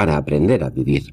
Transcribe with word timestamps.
para 0.00 0.16
aprender 0.16 0.64
a 0.64 0.70
vivir. 0.70 1.12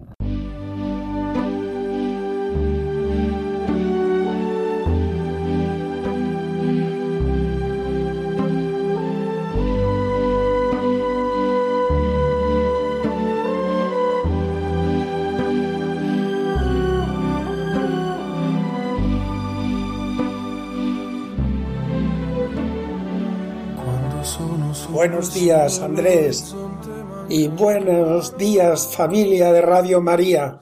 Buenos 24.90 25.34
días, 25.34 25.80
Andrés. 25.80 26.56
Y 27.30 27.50
buenos 27.50 28.38
días, 28.38 28.96
familia 28.96 29.52
de 29.52 29.62
Radio 29.62 30.00
María. 30.02 30.62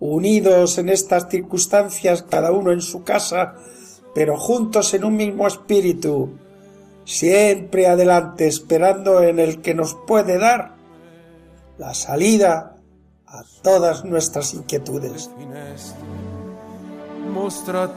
Unidos 0.00 0.78
en 0.78 0.88
estas 0.88 1.28
circunstancias, 1.28 2.22
cada 2.22 2.52
uno 2.52 2.72
en 2.72 2.80
su 2.80 3.04
casa, 3.04 3.56
pero 4.14 4.38
juntos 4.38 4.94
en 4.94 5.04
un 5.04 5.16
mismo 5.16 5.46
espíritu. 5.46 6.38
Siempre 7.04 7.86
adelante, 7.86 8.46
esperando 8.46 9.22
en 9.22 9.38
el 9.38 9.60
que 9.60 9.74
nos 9.74 9.94
puede 10.06 10.38
dar 10.38 10.74
la 11.76 11.92
salida 11.92 12.76
a 13.26 13.42
todas 13.62 14.06
nuestras 14.06 14.54
inquietudes. 14.54 15.30
Mostra 17.30 17.90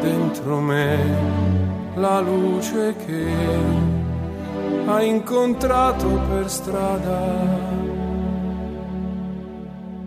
dentro 0.00 0.60
me 0.60 0.96
la 1.96 2.20
luce 2.20 2.94
che 3.04 3.26
hai 4.86 5.08
incontrato 5.08 6.08
per 6.28 6.48
strada. 6.48 7.68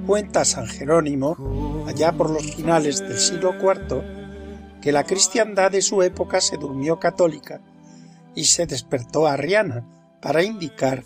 Cuenta 0.06 0.44
San 0.44 0.68
Jerónimo, 0.68 1.86
allá 1.88 2.12
por 2.12 2.30
los 2.30 2.56
finales 2.56 3.00
del 3.00 3.18
siglo 3.18 3.54
IV, 3.54 4.04
que 4.82 4.92
la 4.92 5.04
cristiandad 5.06 5.72
de 5.72 5.82
su 5.82 6.02
época 6.02 6.42
se 6.42 6.58
durmió 6.58 7.00
católica 7.00 7.62
y 8.36 8.46
se 8.46 8.66
despertó 8.66 9.28
arriana 9.28 9.86
para 10.22 10.44
indicar 10.44 11.06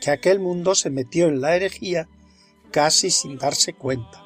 que 0.00 0.10
aquel 0.10 0.40
mundo 0.40 0.74
se 0.74 0.90
metió 0.90 1.28
en 1.28 1.40
la 1.40 1.54
herejía 1.54 2.08
casi 2.72 3.10
sin 3.10 3.38
darse 3.38 3.72
cuenta. 3.72 4.23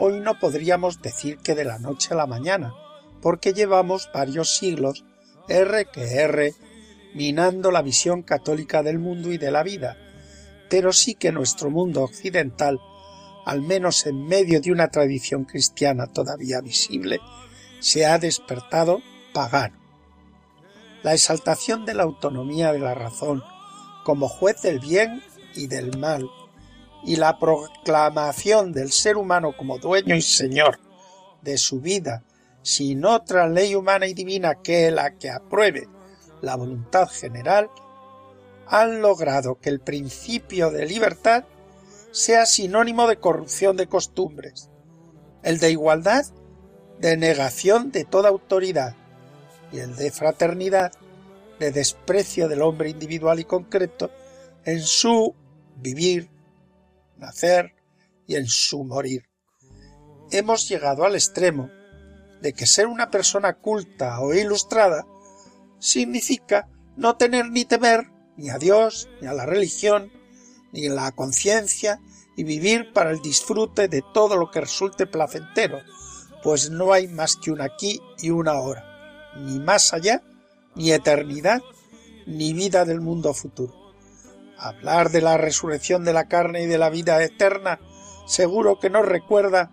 Hoy 0.00 0.20
no 0.20 0.38
podríamos 0.38 1.02
decir 1.02 1.38
que 1.38 1.56
de 1.56 1.64
la 1.64 1.80
noche 1.80 2.14
a 2.14 2.16
la 2.16 2.26
mañana, 2.26 2.72
porque 3.20 3.52
llevamos 3.52 4.08
varios 4.14 4.56
siglos 4.56 5.04
R 5.48 5.86
que 5.92 6.20
R 6.22 6.54
minando 7.14 7.72
la 7.72 7.82
visión 7.82 8.22
católica 8.22 8.84
del 8.84 9.00
mundo 9.00 9.32
y 9.32 9.38
de 9.38 9.50
la 9.50 9.64
vida, 9.64 9.96
pero 10.70 10.92
sí 10.92 11.16
que 11.16 11.32
nuestro 11.32 11.70
mundo 11.70 12.04
occidental, 12.04 12.78
al 13.44 13.60
menos 13.60 14.06
en 14.06 14.24
medio 14.24 14.60
de 14.60 14.70
una 14.70 14.86
tradición 14.88 15.44
cristiana 15.44 16.06
todavía 16.06 16.60
visible, 16.60 17.18
se 17.80 18.06
ha 18.06 18.20
despertado 18.20 19.00
pagano. 19.34 19.80
La 21.02 21.12
exaltación 21.12 21.84
de 21.84 21.94
la 21.94 22.04
autonomía 22.04 22.72
de 22.72 22.78
la 22.78 22.94
razón 22.94 23.42
como 24.04 24.28
juez 24.28 24.62
del 24.62 24.78
bien 24.78 25.24
y 25.56 25.66
del 25.66 25.98
mal, 25.98 26.30
y 27.04 27.16
la 27.16 27.38
proclamación 27.38 28.72
del 28.72 28.92
ser 28.92 29.16
humano 29.16 29.54
como 29.56 29.78
dueño 29.78 30.14
y 30.14 30.22
señor 30.22 30.78
de 31.42 31.56
su 31.58 31.80
vida 31.80 32.22
sin 32.62 33.04
otra 33.04 33.48
ley 33.48 33.74
humana 33.74 34.06
y 34.06 34.14
divina 34.14 34.56
que 34.56 34.90
la 34.90 35.14
que 35.14 35.30
apruebe 35.30 35.88
la 36.42 36.56
voluntad 36.56 37.08
general, 37.08 37.70
han 38.66 39.00
logrado 39.00 39.58
que 39.58 39.70
el 39.70 39.80
principio 39.80 40.70
de 40.70 40.86
libertad 40.86 41.44
sea 42.10 42.46
sinónimo 42.46 43.06
de 43.06 43.18
corrupción 43.18 43.76
de 43.76 43.86
costumbres, 43.86 44.70
el 45.42 45.58
de 45.58 45.70
igualdad 45.70 46.26
de 47.00 47.16
negación 47.16 47.90
de 47.92 48.04
toda 48.04 48.28
autoridad 48.28 48.94
y 49.72 49.78
el 49.78 49.96
de 49.96 50.10
fraternidad 50.10 50.92
de 51.58 51.70
desprecio 51.70 52.48
del 52.48 52.62
hombre 52.62 52.90
individual 52.90 53.40
y 53.40 53.44
concreto 53.44 54.10
en 54.64 54.80
su 54.80 55.34
vivir, 55.76 56.28
nacer 57.18 57.74
y 58.26 58.36
en 58.36 58.46
su 58.46 58.84
morir. 58.84 59.28
Hemos 60.30 60.68
llegado 60.68 61.04
al 61.04 61.14
extremo 61.14 61.70
de 62.40 62.52
que 62.52 62.66
ser 62.66 62.86
una 62.86 63.10
persona 63.10 63.54
culta 63.54 64.20
o 64.20 64.34
ilustrada 64.34 65.06
significa 65.78 66.68
no 66.96 67.16
tener 67.16 67.50
ni 67.50 67.64
temer 67.64 68.10
ni 68.36 68.50
a 68.50 68.58
Dios, 68.58 69.08
ni 69.20 69.26
a 69.26 69.32
la 69.32 69.46
religión, 69.46 70.12
ni 70.72 70.86
a 70.86 70.92
la 70.92 71.12
conciencia, 71.12 72.00
y 72.36 72.44
vivir 72.44 72.92
para 72.92 73.10
el 73.10 73.20
disfrute 73.20 73.88
de 73.88 74.02
todo 74.14 74.36
lo 74.36 74.50
que 74.50 74.60
resulte 74.60 75.06
placentero, 75.06 75.80
pues 76.44 76.70
no 76.70 76.92
hay 76.92 77.08
más 77.08 77.34
que 77.34 77.50
un 77.50 77.60
aquí 77.60 78.00
y 78.18 78.30
una 78.30 78.52
ahora, 78.52 79.32
ni 79.36 79.58
más 79.58 79.92
allá 79.92 80.22
ni 80.76 80.92
eternidad, 80.92 81.60
ni 82.26 82.52
vida 82.52 82.84
del 82.84 83.00
mundo 83.00 83.34
futuro. 83.34 83.87
Hablar 84.58 85.10
de 85.10 85.20
la 85.20 85.36
resurrección 85.36 86.04
de 86.04 86.12
la 86.12 86.28
carne 86.28 86.62
y 86.62 86.66
de 86.66 86.78
la 86.78 86.90
vida 86.90 87.22
eterna 87.22 87.80
seguro 88.26 88.78
que 88.78 88.90
nos 88.90 89.06
recuerda 89.06 89.70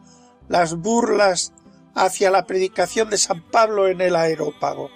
las 0.47 0.75
burlas 0.75 1.53
hacia 1.95 2.31
la 2.31 2.45
predicación 2.45 3.09
de 3.09 3.17
San 3.17 3.41
Pablo 3.49 3.87
en 3.87 4.01
el 4.01 4.15
aerópago. 4.15 4.89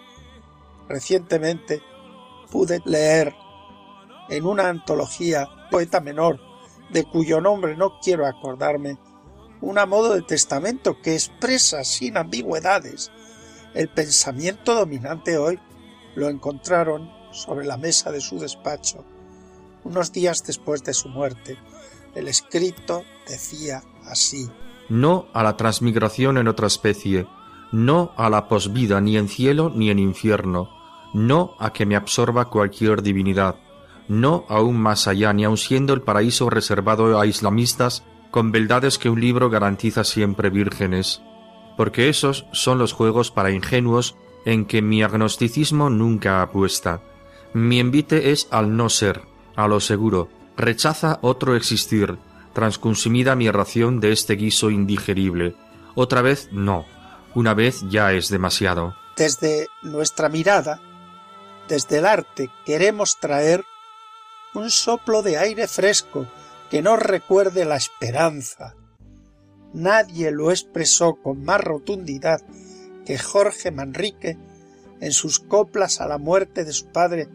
Recientemente 0.87 1.81
pude 2.51 2.81
leer 2.85 3.33
en 4.29 4.45
una 4.45 4.69
antología 4.69 5.47
poeta 5.71 5.99
menor, 5.99 6.39
de 6.91 7.03
cuyo 7.03 7.41
nombre 7.41 7.75
no 7.75 7.99
quiero 7.99 8.25
acordarme, 8.25 8.97
un 9.61 9.75
modo 9.87 10.13
de 10.13 10.21
testamento 10.21 11.01
que 11.01 11.13
expresa 11.13 11.83
sin 11.83 12.17
ambigüedades 12.17 13.11
el 13.73 13.87
pensamiento 13.87 14.73
dominante 14.73 15.37
hoy 15.37 15.59
lo 16.15 16.27
encontraron 16.29 17.11
sobre 17.31 17.67
la 17.67 17.77
mesa 17.77 18.11
de 18.11 18.19
su 18.19 18.39
despacho, 18.39 19.05
unos 19.83 20.11
días 20.11 20.43
después 20.45 20.83
de 20.83 20.93
su 20.93 21.09
muerte. 21.09 21.57
El 22.15 22.27
escrito 22.27 23.03
decía 23.27 23.83
así 24.05 24.49
No 24.89 25.27
a 25.33 25.43
la 25.43 25.57
transmigración 25.57 26.37
en 26.37 26.47
otra 26.47 26.67
especie, 26.67 27.27
no 27.71 28.11
a 28.17 28.29
la 28.29 28.47
posvida 28.47 28.99
ni 29.01 29.17
en 29.17 29.29
cielo 29.29 29.71
ni 29.73 29.89
en 29.89 29.99
infierno, 29.99 30.69
no 31.13 31.55
a 31.59 31.71
que 31.71 31.85
me 31.85 31.95
absorba 31.95 32.49
cualquier 32.49 33.01
divinidad, 33.01 33.55
no 34.07 34.45
aún 34.49 34.77
más 34.77 35.07
allá 35.07 35.33
ni 35.33 35.43
aun 35.43 35.57
siendo 35.57 35.93
el 35.93 36.01
paraíso 36.01 36.49
reservado 36.49 37.19
a 37.19 37.25
islamistas 37.25 38.03
con 38.31 38.51
beldades 38.51 38.97
que 38.97 39.09
un 39.09 39.21
libro 39.21 39.49
garantiza 39.49 40.03
siempre 40.03 40.49
vírgenes, 40.49 41.21
porque 41.77 42.09
esos 42.09 42.45
son 42.51 42.77
los 42.77 42.93
juegos 42.93 43.31
para 43.31 43.51
ingenuos 43.51 44.15
en 44.45 44.65
que 44.65 44.81
mi 44.81 45.03
agnosticismo 45.03 45.89
nunca 45.89 46.41
apuesta. 46.41 47.01
Mi 47.53 47.79
envite 47.79 48.31
es 48.31 48.47
al 48.51 48.75
no 48.75 48.89
ser, 48.89 49.21
a 49.59 49.67
lo 49.67 49.81
seguro, 49.81 50.29
rechaza 50.55 51.19
otro 51.21 51.53
existir, 51.55 52.17
transconsumida 52.53 53.35
mi 53.35 53.51
ración 53.51 53.99
de 53.99 54.13
este 54.13 54.35
guiso 54.35 54.69
indigerible. 54.69 55.53
Otra 55.95 56.21
vez 56.21 56.47
no, 56.51 56.85
Una 57.35 57.53
vez 57.53 57.83
ya 57.89 58.13
es 58.13 58.29
demasiado. 58.29 58.95
Desde 59.15 59.67
nuestra 59.83 60.29
mirada, 60.29 60.81
desde 61.67 61.97
el 61.99 62.05
arte, 62.05 62.49
queremos 62.65 63.17
traer 63.19 63.63
un 64.55 64.71
soplo 64.71 65.21
de 65.21 65.37
aire 65.37 65.67
fresco 65.67 66.25
que 66.71 66.81
nos 66.81 66.99
recuerde 66.99 67.65
la 67.65 67.75
esperanza. 67.75 68.73
Nadie 69.73 70.31
lo 70.31 70.49
expresó 70.49 71.15
con 71.21 71.43
más 71.43 71.61
rotundidad 71.61 72.41
que 73.05 73.19
Jorge 73.19 73.69
Manrique 73.69 74.37
en 75.01 75.11
sus 75.11 75.39
coplas 75.39 76.01
a 76.01 76.07
la 76.07 76.17
muerte 76.17 76.63
de 76.63 76.73
su 76.73 76.87
padre 76.87 77.27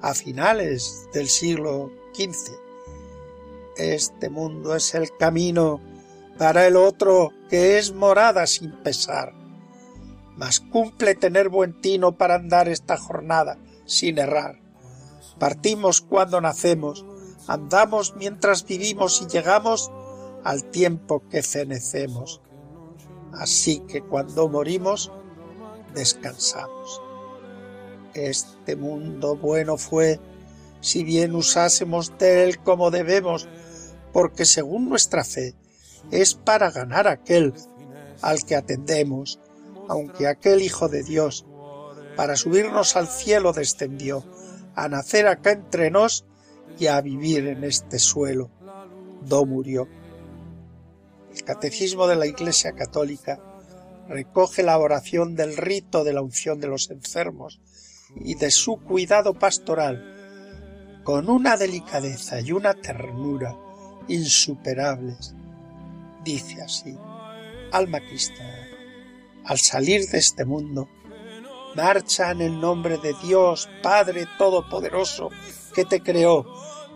a 0.00 0.14
finales 0.14 1.08
del 1.12 1.28
siglo 1.28 1.90
XV. 2.14 2.52
Este 3.76 4.30
mundo 4.30 4.74
es 4.74 4.94
el 4.94 5.14
camino 5.16 5.80
para 6.38 6.66
el 6.66 6.76
otro 6.76 7.32
que 7.48 7.78
es 7.78 7.94
morada 7.94 8.46
sin 8.46 8.72
pesar. 8.82 9.32
Mas 10.36 10.60
cumple 10.60 11.14
tener 11.14 11.48
buen 11.48 11.80
tino 11.80 12.12
para 12.12 12.34
andar 12.34 12.68
esta 12.68 12.96
jornada 12.96 13.58
sin 13.86 14.18
errar. 14.18 14.60
Partimos 15.38 16.00
cuando 16.00 16.40
nacemos, 16.40 17.04
andamos 17.46 18.14
mientras 18.16 18.64
vivimos 18.64 19.22
y 19.22 19.26
llegamos 19.26 19.90
al 20.44 20.64
tiempo 20.64 21.22
que 21.28 21.42
fenecemos. 21.42 22.40
Así 23.32 23.80
que 23.80 24.02
cuando 24.02 24.48
morimos, 24.48 25.12
descansamos. 25.94 27.05
Este 28.16 28.76
mundo 28.76 29.36
bueno 29.36 29.76
fue 29.76 30.18
si 30.80 31.04
bien 31.04 31.34
usásemos 31.34 32.16
de 32.16 32.44
él 32.44 32.58
como 32.62 32.90
debemos, 32.90 33.46
porque 34.10 34.46
según 34.46 34.88
nuestra 34.88 35.22
fe 35.22 35.54
es 36.10 36.32
para 36.32 36.70
ganar 36.70 37.08
aquel 37.08 37.52
al 38.22 38.42
que 38.46 38.56
atendemos, 38.56 39.38
aunque 39.86 40.28
aquel 40.28 40.62
Hijo 40.62 40.88
de 40.88 41.02
Dios, 41.02 41.44
para 42.16 42.36
subirnos 42.36 42.96
al 42.96 43.06
cielo 43.06 43.52
descendió, 43.52 44.24
a 44.74 44.88
nacer 44.88 45.26
acá 45.26 45.52
entre 45.52 45.90
nos 45.90 46.24
y 46.78 46.86
a 46.86 46.98
vivir 47.02 47.46
en 47.46 47.64
este 47.64 47.98
suelo, 47.98 48.50
do 49.20 49.44
murió. 49.44 49.88
El 51.34 51.44
Catecismo 51.44 52.06
de 52.06 52.16
la 52.16 52.26
Iglesia 52.26 52.72
Católica 52.72 53.38
recoge 54.08 54.62
la 54.62 54.78
oración 54.78 55.36
del 55.36 55.54
rito 55.54 56.02
de 56.02 56.14
la 56.14 56.22
unción 56.22 56.60
de 56.60 56.68
los 56.68 56.90
enfermos 56.90 57.60
y 58.14 58.34
de 58.34 58.50
su 58.50 58.76
cuidado 58.76 59.34
pastoral 59.34 60.16
con 61.04 61.30
una 61.30 61.56
delicadeza 61.56 62.40
y 62.40 62.52
una 62.52 62.74
ternura 62.74 63.56
insuperables. 64.08 65.34
Dice 66.24 66.60
así, 66.62 66.96
alma 67.72 68.00
cristiana, 68.00 68.66
al 69.44 69.58
salir 69.58 70.06
de 70.08 70.18
este 70.18 70.44
mundo, 70.44 70.88
marcha 71.76 72.32
en 72.32 72.40
el 72.40 72.60
nombre 72.60 72.98
de 72.98 73.14
Dios 73.22 73.68
Padre 73.82 74.26
Todopoderoso 74.38 75.30
que 75.74 75.84
te 75.84 76.00
creó, 76.00 76.44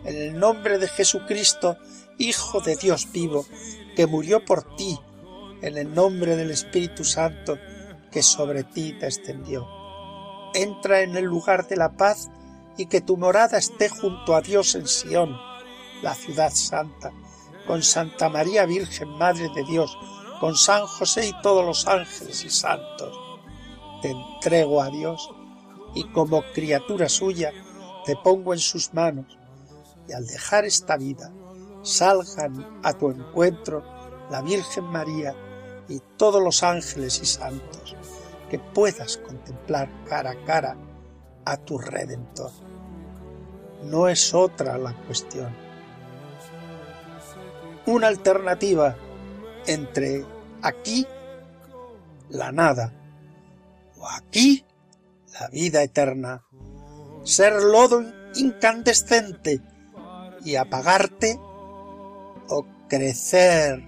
en 0.05 0.17
el 0.17 0.39
nombre 0.39 0.79
de 0.79 0.89
Jesucristo, 0.89 1.77
Hijo 2.19 2.61
de 2.61 2.77
Dios 2.77 3.11
vivo, 3.13 3.47
que 3.95 4.07
murió 4.07 4.45
por 4.45 4.77
ti, 4.77 4.99
en 5.63 5.79
el 5.79 5.95
nombre 5.95 6.37
del 6.37 6.51
Espíritu 6.51 7.05
Santo 7.05 7.59
que 8.11 8.23
sobre 8.23 8.65
ti 8.65 8.93
descendió. 8.93 9.80
Entra 10.55 11.03
en 11.03 11.17
el 11.17 11.25
lugar 11.25 11.69
de 11.69 11.77
la 11.77 11.93
paz 11.93 12.31
y 12.77 12.87
que 12.87 13.01
tu 13.01 13.17
morada 13.17 13.59
esté 13.59 13.89
junto 13.89 14.35
a 14.35 14.41
Dios 14.41 14.75
en 14.75 14.87
Sión, 14.87 15.37
la 16.03 16.15
ciudad 16.15 16.51
santa, 16.53 17.13
con 17.67 17.83
Santa 17.83 18.29
María 18.29 18.67
Virgen, 18.67 19.09
Madre 19.11 19.49
de 19.55 19.65
Dios, 19.65 19.97
con 20.41 20.57
San 20.57 20.87
José 20.87 21.29
y 21.29 21.43
todos 21.43 21.65
los 21.65 21.87
ángeles 21.87 22.45
y 22.45 22.51
santos. 22.51 23.19
Te 24.03 24.11
entrego 24.11 24.81
a 24.81 24.89
Dios 24.89 25.31
y 25.95 26.05
como 26.13 26.43
criatura 26.55 27.09
suya 27.09 27.53
te 28.05 28.17
pongo 28.17 28.55
en 28.55 28.61
sus 28.61 28.95
manos 28.95 29.39
y 30.09 30.13
al 30.13 30.27
dejar 30.27 30.65
esta 30.65 30.97
vida 30.97 31.33
salgan 31.83 32.81
a 32.83 32.93
tu 32.95 33.11
encuentro 33.11 33.85
la 34.31 34.43
Virgen 34.43 34.85
María 34.85 35.35
y 35.89 36.01
todos 36.17 36.43
los 36.43 36.63
ángeles 36.63 37.21
y 37.23 37.27
santos, 37.27 37.97
que 38.51 38.59
puedas 38.59 39.17
contemplar 39.17 39.89
cara 40.05 40.33
a 40.33 40.45
cara 40.45 40.77
a 41.45 41.57
tu 41.57 41.79
Redentor. 41.79 42.51
No 43.85 44.09
es 44.09 44.35
otra 44.35 44.77
la 44.77 44.93
cuestión. 45.07 45.55
Una 47.87 48.09
alternativa 48.09 48.97
entre 49.67 50.25
aquí 50.63 51.07
la 52.29 52.53
nada 52.53 52.93
o 53.97 54.07
aquí 54.09 54.65
la 55.39 55.49
vida 55.49 55.83
eterna. 55.83 56.45
Ser 57.25 57.55
lodo 57.63 58.03
incandescente 58.35 59.61
y 60.45 60.57
apagarte 60.57 61.39
o 62.49 62.67
crecer 62.89 63.83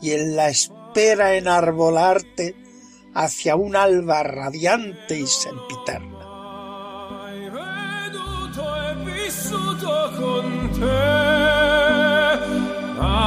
y 0.00 0.12
en 0.12 0.36
la 0.36 0.48
espera 0.48 1.36
enarbolarte 1.36 2.65
hacia 3.16 3.56
un 3.56 3.74
alba 3.74 4.22
radiante 4.22 5.18
y 5.18 5.26
sempiterna. 5.26 6.16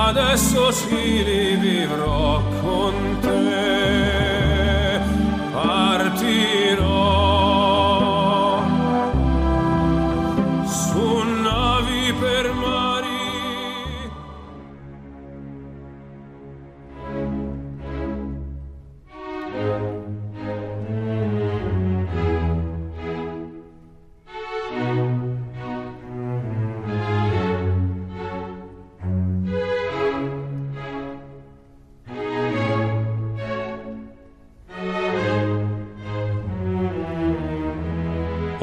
Adesso 0.09 0.71
si 0.71 1.24
rivivrò 1.24 2.41
con 2.62 2.94
te, 3.21 5.00
partirò. 5.53 6.88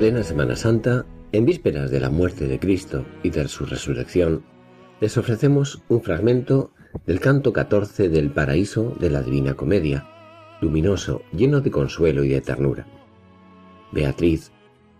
Plena 0.00 0.22
Semana 0.22 0.56
Santa, 0.56 1.04
en 1.30 1.44
vísperas 1.44 1.90
de 1.90 2.00
la 2.00 2.08
muerte 2.08 2.48
de 2.48 2.58
Cristo 2.58 3.04
y 3.22 3.28
de 3.28 3.46
su 3.48 3.66
resurrección, 3.66 4.42
les 4.98 5.18
ofrecemos 5.18 5.82
un 5.90 6.00
fragmento 6.00 6.72
del 7.06 7.20
canto 7.20 7.52
14 7.52 8.08
del 8.08 8.30
paraíso 8.30 8.96
de 8.98 9.10
la 9.10 9.20
Divina 9.20 9.52
Comedia, 9.52 10.08
luminoso, 10.62 11.20
lleno 11.36 11.60
de 11.60 11.70
consuelo 11.70 12.24
y 12.24 12.30
de 12.30 12.40
ternura. 12.40 12.86
Beatriz, 13.92 14.52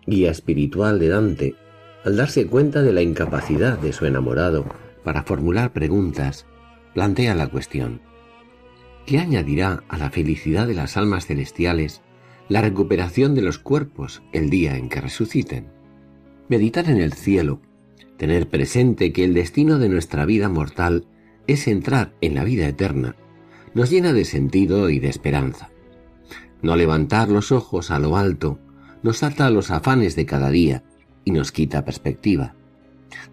guía 0.06 0.30
espiritual 0.30 0.98
de 0.98 1.08
Dante, 1.08 1.54
al 2.04 2.18
darse 2.18 2.46
cuenta 2.46 2.82
de 2.82 2.92
la 2.92 3.00
incapacidad 3.00 3.78
de 3.78 3.94
su 3.94 4.04
enamorado 4.04 4.66
para 5.02 5.22
formular 5.22 5.72
preguntas, 5.72 6.44
plantea 6.92 7.34
la 7.34 7.48
cuestión. 7.48 8.02
¿Qué 9.06 9.18
añadirá 9.18 9.82
a 9.88 9.96
la 9.96 10.10
felicidad 10.10 10.66
de 10.66 10.74
las 10.74 10.98
almas 10.98 11.24
celestiales 11.24 12.02
la 12.50 12.60
recuperación 12.60 13.36
de 13.36 13.42
los 13.42 13.60
cuerpos 13.60 14.22
el 14.32 14.50
día 14.50 14.76
en 14.76 14.88
que 14.88 15.00
resuciten. 15.00 15.68
Meditar 16.48 16.90
en 16.90 17.00
el 17.00 17.12
cielo, 17.12 17.60
tener 18.16 18.48
presente 18.48 19.12
que 19.12 19.24
el 19.24 19.34
destino 19.34 19.78
de 19.78 19.88
nuestra 19.88 20.26
vida 20.26 20.48
mortal 20.48 21.06
es 21.46 21.68
entrar 21.68 22.12
en 22.20 22.34
la 22.34 22.42
vida 22.42 22.66
eterna, 22.66 23.14
nos 23.72 23.88
llena 23.88 24.12
de 24.12 24.24
sentido 24.24 24.90
y 24.90 24.98
de 24.98 25.08
esperanza. 25.08 25.70
No 26.60 26.74
levantar 26.74 27.28
los 27.28 27.52
ojos 27.52 27.92
a 27.92 28.00
lo 28.00 28.16
alto 28.16 28.58
nos 29.04 29.22
ata 29.22 29.46
a 29.46 29.50
los 29.50 29.70
afanes 29.70 30.16
de 30.16 30.26
cada 30.26 30.50
día 30.50 30.82
y 31.24 31.30
nos 31.30 31.52
quita 31.52 31.84
perspectiva. 31.84 32.56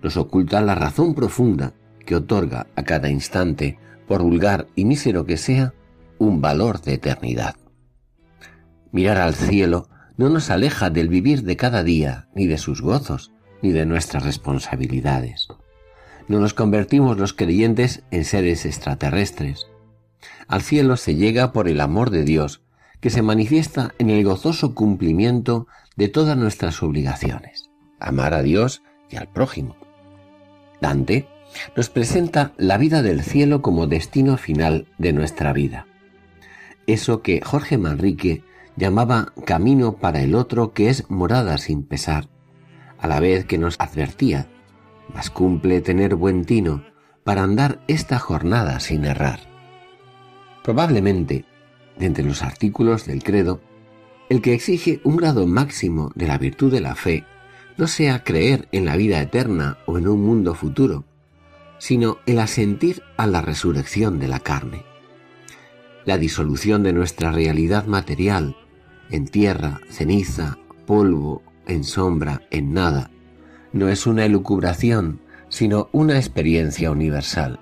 Nos 0.04 0.16
oculta 0.16 0.62
la 0.62 0.76
razón 0.76 1.16
profunda 1.16 1.74
que 2.06 2.16
otorga 2.16 2.68
a 2.76 2.84
cada 2.84 3.10
instante, 3.10 3.80
por 4.08 4.22
vulgar 4.22 4.68
y 4.76 4.86
mísero 4.86 5.26
que 5.26 5.38
sea, 5.38 5.74
un 6.20 6.40
valor 6.40 6.82
de 6.82 6.94
eternidad. 6.94 7.56
Mirar 8.98 9.20
al 9.20 9.36
cielo 9.36 9.90
no 10.18 10.28
nos 10.28 10.50
aleja 10.50 10.90
del 10.90 11.08
vivir 11.08 11.44
de 11.44 11.56
cada 11.56 11.84
día, 11.84 12.30
ni 12.34 12.48
de 12.48 12.58
sus 12.58 12.82
gozos, 12.82 13.32
ni 13.62 13.72
de 13.72 13.86
nuestras 13.86 14.24
responsabilidades. 14.24 15.50
No 16.28 16.40
nos 16.40 16.56
convertimos 16.56 17.16
los 17.20 17.34
creyentes 17.34 18.02
en 18.10 18.26
seres 18.26 18.66
extraterrestres. 18.66 19.68
Al 20.48 20.64
cielo 20.64 20.98
se 20.98 21.14
llega 21.14 21.52
por 21.54 21.68
el 21.68 21.80
amor 21.80 22.10
de 22.10 22.24
Dios, 22.24 22.64
que 23.00 23.12
se 23.12 23.22
manifiesta 23.22 23.94
en 24.00 24.10
el 24.10 24.24
gozoso 24.24 24.74
cumplimiento 24.74 25.68
de 25.96 26.08
todas 26.08 26.36
nuestras 26.36 26.82
obligaciones, 26.82 27.70
amar 28.00 28.34
a 28.34 28.42
Dios 28.42 28.82
y 29.12 29.18
al 29.18 29.28
prójimo. 29.28 29.76
Dante 30.82 31.28
nos 31.76 31.92
presenta 31.92 32.54
la 32.58 32.80
vida 32.80 33.04
del 33.04 33.22
cielo 33.22 33.62
como 33.62 33.86
destino 33.86 34.38
final 34.38 34.88
de 34.98 35.14
nuestra 35.14 35.54
vida. 35.54 35.86
Eso 36.88 37.22
que 37.22 37.42
Jorge 37.42 37.78
Manrique 37.78 38.47
llamaba 38.78 39.34
camino 39.46 39.98
para 39.98 40.22
el 40.22 40.36
otro 40.36 40.72
que 40.72 40.90
es 40.90 41.10
morada 41.10 41.58
sin 41.58 41.84
pesar, 41.84 42.30
a 43.00 43.08
la 43.08 43.20
vez 43.20 43.46
que 43.46 43.58
nos 43.58 43.76
advertía, 43.80 44.48
mas 45.14 45.30
cumple 45.30 45.82
tener 45.82 46.16
buen 46.16 46.46
tino 46.46 46.84
para 47.24 47.44
andar 47.44 47.82
esta 47.88 48.20
jornada 48.20 48.80
sin 48.80 49.04
errar. 49.04 49.40
Probablemente, 50.64 51.46
de 51.98 52.06
entre 52.06 52.24
los 52.24 52.44
artículos 52.44 53.06
del 53.06 53.24
credo, 53.24 53.60
el 54.30 54.42
que 54.42 54.54
exige 54.54 55.02
un 55.04 55.18
grado 55.18 55.48
máximo 55.48 56.12
de 56.16 56.28
la 56.28 56.38
virtud 56.38 56.72
de 56.72 56.82
la 56.82 56.96
fe 56.96 57.26
no 57.78 57.88
sea 57.88 58.24
creer 58.24 58.68
en 58.72 58.86
la 58.86 58.96
vida 58.96 59.22
eterna 59.22 59.78
o 59.86 59.98
en 59.98 60.08
un 60.08 60.22
mundo 60.22 60.54
futuro, 60.54 61.06
sino 61.80 62.18
el 62.26 62.40
asentir 62.40 63.04
a 63.18 63.28
la 63.28 63.42
resurrección 63.42 64.20
de 64.20 64.28
la 64.28 64.40
carne. 64.40 64.84
La 66.06 66.18
disolución 66.18 66.84
de 66.84 66.94
nuestra 66.94 67.32
realidad 67.32 67.86
material 67.86 68.56
en 69.12 69.28
tierra, 69.28 69.82
ceniza, 69.90 70.58
polvo, 70.86 71.42
en 71.68 71.84
sombra, 71.84 72.42
en 72.52 72.74
nada, 72.74 73.12
no 73.74 73.90
es 73.90 74.08
una 74.08 74.26
elucubración, 74.26 75.20
sino 75.50 75.90
una 75.92 76.18
experiencia 76.18 76.92
universal. 76.92 77.60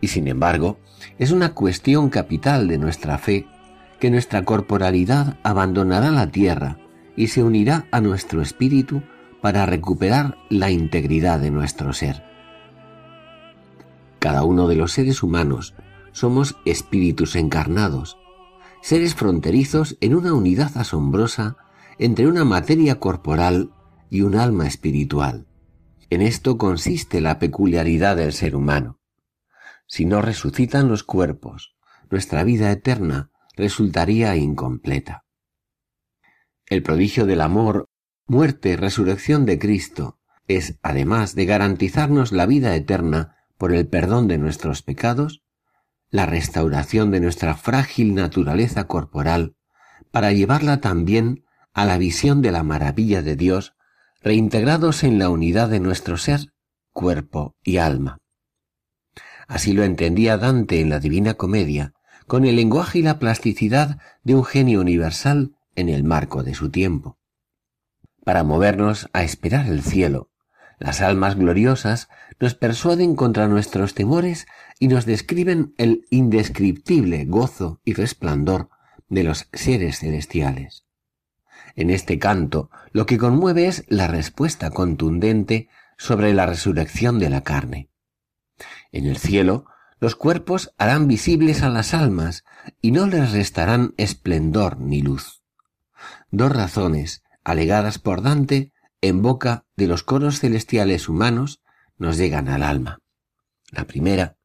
Y 0.00 0.08
sin 0.08 0.28
embargo, 0.28 0.78
es 1.18 1.30
una 1.30 1.54
cuestión 1.54 2.10
capital 2.10 2.68
de 2.68 2.78
nuestra 2.78 3.18
fe 3.18 3.46
que 4.00 4.10
nuestra 4.10 4.44
corporalidad 4.44 5.38
abandonará 5.42 6.10
la 6.10 6.26
tierra 6.26 6.78
y 7.16 7.28
se 7.28 7.42
unirá 7.42 7.86
a 7.90 8.00
nuestro 8.00 8.42
espíritu 8.42 9.02
para 9.40 9.66
recuperar 9.66 10.38
la 10.50 10.70
integridad 10.70 11.38
de 11.40 11.50
nuestro 11.50 11.92
ser. 11.92 12.22
Cada 14.18 14.44
uno 14.44 14.68
de 14.68 14.76
los 14.76 14.92
seres 14.92 15.22
humanos 15.22 15.74
somos 16.12 16.56
espíritus 16.64 17.36
encarnados, 17.36 18.18
seres 18.82 19.14
fronterizos 19.14 19.96
en 20.00 20.14
una 20.14 20.34
unidad 20.34 20.76
asombrosa 20.76 21.56
entre 21.98 22.26
una 22.26 22.44
materia 22.44 22.98
corporal 22.98 23.72
y 24.10 24.22
un 24.22 24.34
alma 24.34 24.66
espiritual. 24.66 25.46
En 26.10 26.20
esto 26.20 26.58
consiste 26.58 27.20
la 27.20 27.38
peculiaridad 27.38 28.16
del 28.16 28.32
ser 28.32 28.56
humano. 28.56 29.00
Si 29.86 30.04
no 30.04 30.20
resucitan 30.20 30.88
los 30.88 31.04
cuerpos, 31.04 31.76
nuestra 32.10 32.44
vida 32.44 32.70
eterna 32.70 33.30
resultaría 33.56 34.36
incompleta. 34.36 35.24
El 36.66 36.82
prodigio 36.82 37.24
del 37.24 37.40
amor, 37.40 37.88
muerte 38.26 38.70
y 38.70 38.76
resurrección 38.76 39.46
de 39.46 39.58
Cristo 39.58 40.18
es, 40.48 40.78
además 40.82 41.34
de 41.34 41.46
garantizarnos 41.46 42.32
la 42.32 42.46
vida 42.46 42.74
eterna 42.74 43.36
por 43.56 43.72
el 43.72 43.86
perdón 43.86 44.26
de 44.26 44.38
nuestros 44.38 44.82
pecados, 44.82 45.41
la 46.12 46.26
restauración 46.26 47.10
de 47.10 47.20
nuestra 47.20 47.56
frágil 47.56 48.14
naturaleza 48.14 48.86
corporal 48.86 49.56
para 50.10 50.30
llevarla 50.30 50.80
también 50.80 51.44
a 51.72 51.86
la 51.86 51.96
visión 51.96 52.42
de 52.42 52.52
la 52.52 52.62
maravilla 52.62 53.22
de 53.22 53.34
Dios, 53.34 53.74
reintegrados 54.20 55.04
en 55.04 55.18
la 55.18 55.30
unidad 55.30 55.70
de 55.70 55.80
nuestro 55.80 56.18
ser, 56.18 56.52
cuerpo 56.92 57.56
y 57.64 57.78
alma. 57.78 58.18
Así 59.48 59.72
lo 59.72 59.84
entendía 59.84 60.36
Dante 60.36 60.80
en 60.80 60.90
la 60.90 61.00
Divina 61.00 61.34
Comedia, 61.34 61.94
con 62.26 62.44
el 62.44 62.56
lenguaje 62.56 62.98
y 62.98 63.02
la 63.02 63.18
plasticidad 63.18 63.98
de 64.22 64.34
un 64.34 64.44
genio 64.44 64.82
universal 64.82 65.56
en 65.74 65.88
el 65.88 66.04
marco 66.04 66.42
de 66.42 66.54
su 66.54 66.70
tiempo. 66.70 67.18
Para 68.22 68.44
movernos 68.44 69.08
a 69.14 69.22
esperar 69.22 69.66
el 69.66 69.82
cielo, 69.82 70.30
las 70.78 71.00
almas 71.00 71.36
gloriosas 71.36 72.08
nos 72.38 72.54
persuaden 72.54 73.16
contra 73.16 73.48
nuestros 73.48 73.94
temores 73.94 74.46
y 74.78 74.88
nos 74.88 75.06
describen 75.06 75.74
el 75.78 76.06
indescriptible 76.10 77.24
gozo 77.24 77.80
y 77.84 77.94
resplandor 77.94 78.68
de 79.08 79.24
los 79.24 79.48
seres 79.52 80.00
celestiales. 80.00 80.86
En 81.74 81.90
este 81.90 82.18
canto 82.18 82.70
lo 82.92 83.06
que 83.06 83.18
conmueve 83.18 83.66
es 83.66 83.84
la 83.88 84.06
respuesta 84.08 84.70
contundente 84.70 85.68
sobre 85.96 86.34
la 86.34 86.46
resurrección 86.46 87.18
de 87.18 87.30
la 87.30 87.42
carne. 87.42 87.90
En 88.90 89.06
el 89.06 89.16
cielo 89.16 89.66
los 90.00 90.16
cuerpos 90.16 90.74
harán 90.78 91.06
visibles 91.06 91.62
a 91.62 91.68
las 91.68 91.94
almas 91.94 92.44
y 92.80 92.90
no 92.90 93.06
les 93.06 93.32
restarán 93.32 93.94
esplendor 93.98 94.80
ni 94.80 95.00
luz. 95.00 95.42
Dos 96.30 96.50
razones, 96.50 97.22
alegadas 97.44 97.98
por 97.98 98.22
Dante, 98.22 98.72
en 99.00 99.22
boca 99.22 99.64
de 99.76 99.86
los 99.86 100.02
coros 100.02 100.40
celestiales 100.40 101.08
humanos 101.08 101.62
nos 101.98 102.16
llegan 102.16 102.48
al 102.48 102.62
alma. 102.62 102.98
La 103.70 103.84
primera, 103.84 104.36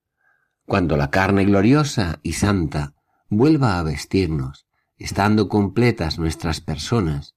cuando 0.68 0.98
la 0.98 1.10
carne 1.10 1.46
gloriosa 1.46 2.20
y 2.24 2.34
santa 2.34 2.94
vuelva 3.30 3.80
a 3.80 3.84
vestirnos, 3.84 4.68
estando 4.98 5.48
completas 5.48 6.20
nuestras 6.20 6.60
personas, 6.60 7.36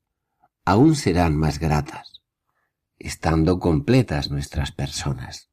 aún 0.65 0.97
serán 0.97 1.37
más 1.37 1.61
gratas, 1.61 2.23
estando 2.99 3.61
completas 3.61 4.33
nuestras 4.33 4.73
personas. 4.73 5.49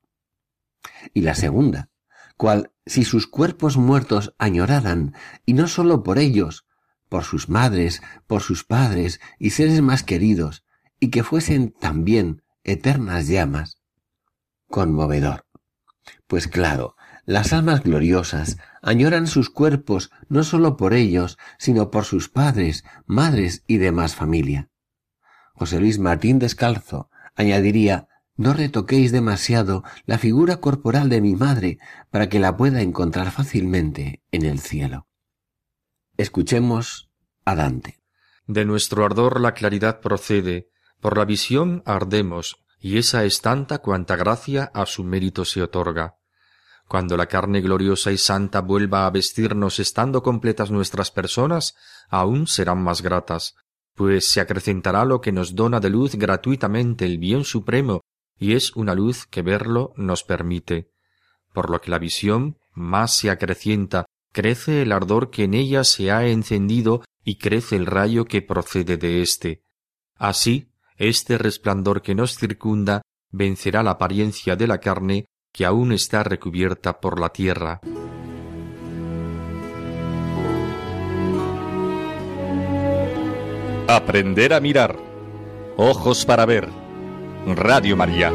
Y 1.13 1.21
la 1.21 1.35
segunda, 1.35 1.91
cual 2.35 2.71
si 2.87 3.03
sus 3.03 3.27
cuerpos 3.27 3.77
muertos 3.77 4.33
añoraran, 4.39 5.13
y 5.45 5.53
no 5.53 5.67
sólo 5.67 6.01
por 6.01 6.17
ellos, 6.17 6.65
por 7.09 7.25
sus 7.25 7.47
madres, 7.47 8.01
por 8.25 8.41
sus 8.41 8.63
padres 8.63 9.21
y 9.37 9.51
seres 9.51 9.83
más 9.83 10.01
queridos, 10.01 10.65
y 10.99 11.11
que 11.11 11.23
fuesen 11.23 11.71
también 11.79 12.41
eternas 12.63 13.27
llamas. 13.27 13.77
Conmovedor. 14.67 15.45
Pues 16.25 16.47
claro, 16.47 16.96
las 17.27 17.51
almas 17.51 17.83
gloriosas 17.83 18.57
añoran 18.81 19.27
sus 19.27 19.49
cuerpos 19.49 20.11
no 20.29 20.45
sólo 20.45 20.77
por 20.77 20.93
ellos, 20.93 21.37
sino 21.59 21.91
por 21.91 22.05
sus 22.05 22.29
padres, 22.29 22.85
madres 23.05 23.63
y 23.67 23.77
demás 23.77 24.15
familia. 24.15 24.69
José 25.53 25.81
Luis 25.81 25.99
Martín 25.99 26.39
Descalzo 26.39 27.09
añadiría 27.35 28.07
no 28.37 28.53
retoquéis 28.53 29.11
demasiado 29.11 29.83
la 30.05 30.17
figura 30.17 30.57
corporal 30.57 31.09
de 31.09 31.19
mi 31.19 31.35
madre 31.35 31.79
para 32.11 32.29
que 32.29 32.39
la 32.39 32.55
pueda 32.55 32.81
encontrar 32.81 33.29
fácilmente 33.31 34.23
en 34.31 34.45
el 34.45 34.59
cielo. 34.59 35.07
Escuchemos 36.15 37.11
a 37.43 37.55
Dante. 37.55 37.99
De 38.45 38.63
nuestro 38.63 39.03
ardor 39.03 39.41
la 39.41 39.53
claridad 39.53 39.99
procede, 39.99 40.69
por 41.01 41.17
la 41.17 41.25
visión 41.25 41.83
ardemos, 41.85 42.63
y 42.79 42.97
esa 42.97 43.25
es 43.25 43.41
tanta 43.41 43.79
cuanta 43.79 44.15
gracia 44.15 44.71
a 44.73 44.85
su 44.85 45.03
mérito 45.03 45.43
se 45.43 45.61
otorga. 45.61 46.16
Cuando 46.87 47.17
la 47.17 47.25
carne 47.25 47.59
gloriosa 47.61 48.11
y 48.11 48.17
santa 48.17 48.61
vuelva 48.61 49.05
a 49.05 49.09
vestirnos 49.09 49.79
estando 49.79 50.23
completas 50.23 50.71
nuestras 50.71 51.11
personas, 51.11 51.75
aún 52.09 52.47
serán 52.47 52.81
más 52.81 53.01
gratas, 53.01 53.55
pues 53.93 54.27
se 54.27 54.39
acrecentará 54.39 55.03
lo 55.03 55.19
que 55.19 55.33
nos 55.33 55.55
dona 55.55 55.79
de 55.79 55.89
luz 55.89 56.15
gratuitamente 56.15 57.05
el 57.05 57.17
bien 57.17 57.43
supremo, 57.43 58.01
y 58.39 58.53
es 58.53 58.75
una 58.75 58.95
luz 58.95 59.25
que 59.25 59.41
verlo 59.41 59.93
nos 59.97 60.23
permite. 60.23 60.91
Por 61.53 61.69
lo 61.69 61.81
que 61.81 61.91
la 61.91 61.99
visión 61.99 62.57
más 62.73 63.17
se 63.17 63.31
acrecienta, 63.31 64.05
crece 64.31 64.83
el 64.83 64.91
ardor 64.91 65.29
que 65.29 65.43
en 65.43 65.55
ella 65.55 65.83
se 65.83 66.11
ha 66.11 66.25
encendido 66.27 67.03
y 67.25 67.37
crece 67.37 67.75
el 67.75 67.85
rayo 67.85 68.25
que 68.25 68.41
procede 68.41 68.95
de 68.95 69.21
éste. 69.21 69.63
Así, 70.15 70.71
este 70.95 71.37
resplandor 71.37 72.01
que 72.01 72.15
nos 72.15 72.37
circunda 72.37 73.01
vencerá 73.31 73.83
la 73.83 73.91
apariencia 73.91 74.55
de 74.55 74.67
la 74.67 74.79
carne 74.79 75.25
que 75.57 75.65
aún 75.65 75.91
está 75.91 76.21
recubierta 76.23 77.01
por 77.01 77.19
la 77.19 77.29
tierra. 77.29 77.81
Aprender 83.87 84.53
a 84.53 84.59
mirar. 84.59 84.95
Ojos 85.75 86.25
para 86.25 86.45
ver. 86.45 86.69
Radio 87.47 87.97
María. 87.97 88.31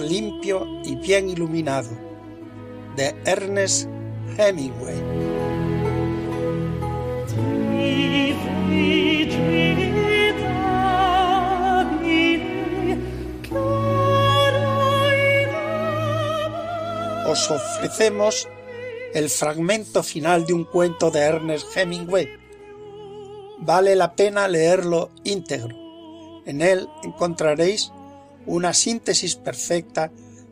Limpio 0.00 0.66
y 0.84 0.96
bien 0.96 1.28
iluminado, 1.28 1.90
de 2.96 3.14
Ernest 3.24 3.88
Hemingway. 4.38 4.96
Os 17.28 17.50
ofrecemos 17.50 18.48
el 19.12 19.28
fragmento 19.30 20.02
final 20.02 20.46
de 20.46 20.52
un 20.52 20.64
cuento 20.64 21.10
de 21.10 21.20
Ernest 21.20 21.76
Hemingway. 21.76 22.28
Vale 23.58 23.96
la 23.96 24.14
pena 24.14 24.46
leerlo 24.46 25.10
íntegro. 25.24 25.74
En 26.44 26.62
él 26.62 26.88
encontraréis 27.02 27.92
una 28.46 28.72
síntesis 28.72 29.36
perfecta 29.36 30.10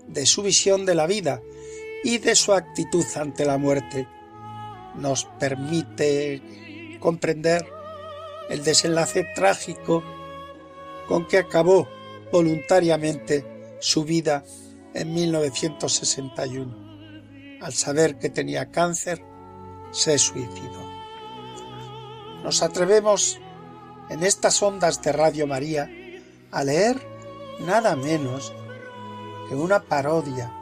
de 0.09 0.27
su 0.27 0.43
visión 0.43 0.85
de 0.85 0.95
la 0.95 1.07
vida 1.07 1.41
y 2.03 2.19
de 2.19 2.35
su 2.35 2.53
actitud 2.53 3.05
ante 3.17 3.45
la 3.45 3.59
muerte. 3.59 4.07
Nos 4.97 5.25
permite 5.39 6.99
comprender 7.01 7.67
el 8.49 8.63
desenlace 8.63 9.27
trágico 9.35 10.03
con 11.09 11.27
que 11.27 11.39
acabó 11.39 11.89
voluntariamente 12.31 13.77
su 13.81 14.05
vida 14.05 14.45
en 14.93 15.13
1961. 15.13 16.85
Al 17.61 17.73
saber 17.73 18.19
que 18.19 18.29
tenía 18.29 18.71
cáncer, 18.71 19.23
se 19.91 20.19
suicidó. 20.19 20.85
Nos 22.43 22.63
atrevemos 22.63 23.41
en 24.11 24.23
estas 24.23 24.63
ondas 24.63 25.01
de 25.03 25.13
Radio 25.13 25.47
María 25.47 25.91
a 26.51 26.65
leer 26.65 27.14
nada 27.61 27.97
menos 27.97 28.53
que 29.49 29.55
una 29.55 29.83
parodia 29.83 30.53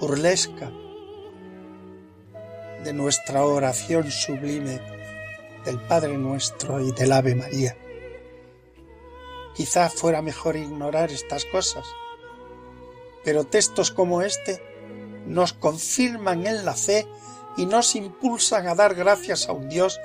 burlesca 0.00 0.70
de 2.84 2.92
nuestra 2.92 3.44
oración 3.44 4.10
sublime 4.10 4.80
del 5.64 5.78
Padre 5.80 6.16
Nuestro 6.18 6.80
y 6.80 6.92
del 6.92 7.12
Ave 7.12 7.34
María. 7.34 7.76
Quizá 9.54 9.88
fuera 9.90 10.22
mejor 10.22 10.56
ignorar 10.56 11.10
estas 11.10 11.44
cosas, 11.44 11.86
pero 13.24 13.44
textos 13.44 13.90
como 13.90 14.22
este 14.22 14.62
nos 15.26 15.52
confirman 15.52 16.46
en 16.46 16.64
la 16.64 16.74
fe 16.74 17.06
y 17.56 17.66
nos 17.66 17.94
impulsan 17.94 18.66
a 18.66 18.74
dar 18.74 18.94
gracias 18.94 19.48
a 19.48 19.52
un 19.52 19.68
Dios 19.68 20.00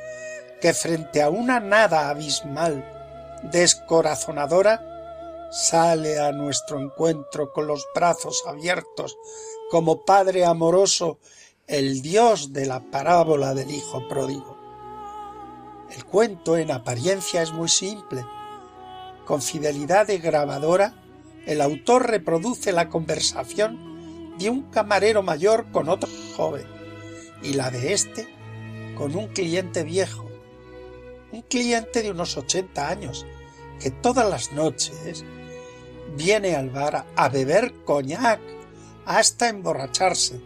que 0.62 0.74
frente 0.74 1.22
a 1.22 1.30
una 1.30 1.60
nada 1.60 2.10
abismal, 2.10 2.86
descorazonadora, 3.44 4.97
sale 5.58 6.20
a 6.20 6.32
nuestro 6.32 6.80
encuentro 6.80 7.52
con 7.52 7.66
los 7.66 7.88
brazos 7.96 8.44
abiertos, 8.46 9.18
como 9.72 10.06
Padre 10.06 10.46
amoroso, 10.46 11.18
el 11.66 12.04
Dios 12.04 12.54
de 12.54 12.68
la 12.68 12.80
parábola 12.92 13.56
del 13.56 13.72
Hijo 13.72 14.08
pródigo. 14.08 14.56
El 15.90 16.06
cuento 16.06 16.58
en 16.58 16.70
apariencia 16.70 17.42
es 17.42 17.52
muy 17.54 17.70
simple. 17.70 18.24
Con 19.26 19.42
fidelidad 19.42 20.06
de 20.06 20.20
grabadora, 20.20 20.94
el 21.48 21.62
autor 21.62 22.08
reproduce 22.08 22.72
la 22.72 22.88
conversación 22.88 24.38
de 24.38 24.52
un 24.52 24.70
camarero 24.70 25.24
mayor 25.24 25.72
con 25.72 25.90
otro 25.90 26.10
joven 26.36 26.68
y 27.42 27.54
la 27.54 27.72
de 27.72 27.94
éste 27.94 28.28
con 28.96 29.16
un 29.16 29.28
cliente 29.30 29.84
viejo, 29.84 30.30
un 31.32 31.42
cliente 31.42 32.04
de 32.04 32.12
unos 32.12 32.38
ochenta 32.38 32.90
años, 32.90 33.26
que 33.80 33.90
todas 33.90 34.30
las 34.30 34.52
noches 34.52 35.26
viene 36.16 36.56
al 36.56 36.70
bar 36.70 37.06
a 37.16 37.30
beber 37.30 37.74
coñac 37.84 38.40
hasta 39.06 39.50
emborracharse. 39.50 40.42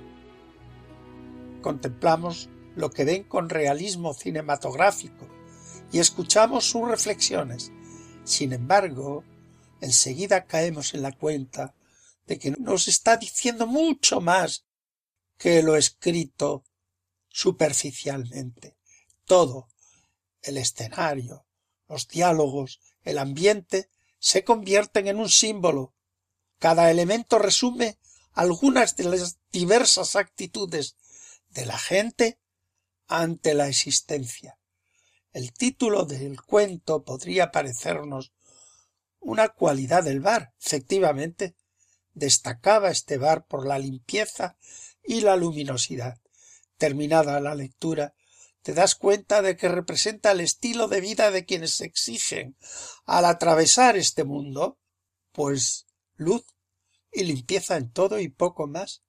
Contemplamos 1.61 2.49
lo 2.75 2.91
que 2.91 3.05
ven 3.05 3.23
con 3.23 3.49
realismo 3.49 4.13
cinematográfico 4.13 5.27
y 5.91 5.99
escuchamos 5.99 6.65
sus 6.65 6.87
reflexiones. 6.87 7.71
Sin 8.23 8.53
embargo, 8.53 9.23
enseguida 9.81 10.45
caemos 10.45 10.93
en 10.93 11.01
la 11.01 11.11
cuenta 11.11 11.73
de 12.27 12.39
que 12.39 12.51
nos 12.51 12.87
está 12.87 13.17
diciendo 13.17 13.67
mucho 13.67 14.21
más 14.21 14.65
que 15.37 15.63
lo 15.63 15.75
escrito 15.75 16.63
superficialmente. 17.29 18.77
Todo, 19.25 19.67
el 20.41 20.57
escenario, 20.57 21.45
los 21.87 22.07
diálogos, 22.07 22.79
el 23.03 23.17
ambiente, 23.17 23.89
se 24.21 24.43
convierten 24.43 25.07
en 25.07 25.19
un 25.19 25.29
símbolo. 25.29 25.95
Cada 26.59 26.91
elemento 26.91 27.39
resume 27.39 27.97
algunas 28.33 28.95
de 28.95 29.05
las 29.05 29.39
diversas 29.51 30.15
actitudes 30.15 30.95
de 31.49 31.65
la 31.65 31.77
gente 31.77 32.39
ante 33.07 33.55
la 33.55 33.67
existencia. 33.67 34.59
El 35.33 35.51
título 35.53 36.05
del 36.05 36.39
cuento 36.39 37.03
podría 37.03 37.51
parecernos 37.51 38.31
una 39.19 39.49
cualidad 39.49 40.03
del 40.03 40.19
bar. 40.19 40.53
Efectivamente, 40.63 41.55
destacaba 42.13 42.91
este 42.91 43.17
bar 43.17 43.47
por 43.47 43.65
la 43.65 43.79
limpieza 43.79 44.55
y 45.03 45.21
la 45.21 45.35
luminosidad. 45.35 46.19
Terminada 46.77 47.39
la 47.39 47.55
lectura, 47.55 48.13
te 48.63 48.73
das 48.73 48.95
cuenta 48.95 49.41
de 49.41 49.57
que 49.57 49.67
representa 49.67 50.31
el 50.31 50.41
estilo 50.41 50.87
de 50.87 51.01
vida 51.01 51.31
de 51.31 51.45
quienes 51.45 51.73
se 51.73 51.85
exigen 51.85 52.55
al 53.05 53.25
atravesar 53.25 53.97
este 53.97 54.23
mundo, 54.23 54.77
pues 55.31 55.87
luz 56.15 56.45
y 57.11 57.23
limpieza 57.23 57.77
en 57.77 57.91
todo 57.91 58.19
y 58.19 58.29
poco 58.29 58.67
más. 58.67 59.01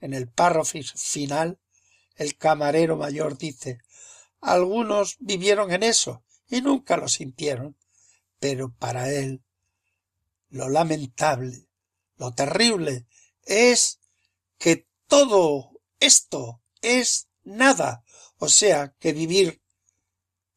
En 0.00 0.12
el 0.12 0.28
párrafo 0.28 0.78
final, 0.96 1.58
el 2.16 2.36
camarero 2.36 2.96
mayor 2.96 3.38
dice 3.38 3.78
algunos 4.44 5.16
vivieron 5.20 5.72
en 5.72 5.82
eso 5.82 6.22
y 6.48 6.60
nunca 6.60 6.98
lo 6.98 7.08
sintieron, 7.08 7.78
pero 8.38 8.74
para 8.74 9.10
él 9.10 9.42
lo 10.50 10.68
lamentable, 10.68 11.66
lo 12.16 12.34
terrible 12.34 13.06
es 13.46 14.00
que 14.58 14.86
todo 15.06 15.80
esto 15.98 16.60
es 16.82 17.28
nada 17.42 18.03
o 18.44 18.48
sea 18.50 18.94
que 19.00 19.14
vivir 19.14 19.62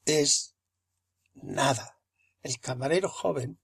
es 0.04 0.56
nada. 1.36 1.97
El 2.43 2.60
camarero 2.60 3.08
joven 3.08 3.60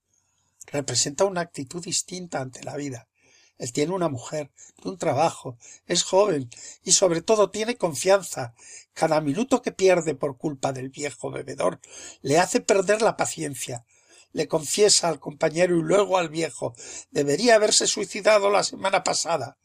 representa 0.68 1.26
una 1.26 1.42
actitud 1.42 1.84
distinta 1.84 2.40
ante 2.40 2.64
la 2.64 2.78
vida. 2.78 3.10
Él 3.58 3.74
tiene 3.74 3.94
una 3.94 4.08
mujer, 4.08 4.50
un 4.86 4.98
trabajo, 4.98 5.58
es 5.88 6.04
joven 6.04 6.50
y 6.84 6.94
sobre 6.94 7.22
todo 7.22 7.52
tiene 7.52 7.76
confianza. 7.76 8.54
Cada 8.94 9.20
minuto 9.20 9.62
que 9.62 9.74
pierde 9.74 10.16
por 10.16 10.38
culpa 10.38 10.72
del 10.72 10.88
viejo 10.88 11.30
bebedor 11.30 11.82
le 12.22 12.40
hace 12.40 12.62
perder 12.62 13.02
la 13.02 13.18
paciencia. 13.18 13.86
Le 14.32 14.48
confiesa 14.48 15.10
al 15.10 15.20
compañero 15.20 15.78
y 15.78 15.82
luego 15.82 16.18
al 16.18 16.30
viejo. 16.30 16.76
Debería 17.12 17.56
haberse 17.56 17.88
suicidado 17.88 18.50
la 18.50 18.64
semana 18.64 19.04
pasada. 19.04 19.58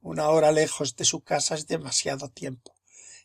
Una 0.00 0.30
hora 0.30 0.52
lejos 0.52 0.96
de 0.96 1.04
su 1.04 1.20
casa 1.20 1.54
es 1.54 1.66
demasiado 1.66 2.30
tiempo. 2.30 2.77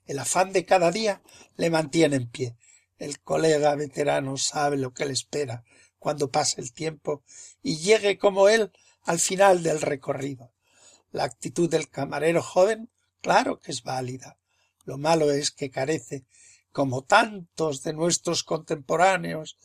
El 0.05 0.19
afán 0.19 0.51
de 0.51 0.65
cada 0.65 0.91
día 0.91 1.21
le 1.55 1.69
mantiene 1.69 2.17
en 2.17 2.29
pie. 2.29 2.57
El 2.97 3.19
colega 3.21 3.75
veterano 3.75 4.37
sabe 4.37 4.77
lo 4.77 4.93
que 4.93 5.05
le 5.05 5.13
espera 5.13 5.63
cuando 5.97 6.29
pase 6.29 6.59
el 6.59 6.73
tiempo 6.73 7.23
y 7.61 7.77
llegue 7.77 8.17
como 8.17 8.49
él 8.49 8.71
al 9.03 9.19
final 9.19 9.63
del 9.63 9.81
recorrido. 9.81 10.53
La 11.11 11.23
actitud 11.23 11.69
del 11.69 11.89
camarero 11.89 12.41
joven, 12.41 12.89
claro 13.21 13.59
que 13.59 13.71
es 13.71 13.83
válida. 13.83 14.37
Lo 14.83 14.97
malo 14.97 15.31
es 15.31 15.51
que 15.51 15.69
carece, 15.69 16.25
como 16.71 17.03
tantos 17.03 17.83
de 17.83 17.93
nuestros 17.93 18.43
contemporáneos, 18.43 19.57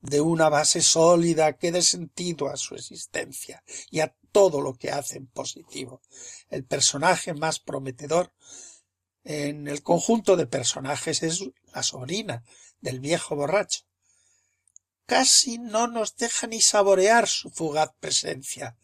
de 0.00 0.20
una 0.20 0.48
base 0.48 0.82
sólida 0.82 1.54
que 1.54 1.72
dé 1.72 1.80
sentido 1.82 2.48
a 2.48 2.56
su 2.56 2.74
existencia 2.74 3.62
y 3.90 4.00
a 4.00 4.14
todo 4.32 4.60
lo 4.60 4.74
que 4.74 4.90
hace 4.90 5.16
en 5.18 5.26
positivo. 5.26 6.02
El 6.48 6.64
personaje 6.64 7.34
más 7.34 7.60
prometedor 7.60 8.32
en 9.24 9.68
el 9.68 9.82
conjunto 9.82 10.36
de 10.36 10.46
personajes 10.46 11.22
es 11.22 11.44
la 11.72 11.82
sobrina 11.82 12.44
del 12.80 13.00
viejo 13.00 13.36
borracho. 13.36 13.82
Casi 15.06 15.58
no 15.58 15.86
nos 15.88 16.16
deja 16.16 16.46
ni 16.46 16.60
saborear 16.60 17.28
su 17.28 17.50
fugaz 17.50 17.90
presencia, 18.00 18.76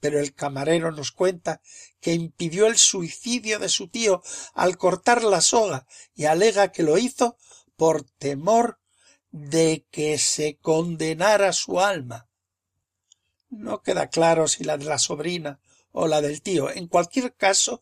pero 0.00 0.20
el 0.20 0.34
camarero 0.34 0.92
nos 0.92 1.12
cuenta 1.12 1.60
que 2.00 2.14
impidió 2.14 2.66
el 2.66 2.78
suicidio 2.78 3.58
de 3.58 3.68
su 3.68 3.88
tío 3.88 4.22
al 4.54 4.76
cortar 4.76 5.24
la 5.24 5.40
soga 5.40 5.86
y 6.14 6.24
alega 6.24 6.72
que 6.72 6.82
lo 6.82 6.98
hizo 6.98 7.36
por 7.76 8.04
temor 8.04 8.80
de 9.30 9.86
que 9.90 10.18
se 10.18 10.56
condenara 10.56 11.52
su 11.52 11.80
alma. 11.80 12.28
No 13.50 13.82
queda 13.82 14.08
claro 14.08 14.48
si 14.48 14.64
la 14.64 14.76
de 14.76 14.84
la 14.84 14.98
sobrina 14.98 15.60
o 15.92 16.06
la 16.06 16.20
del 16.20 16.42
tío. 16.42 16.70
En 16.70 16.86
cualquier 16.86 17.34
caso, 17.34 17.80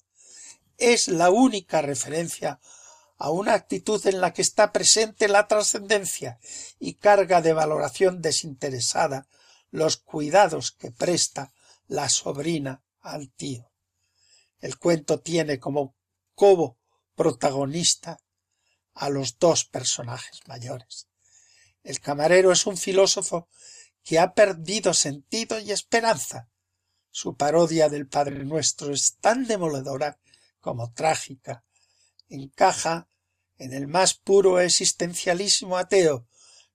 es 0.79 1.09
la 1.09 1.31
única 1.31 1.83
referencia 1.83 2.61
a 3.19 3.31
una 3.31 3.55
actitud 3.55 4.05
en 4.07 4.21
la 4.21 4.33
que 4.33 4.43
está 4.43 4.73
presente 4.73 5.29
la 5.29 5.49
trascendencia 5.49 6.39
y 6.79 6.95
carga 6.95 7.41
de 7.41 7.53
valoración 7.53 8.21
desinteresada 8.21 9.27
los 9.71 9.97
cuidados 9.97 10.73
que 10.73 10.91
presta 10.91 11.53
la 11.87 12.09
sobrina 12.09 12.83
al 13.01 13.31
tío. 13.31 13.71
El 14.61 14.79
cuento 14.79 15.21
tiene 15.21 15.59
como 15.59 15.95
cobo 16.35 16.79
protagonista 17.15 18.21
a 18.95 19.09
los 19.11 19.39
dos 19.39 19.65
personajes 19.65 20.41
mayores. 20.47 21.09
El 21.83 22.01
camarero 22.01 22.53
es 22.53 22.67
un 22.67 22.77
filósofo 22.77 23.49
que 24.03 24.19
ha 24.19 24.35
perdido 24.35 24.95
sentido 24.95 25.59
y 25.59 25.73
esperanza. 25.73 26.49
Su 27.11 27.37
parodia 27.37 27.89
del 27.89 28.09
Padre 28.09 28.45
Nuestro 28.45 28.93
es 28.93 29.17
tan 29.19 29.47
demoledora 29.47 30.19
como 30.67 30.93
trágica. 30.93 31.65
Encaja 32.29 33.09
en 33.57 33.73
el 33.73 33.87
más 33.87 34.15
puro 34.15 34.59
existencialismo 34.59 35.79
ateo. 35.79 36.27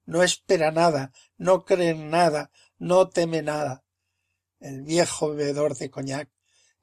No 0.06 0.24
espera 0.24 0.72
nada, 0.72 1.12
no 1.36 1.66
cree 1.66 1.90
en 1.90 2.10
nada, 2.10 2.52
no 2.78 3.10
teme 3.10 3.42
nada. 3.42 3.84
El 4.62 4.84
viejo 4.84 5.32
bebedor 5.32 5.76
de 5.76 5.92
coñac 5.92 6.30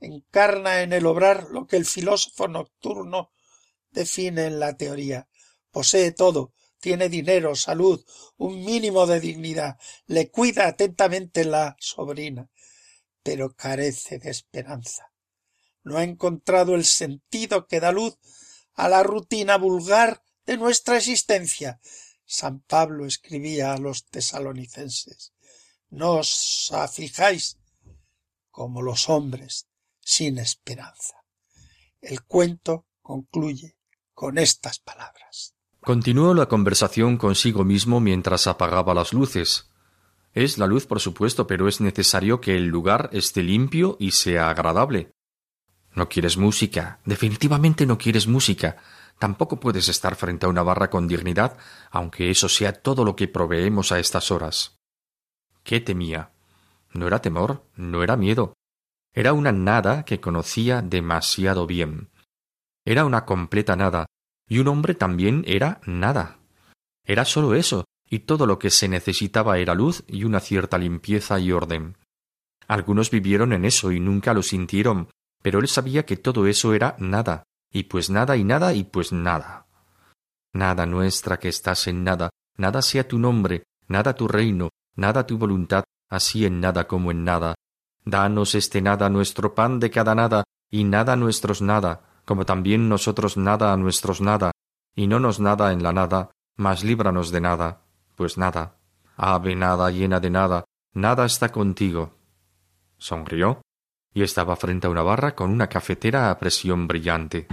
encarna 0.01 0.83
en 0.83 0.92
el 0.92 1.07
obrar 1.07 1.49
lo 1.51 1.66
que 1.66 1.77
el 1.77 1.87
filósofo 1.87 2.47
nocturno 2.47 3.33
define 3.90 4.44
en 4.44 4.61
la 4.61 4.77
teoría. 4.77 5.31
Posee 5.71 6.12
todo, 6.12 6.53
tiene 6.79 7.09
dinero, 7.09 7.57
salud, 7.57 8.05
un 8.37 8.66
mínimo 8.66 9.07
de 9.07 9.18
dignidad, 9.18 9.79
le 10.05 10.31
cuida 10.31 10.66
atentamente 10.66 11.47
la 11.47 11.75
sobrina, 11.81 12.51
pero 13.23 13.55
carece 13.55 14.18
de 14.18 14.29
esperanza. 14.29 15.11
No 15.88 15.96
ha 15.96 16.05
encontrado 16.05 16.74
el 16.74 16.85
sentido 16.85 17.66
que 17.66 17.81
da 17.81 17.92
luz 17.92 18.18
a 18.74 18.90
la 18.90 19.03
rutina 19.03 19.57
vulgar 19.57 20.22
de 20.44 20.59
nuestra 20.59 20.98
existencia. 20.98 21.81
San 22.27 22.61
Pablo 22.61 23.07
escribía 23.07 23.72
a 23.72 23.79
los 23.79 24.05
tesalonicenses 24.05 25.33
No 25.88 26.16
os 26.16 26.70
aflijáis 26.72 27.59
como 28.51 28.83
los 28.83 29.09
hombres 29.09 29.66
sin 29.98 30.37
esperanza. 30.37 31.24
El 32.03 32.22
cuento 32.24 32.87
concluye 33.01 33.79
con 34.12 34.37
estas 34.37 34.81
palabras. 34.81 35.55
Continuó 35.81 36.35
la 36.35 36.48
conversación 36.48 37.16
consigo 37.16 37.64
mismo 37.64 37.98
mientras 37.98 38.46
apagaba 38.46 38.92
las 38.92 39.14
luces. 39.14 39.70
Es 40.35 40.59
la 40.59 40.66
luz, 40.66 40.85
por 40.85 41.01
supuesto, 41.01 41.46
pero 41.46 41.66
es 41.66 41.81
necesario 41.81 42.42
que 42.42 42.59
el 42.59 42.66
lugar 42.66 43.09
esté 43.14 43.42
limpio 43.42 43.96
y 43.98 44.11
sea 44.11 44.51
agradable. 44.51 45.14
No 45.94 46.09
quieres 46.09 46.37
música, 46.37 47.01
definitivamente 47.05 47.87
no 47.87 47.98
quieres 47.98 48.27
música. 48.27 48.77
Tampoco 49.18 49.59
puedes 49.59 49.88
estar 49.88 50.14
frente 50.14 50.46
a 50.46 50.48
una 50.48 50.62
barra 50.62 50.90
con 50.90 51.09
dignidad, 51.09 51.57
aunque 51.90 52.31
eso 52.31 52.48
sea 52.48 52.72
todo 52.72 53.05
lo 53.05 53.16
que 53.16 53.29
proveemos 53.29 53.90
a 53.90 53.98
estas 53.98 54.31
horas. 54.31 54.77
¿Qué 55.64 55.81
temía? 55.81 56.31
No 56.92 57.07
era 57.07 57.20
temor, 57.20 57.64
no 57.77 58.03
era 58.03 58.16
miedo. 58.16 58.55
Era 59.12 59.33
una 59.33 59.53
nada 59.53 60.05
que 60.05 60.20
conocía 60.20 60.83
demasiado 60.83 61.66
bien. 61.66 62.11
Era 62.85 63.05
una 63.05 63.24
completa 63.24 63.74
nada, 63.77 64.07
y 64.48 64.59
un 64.59 64.68
hombre 64.68 64.94
también 64.94 65.44
era 65.46 65.81
nada. 65.85 66.38
Era 67.05 67.24
sólo 67.24 67.55
eso, 67.55 67.85
y 68.09 68.20
todo 68.20 68.46
lo 68.46 68.59
que 68.59 68.70
se 68.70 68.88
necesitaba 68.88 69.59
era 69.59 69.74
luz 69.74 70.05
y 70.07 70.24
una 70.24 70.40
cierta 70.40 70.79
limpieza 70.79 71.38
y 71.38 71.53
orden. 71.53 71.96
Algunos 72.66 73.11
vivieron 73.11 73.53
en 73.53 73.64
eso 73.64 73.92
y 73.92 74.01
nunca 74.01 74.35
lo 74.35 74.42
sintieron, 74.42 75.09
pero 75.42 75.61
él 75.61 75.68
sabía 75.68 76.05
que 76.05 76.16
todo 76.16 76.46
eso 76.46 76.74
era 76.74 76.96
nada, 76.98 77.44
y 77.70 77.85
pues 77.85 78.11
nada 78.11 78.37
y 78.37 78.44
nada 78.44 78.74
y 78.74 78.85
pues 78.85 79.12
nada. 79.12 79.66
Nada 80.53 80.87
nuestra 80.87 81.38
que 81.38 81.48
estás 81.48 81.87
en 81.87 82.05
nada, 82.05 82.31
nada 82.57 82.83
sea 82.83 83.07
tu 83.07 83.18
nombre, 83.18 83.64
nada 83.87 84.14
tu 84.14 84.29
reino, 84.29 84.70
nada 84.96 85.27
tu 85.27 85.38
voluntad, 85.38 85.85
así 86.09 86.44
en 86.46 86.61
nada 86.61 86.87
como 86.87 87.11
en 87.11 87.24
nada. 87.24 87.55
Danos 88.05 88.55
este 88.55 88.81
nada 88.81 89.11
nuestro 89.11 89.55
pan 89.55 89.79
de 89.81 89.90
cada 89.90 90.14
nada, 90.14 90.44
y 90.70 90.85
nada 90.85 91.16
nuestros 91.16 91.62
nada, 91.62 92.03
como 92.24 92.44
también 92.44 92.88
nosotros 92.88 93.37
nada 93.37 93.72
a 93.72 93.77
nuestros 93.77 94.20
nada, 94.20 94.53
y 94.94 95.07
no 95.07 95.20
nos 95.20 95.40
nada 95.40 95.72
en 95.72 95.83
la 95.83 95.92
nada, 95.92 96.31
mas 96.57 96.83
líbranos 96.83 97.31
de 97.31 97.40
nada, 97.40 97.83
pues 98.16 98.37
nada, 98.37 98.77
ave 99.16 99.55
nada 99.55 99.90
llena 99.90 100.20
de 100.20 100.31
nada, 100.31 100.64
nada 100.92 101.24
está 101.24 101.51
contigo. 101.53 102.14
Sonrió, 102.96 103.62
y 104.18 104.22
estaba 104.22 104.57
frente 104.57 104.88
a 104.88 104.90
una 104.90 105.02
barra 105.02 105.37
con 105.37 105.48
una 105.48 105.68
cafetera 105.68 106.28
a 106.28 106.38
presión 106.40 106.88
brillante. 106.88 107.46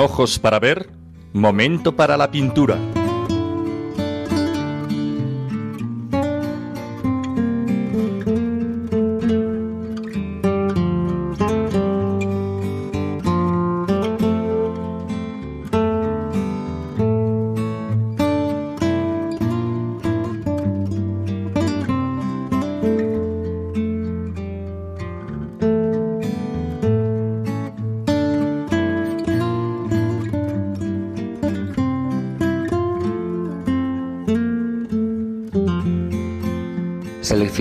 ojos 0.00 0.38
para 0.38 0.58
ver, 0.58 0.88
momento 1.34 1.94
para 1.94 2.16
la 2.16 2.30
pintura. 2.30 2.78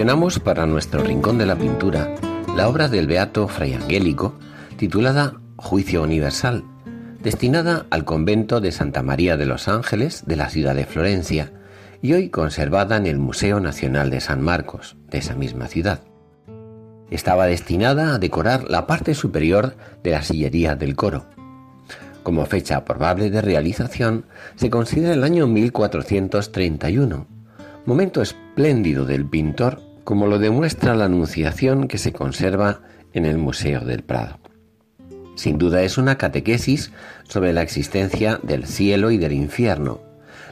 Seleccionamos 0.09 0.39
para 0.39 0.65
nuestro 0.65 1.03
rincón 1.03 1.37
de 1.37 1.45
la 1.45 1.55
pintura 1.55 2.15
la 2.55 2.67
obra 2.67 2.87
del 2.87 3.05
beato 3.05 3.47
Fray 3.47 3.75
Angélico 3.75 4.39
titulada 4.75 5.39
Juicio 5.55 6.01
Universal, 6.01 6.63
destinada 7.21 7.85
al 7.91 8.05
convento 8.05 8.59
de 8.59 8.71
Santa 8.71 9.03
María 9.03 9.37
de 9.37 9.45
los 9.45 9.67
Ángeles 9.67 10.23
de 10.25 10.35
la 10.35 10.49
ciudad 10.49 10.73
de 10.73 10.87
Florencia 10.87 11.53
y 12.01 12.13
hoy 12.13 12.29
conservada 12.29 12.97
en 12.97 13.05
el 13.05 13.19
Museo 13.19 13.59
Nacional 13.59 14.09
de 14.09 14.19
San 14.19 14.41
Marcos 14.41 14.97
de 15.11 15.19
esa 15.19 15.35
misma 15.35 15.67
ciudad. 15.67 15.99
Estaba 17.11 17.45
destinada 17.45 18.15
a 18.15 18.17
decorar 18.17 18.67
la 18.67 18.87
parte 18.87 19.13
superior 19.13 19.75
de 20.01 20.09
la 20.09 20.23
sillería 20.23 20.75
del 20.75 20.95
coro. 20.95 21.25
Como 22.23 22.47
fecha 22.47 22.83
probable 22.83 23.29
de 23.29 23.43
realización 23.43 24.25
se 24.55 24.71
considera 24.71 25.13
el 25.13 25.23
año 25.23 25.45
1431 25.45 27.27
momento 27.85 28.21
espléndido 28.21 29.05
del 29.05 29.25
pintor 29.25 29.88
como 30.09 30.25
lo 30.25 30.39
demuestra 30.39 30.95
la 30.95 31.05
anunciación 31.05 31.87
que 31.87 31.99
se 31.99 32.13
conserva 32.13 32.81
en 33.13 33.27
el 33.27 33.37
Museo 33.37 33.81
del 33.81 34.01
Prado. 34.01 34.39
Sin 35.35 35.59
duda 35.59 35.83
es 35.83 35.99
una 35.99 36.17
catequesis 36.17 36.91
sobre 37.27 37.53
la 37.53 37.61
existencia 37.61 38.39
del 38.41 38.65
cielo 38.65 39.11
y 39.11 39.19
del 39.19 39.33
infierno, 39.33 40.01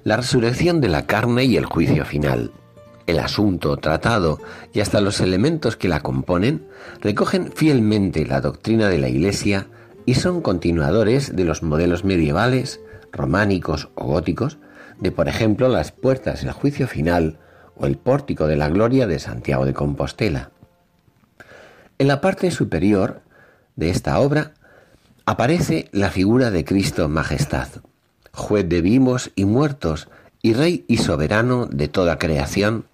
la 0.03 0.17
resurrección 0.17 0.79
de 0.79 0.89
la 0.89 1.07
carne 1.07 1.45
y 1.45 1.57
el 1.57 1.65
juicio 1.65 2.05
final. 2.05 2.51
El 3.07 3.17
asunto 3.17 3.77
tratado 3.77 4.39
y 4.73 4.81
hasta 4.81 5.01
los 5.01 5.21
elementos 5.21 5.75
que 5.75 5.87
la 5.87 6.01
componen 6.01 6.67
recogen 7.01 7.51
fielmente 7.51 8.27
la 8.27 8.41
doctrina 8.41 8.89
de 8.89 8.99
la 8.99 9.09
Iglesia 9.09 9.69
y 10.05 10.13
son 10.13 10.41
continuadores 10.41 11.35
de 11.35 11.45
los 11.45 11.63
modelos 11.63 12.03
medievales, 12.03 12.79
románicos 13.11 13.89
o 13.95 14.05
góticos 14.05 14.59
de, 14.99 15.11
por 15.11 15.27
ejemplo, 15.27 15.67
las 15.67 15.91
puertas 15.91 16.43
del 16.43 16.51
juicio 16.51 16.87
final 16.87 17.39
o 17.79 17.85
el 17.85 17.97
pórtico 17.97 18.47
de 18.47 18.55
la 18.55 18.69
gloria 18.69 19.07
de 19.07 19.19
Santiago 19.19 19.65
de 19.65 19.73
Compostela. 19.73 20.51
En 21.99 22.07
la 22.07 22.21
parte 22.21 22.51
superior 22.51 23.21
de 23.75 23.89
esta 23.89 24.19
obra 24.19 24.53
aparece 25.25 25.89
la 25.91 26.09
figura 26.09 26.51
de 26.51 26.65
Cristo 26.65 27.09
Majestad, 27.09 27.67
juez 28.33 28.67
de 28.69 28.81
vivos 28.81 29.31
y 29.35 29.45
muertos 29.45 30.07
y 30.41 30.53
rey 30.53 30.85
y 30.87 30.97
soberano 30.97 31.65
de 31.65 31.87
toda 31.87 32.19
creación, 32.19 32.85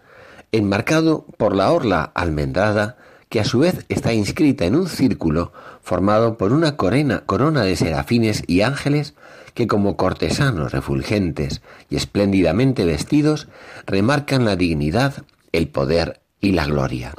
enmarcado 0.52 1.26
por 1.38 1.56
la 1.56 1.72
orla 1.72 2.12
almendrada 2.14 2.98
que 3.30 3.40
a 3.40 3.46
su 3.46 3.60
vez 3.60 3.86
está 3.90 4.14
inscrita 4.14 4.66
en 4.66 4.76
un 4.76 4.88
círculo 4.88 5.52
formado 5.82 6.38
por 6.38 6.54
una 6.54 6.78
corona, 6.78 7.24
corona 7.26 7.64
de 7.64 7.76
serafines 7.76 8.44
y 8.48 8.62
ángeles 8.62 9.16
que 9.54 9.68
como 9.68 9.98
cortesanos 9.98 10.72
refulgentes 10.72 11.62
y 11.90 11.96
espléndidamente 11.96 12.86
vestidos 12.86 13.48
remarcan 13.86 14.46
la 14.46 14.56
dignidad, 14.56 15.24
el 15.52 15.68
poder 15.68 16.22
y 16.42 16.52
la 16.52 16.66
gloria. 16.66 17.14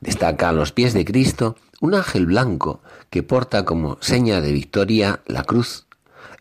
Destaca 0.00 0.48
a 0.48 0.52
los 0.52 0.72
pies 0.72 0.94
de 0.94 1.04
Cristo 1.04 1.56
un 1.80 1.94
ángel 1.94 2.26
blanco 2.26 2.80
que 3.10 3.22
porta 3.22 3.64
como 3.64 3.98
seña 4.00 4.40
de 4.40 4.52
victoria 4.52 5.20
la 5.26 5.44
cruz, 5.44 5.86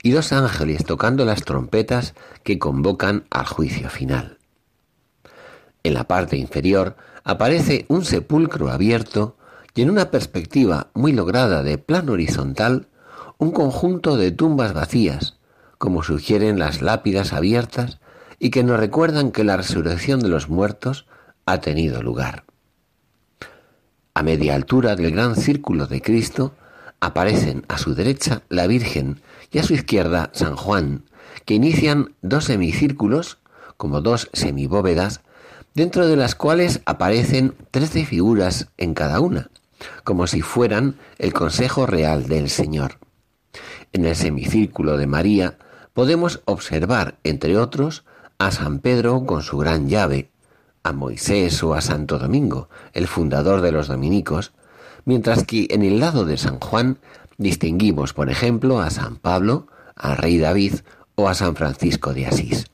y 0.04 0.12
dos 0.12 0.32
ángeles 0.32 0.86
tocando 0.86 1.26
las 1.26 1.43
trompetas 1.43 2.13
que 2.43 2.60
convocan 2.60 3.26
al 3.30 3.46
juicio 3.46 3.89
final. 3.89 4.38
En 5.84 5.93
la 5.93 6.06
parte 6.06 6.38
inferior 6.38 6.96
aparece 7.24 7.86
un 7.88 8.06
sepulcro 8.06 8.70
abierto 8.70 9.38
y 9.76 9.82
en 9.82 9.89
una 9.89 10.10
perspectiva 10.12 10.89
muy 10.93 11.13
lograda 11.13 11.63
de 11.63 11.78
plano 11.78 12.13
horizontal 12.13 12.88
un 13.39 13.52
conjunto 13.52 14.17
de 14.17 14.32
tumbas 14.32 14.73
vacías, 14.73 15.38
como 15.78 16.04
sugieren 16.04 16.58
las 16.58 16.82
lápidas 16.82 17.34
abiertas 17.34 18.00
y 18.39 18.50
que 18.50 18.63
nos 18.63 18.80
recuerdan 18.80 19.32
que 19.32 19.43
la 19.43 19.58
resurrección 19.58 20.19
de 20.19 20.30
los 20.30 20.50
muertos 20.50 21.06
ha 21.45 21.60
tenido 21.60 22.02
lugar. 22.02 22.45
A 24.13 24.23
media 24.23 24.56
altura 24.56 24.95
del 24.95 25.12
gran 25.12 25.36
círculo 25.36 25.86
de 25.86 26.02
Cristo 26.02 26.54
aparecen 27.00 27.63
a 27.67 27.78
su 27.78 27.93
derecha 27.93 28.41
la 28.50 28.65
Virgen 28.65 29.21
y 29.52 29.60
a 29.60 29.63
su 29.63 29.76
izquierda 29.76 30.32
San 30.34 30.56
Juan, 30.56 31.04
que 31.45 31.54
inician 31.54 32.15
dos 32.23 32.45
semicírculos, 32.45 33.38
como 33.78 34.02
dos 34.02 34.30
semibóvedas, 34.34 35.21
dentro 35.76 36.08
de 36.08 36.15
las 36.15 36.34
cuales 36.34 36.82
aparecen 36.86 37.54
trece 37.69 38.06
figuras 38.06 38.69
en 38.78 38.95
cada 38.95 39.19
una, 39.19 39.52
como 40.04 40.26
si 40.26 40.41
fueran 40.41 40.95
el 41.19 41.34
Consejo 41.34 41.86
Real 41.86 42.28
del 42.28 42.50
Señor. 42.50 42.97
En 43.93 44.06
el 44.06 44.15
semicírculo 44.15 44.98
de 44.98 45.08
María 45.08 45.58
podemos 45.93 46.41
observar, 46.46 47.17
entre 47.24 47.58
otros, 47.58 48.04
a 48.38 48.52
San 48.52 48.80
Pedro 48.80 49.26
con 49.26 49.41
su 49.41 49.58
gran 49.58 49.89
llave, 49.89 50.30
a 50.84 50.93
Moisés 50.93 51.62
o 51.63 51.74
a 51.74 51.82
Santo 51.82 52.20
Domingo, 52.20 52.70
el 52.93 53.08
fundador 53.08 53.62
de 53.62 53.72
los 53.72 53.88
dominicos, 53.88 54.54
mientras 55.06 55.43
que 55.43 55.67
en 55.70 55.84
el 55.84 56.00
lado 56.00 56.26
de 56.26 56.38
San 56.38 56.60
Juan 56.60 57.00
distinguimos, 57.38 58.13
por 58.13 58.30
ejemplo, 58.30 58.80
a 58.80 58.89
San 58.89 59.17
Pablo, 59.17 59.67
al 59.96 60.17
rey 60.17 60.38
David 60.38 60.76
o 61.15 61.28
a 61.30 61.34
San 61.34 61.56
Francisco 61.56 62.13
de 62.13 62.28
Asís. 62.28 62.65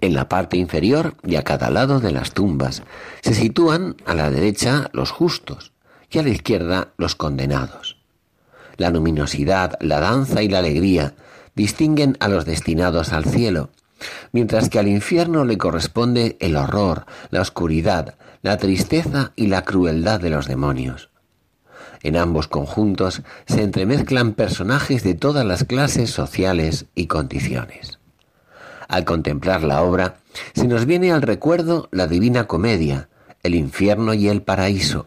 En 0.00 0.12
la 0.12 0.28
parte 0.28 0.56
inferior 0.56 1.14
y 1.22 1.36
a 1.36 1.44
cada 1.44 1.70
lado 1.70 2.00
de 2.00 2.12
las 2.12 2.32
tumbas 2.32 2.82
se 3.22 3.34
sitúan 3.34 3.96
a 4.04 4.14
la 4.14 4.30
derecha 4.30 4.90
los 4.92 5.10
justos 5.10 5.72
y 6.10 6.18
a 6.18 6.22
la 6.22 6.28
izquierda 6.28 6.92
los 6.98 7.14
condenados. 7.14 7.93
La 8.76 8.90
luminosidad, 8.90 9.76
la 9.80 10.00
danza 10.00 10.42
y 10.42 10.48
la 10.48 10.58
alegría 10.58 11.14
distinguen 11.54 12.16
a 12.20 12.28
los 12.28 12.44
destinados 12.44 13.12
al 13.12 13.24
cielo 13.24 13.70
mientras 14.32 14.68
que 14.68 14.78
al 14.78 14.88
infierno 14.88 15.44
le 15.44 15.58
corresponde 15.58 16.36
el 16.40 16.56
horror, 16.56 17.06
la 17.30 17.40
oscuridad, 17.40 18.14
la 18.42 18.56
tristeza 18.56 19.32
y 19.36 19.46
la 19.46 19.62
crueldad 19.62 20.20
de 20.20 20.30
los 20.30 20.46
demonios. 20.46 21.10
En 22.02 22.16
ambos 22.16 22.48
conjuntos 22.48 23.22
se 23.46 23.62
entremezclan 23.62 24.32
personajes 24.34 25.02
de 25.02 25.14
todas 25.14 25.46
las 25.46 25.64
clases 25.64 26.10
sociales 26.10 26.86
y 26.94 27.06
condiciones. 27.06 27.98
Al 28.88 29.04
contemplar 29.04 29.62
la 29.62 29.82
obra, 29.82 30.16
se 30.54 30.68
nos 30.68 30.84
viene 30.84 31.12
al 31.12 31.22
recuerdo 31.22 31.88
la 31.90 32.06
divina 32.06 32.46
comedia, 32.46 33.08
el 33.42 33.54
infierno 33.54 34.12
y 34.12 34.28
el 34.28 34.42
paraíso. 34.42 35.06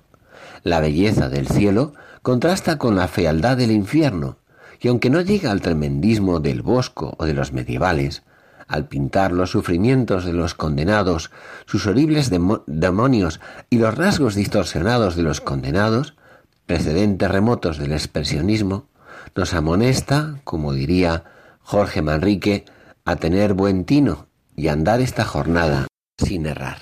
La 0.63 0.79
belleza 0.79 1.29
del 1.29 1.47
cielo 1.47 1.93
contrasta 2.21 2.77
con 2.77 2.95
la 2.95 3.07
fealdad 3.07 3.57
del 3.57 3.71
infierno, 3.71 4.37
y 4.79 4.87
aunque 4.87 5.09
no 5.09 5.21
llega 5.21 5.51
al 5.51 5.61
tremendismo 5.61 6.39
del 6.39 6.61
bosco 6.61 7.15
o 7.17 7.25
de 7.25 7.33
los 7.33 7.53
medievales, 7.53 8.23
al 8.67 8.87
pintar 8.87 9.31
los 9.31 9.51
sufrimientos 9.51 10.25
de 10.25 10.33
los 10.33 10.53
condenados, 10.53 11.31
sus 11.65 11.87
horribles 11.87 12.29
demonios 12.65 13.39
y 13.69 13.77
los 13.77 13.95
rasgos 13.95 14.35
distorsionados 14.35 15.15
de 15.15 15.23
los 15.23 15.41
condenados, 15.41 16.15
precedentes 16.65 17.31
remotos 17.31 17.77
del 17.77 17.93
expresionismo, 17.93 18.87
nos 19.35 19.53
amonesta, 19.53 20.41
como 20.43 20.73
diría 20.73 21.23
Jorge 21.61 22.01
Manrique, 22.01 22.65
a 23.05 23.15
tener 23.15 23.53
buen 23.53 23.85
tino 23.85 24.27
y 24.55 24.67
andar 24.67 24.99
esta 24.99 25.23
jornada 25.23 25.87
sin 26.17 26.45
errar. 26.45 26.81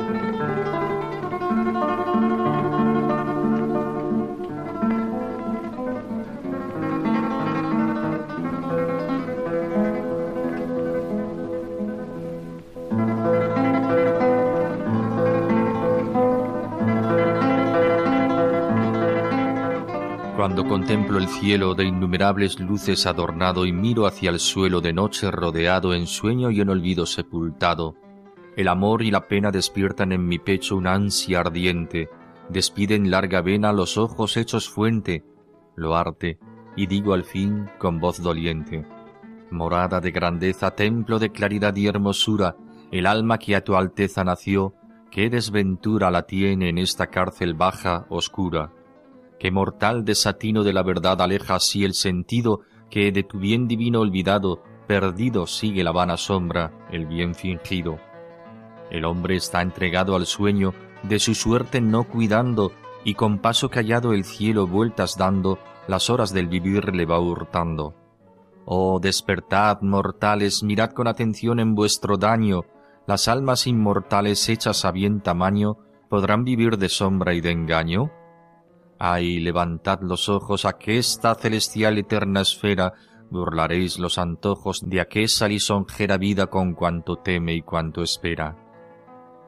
Contemplo 20.91 21.19
el 21.19 21.29
cielo 21.29 21.73
de 21.73 21.85
innumerables 21.85 22.59
luces 22.59 23.05
adornado 23.05 23.65
y 23.65 23.71
miro 23.71 24.05
hacia 24.05 24.29
el 24.29 24.41
suelo 24.41 24.81
de 24.81 24.91
noche 24.91 25.31
rodeado 25.31 25.93
en 25.93 26.05
sueño 26.05 26.51
y 26.51 26.59
en 26.59 26.67
olvido 26.67 27.05
sepultado, 27.05 27.95
el 28.57 28.67
amor 28.67 29.01
y 29.01 29.09
la 29.09 29.25
pena 29.29 29.51
despiertan 29.51 30.11
en 30.11 30.27
mi 30.27 30.37
pecho 30.37 30.75
una 30.75 30.93
ansia 30.93 31.39
ardiente, 31.39 32.09
despiden 32.49 33.09
larga 33.09 33.39
vena 33.39 33.71
los 33.71 33.97
ojos 33.97 34.35
hechos 34.35 34.67
fuente, 34.67 35.23
lo 35.77 35.95
arte, 35.95 36.39
y 36.75 36.87
digo 36.87 37.13
al 37.13 37.23
fin 37.23 37.69
con 37.79 38.01
voz 38.01 38.21
doliente, 38.21 38.85
morada 39.49 40.01
de 40.01 40.11
grandeza, 40.11 40.71
templo 40.71 41.19
de 41.19 41.31
claridad 41.31 41.73
y 41.73 41.87
hermosura, 41.87 42.57
el 42.91 43.05
alma 43.05 43.37
que 43.37 43.55
a 43.55 43.63
tu 43.63 43.77
alteza 43.77 44.25
nació, 44.25 44.73
qué 45.09 45.29
desventura 45.29 46.11
la 46.11 46.23
tiene 46.23 46.67
en 46.67 46.77
esta 46.77 47.07
cárcel 47.07 47.53
baja, 47.53 48.07
oscura 48.09 48.73
que 49.41 49.49
mortal 49.49 50.05
desatino 50.05 50.63
de 50.63 50.71
la 50.71 50.83
verdad 50.83 51.19
aleja 51.19 51.55
así 51.55 51.83
el 51.83 51.95
sentido 51.95 52.59
que 52.91 53.11
de 53.11 53.23
tu 53.23 53.39
bien 53.39 53.67
divino 53.67 54.01
olvidado, 54.01 54.61
perdido 54.85 55.47
sigue 55.47 55.83
la 55.83 55.91
vana 55.91 56.15
sombra, 56.15 56.71
el 56.91 57.07
bien 57.07 57.33
fingido. 57.33 57.97
El 58.91 59.03
hombre 59.03 59.37
está 59.37 59.63
entregado 59.63 60.15
al 60.15 60.27
sueño, 60.27 60.75
de 61.01 61.17
su 61.17 61.33
suerte 61.33 61.81
no 61.81 62.03
cuidando, 62.03 62.71
y 63.03 63.15
con 63.15 63.39
paso 63.39 63.71
callado 63.71 64.13
el 64.13 64.25
cielo 64.25 64.67
vueltas 64.67 65.17
dando, 65.17 65.57
las 65.87 66.11
horas 66.11 66.31
del 66.31 66.47
vivir 66.47 66.93
le 66.93 67.07
va 67.07 67.19
hurtando. 67.19 67.95
Oh, 68.65 68.99
despertad, 68.99 69.81
mortales, 69.81 70.61
mirad 70.61 70.91
con 70.91 71.07
atención 71.07 71.59
en 71.59 71.73
vuestro 71.73 72.17
daño, 72.17 72.65
las 73.07 73.27
almas 73.27 73.65
inmortales 73.65 74.47
hechas 74.49 74.85
a 74.85 74.91
bien 74.91 75.19
tamaño, 75.19 75.77
¿podrán 76.09 76.43
vivir 76.43 76.77
de 76.77 76.89
sombra 76.89 77.33
y 77.33 77.41
de 77.41 77.49
engaño? 77.49 78.11
Ay, 79.03 79.39
levantad 79.39 80.01
los 80.03 80.29
ojos 80.29 80.63
a 80.63 80.73
que 80.73 80.99
esta 80.99 81.33
celestial 81.33 81.97
eterna 81.97 82.41
esfera 82.41 82.93
burlaréis 83.31 83.97
los 83.97 84.19
antojos 84.19 84.87
de 84.87 85.01
aquella 85.01 85.47
lisonjera 85.47 86.19
vida 86.19 86.45
con 86.45 86.75
cuanto 86.75 87.15
teme 87.15 87.55
y 87.55 87.63
cuanto 87.63 88.03
espera. 88.03 88.55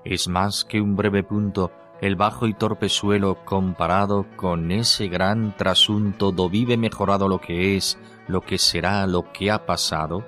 Es 0.03 0.27
más 0.27 0.65
que 0.65 0.81
un 0.81 0.95
breve 0.95 1.21
punto 1.21 1.71
el 2.01 2.15
bajo 2.15 2.47
y 2.47 2.55
torpe 2.55 2.89
suelo 2.89 3.45
comparado 3.45 4.25
con 4.37 4.71
ese 4.71 5.07
gran 5.07 5.55
trasunto 5.55 6.31
do 6.31 6.49
vive 6.49 6.75
mejorado 6.75 7.27
lo 7.27 7.39
que 7.39 7.77
es, 7.77 7.99
lo 8.27 8.41
que 8.41 8.57
será, 8.57 9.05
lo 9.05 9.31
que 9.31 9.51
ha 9.51 9.67
pasado. 9.67 10.25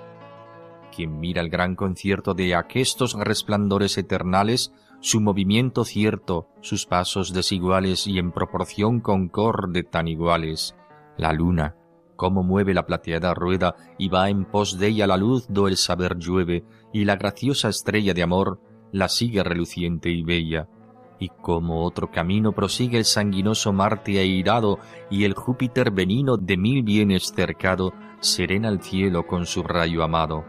Quien 0.96 1.20
mira 1.20 1.42
el 1.42 1.50
gran 1.50 1.76
concierto 1.76 2.36
de 2.36 2.54
aquestos 2.54 3.14
resplandores 3.14 3.98
eternales, 3.98 4.72
su 5.00 5.22
movimiento 5.22 5.84
cierto, 5.84 6.48
sus 6.62 6.86
pasos 6.86 7.34
desiguales 7.34 8.08
y 8.08 8.18
en 8.18 8.32
proporción 8.32 9.00
concorde 9.00 9.84
tan 9.84 10.08
iguales. 10.08 10.76
La 11.18 11.32
luna, 11.34 11.76
cómo 12.16 12.44
mueve 12.44 12.74
la 12.74 12.86
plateada 12.86 13.34
rueda 13.34 13.76
y 13.98 14.10
va 14.10 14.30
en 14.30 14.46
pos 14.46 14.80
de 14.80 14.88
ella 14.88 15.08
la 15.08 15.18
luz 15.18 15.48
do 15.50 15.68
el 15.68 15.78
saber 15.78 16.18
llueve, 16.18 16.66
y 16.94 17.06
la 17.06 17.18
graciosa 17.18 17.70
estrella 17.70 18.14
de 18.14 18.24
amor 18.24 18.60
la 18.92 19.10
sigue 19.10 19.44
reluciente 19.44 20.10
y 20.10 20.24
bella. 20.24 20.68
Y 21.20 21.30
como 21.30 21.86
otro 21.86 22.12
camino 22.12 22.52
prosigue 22.52 22.98
el 22.98 23.06
sanguinoso 23.06 23.72
Marte 23.72 24.20
airado, 24.20 24.80
y 25.10 25.24
el 25.24 25.34
Júpiter 25.34 25.92
benino 25.92 26.38
de 26.38 26.58
mil 26.58 26.84
bienes 26.84 27.32
cercado, 27.36 27.94
serena 28.20 28.70
el 28.70 28.82
cielo 28.82 29.26
con 29.26 29.46
su 29.46 29.64
rayo 29.64 30.04
amado. 30.04 30.46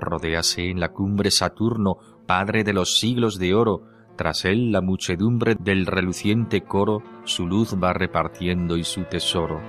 Rodéase 0.00 0.70
en 0.70 0.80
la 0.80 0.92
cumbre 0.92 1.30
Saturno, 1.30 1.98
Padre 2.28 2.62
de 2.62 2.74
los 2.74 2.98
siglos 2.98 3.38
de 3.38 3.54
oro, 3.54 3.84
tras 4.14 4.44
él 4.44 4.70
la 4.70 4.82
muchedumbre 4.82 5.56
del 5.58 5.86
reluciente 5.86 6.60
coro 6.60 7.02
su 7.24 7.46
luz 7.46 7.74
va 7.82 7.94
repartiendo 7.94 8.76
y 8.76 8.84
su 8.84 9.04
tesoro. 9.04 9.62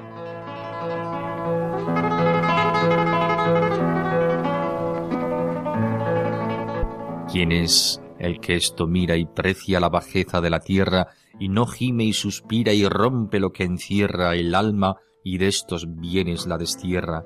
¿Quién 7.32 7.54
es 7.54 8.02
el 8.20 8.42
que 8.42 8.56
esto 8.56 8.88
mira 8.88 9.16
y 9.16 9.26
precia 9.26 9.80
la 9.80 9.88
bajeza 9.88 10.42
de 10.42 10.50
la 10.50 10.60
tierra 10.60 11.08
y 11.40 11.48
no 11.48 11.66
gime 11.66 12.04
y 12.04 12.12
suspira 12.12 12.74
y 12.74 12.86
rompe 12.90 13.40
lo 13.40 13.54
que 13.54 13.64
encierra 13.64 14.36
el 14.36 14.54
alma 14.54 14.98
y 15.24 15.38
de 15.38 15.48
estos 15.48 15.88
bienes 15.96 16.46
la 16.46 16.58
destierra? 16.58 17.24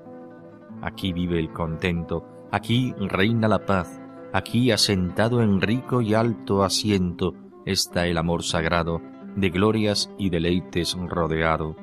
Aquí 0.83 1.11
vive 1.11 1.39
el 1.39 1.51
contento, 1.51 2.23
aquí 2.51 2.93
reina 2.99 3.47
la 3.47 3.65
paz, 3.65 4.02
aquí 4.33 4.71
asentado 4.71 5.41
en 5.41 5.61
rico 5.61 6.01
y 6.01 6.15
alto 6.15 6.63
asiento 6.63 7.35
está 7.65 8.07
el 8.07 8.17
amor 8.17 8.43
sagrado, 8.43 9.01
de 9.35 9.49
glorias 9.49 10.11
y 10.17 10.29
deleites 10.29 10.95
rodeado. 10.95 11.75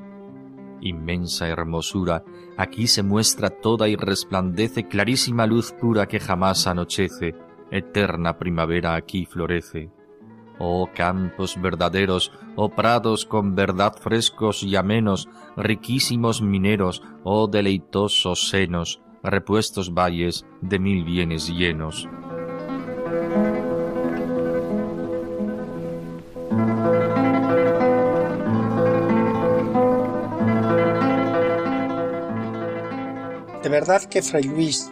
Inmensa 0.80 1.48
hermosura, 1.48 2.24
aquí 2.56 2.86
se 2.86 3.02
muestra 3.02 3.50
toda 3.50 3.88
y 3.88 3.96
resplandece 3.96 4.88
clarísima 4.88 5.46
luz 5.46 5.72
pura 5.72 6.06
que 6.06 6.20
jamás 6.20 6.66
anochece, 6.66 7.34
eterna 7.70 8.36
primavera 8.36 8.94
aquí 8.94 9.26
florece. 9.26 9.90
Oh 10.58 10.90
campos 10.94 11.60
verdaderos, 11.60 12.32
oh 12.56 12.70
prados 12.70 13.24
con 13.24 13.54
verdad 13.54 13.94
frescos 13.98 14.62
y 14.62 14.76
amenos, 14.76 15.28
riquísimos 15.56 16.42
mineros, 16.42 17.02
oh 17.24 17.46
deleitosos 17.46 18.48
senos, 18.48 19.00
repuestos 19.22 19.94
valles 19.94 20.46
de 20.60 20.78
mil 20.78 21.04
bienes 21.04 21.48
llenos. 21.48 22.08
Verdad 33.70 34.02
que 34.02 34.22
Fray 34.22 34.42
Luis 34.42 34.90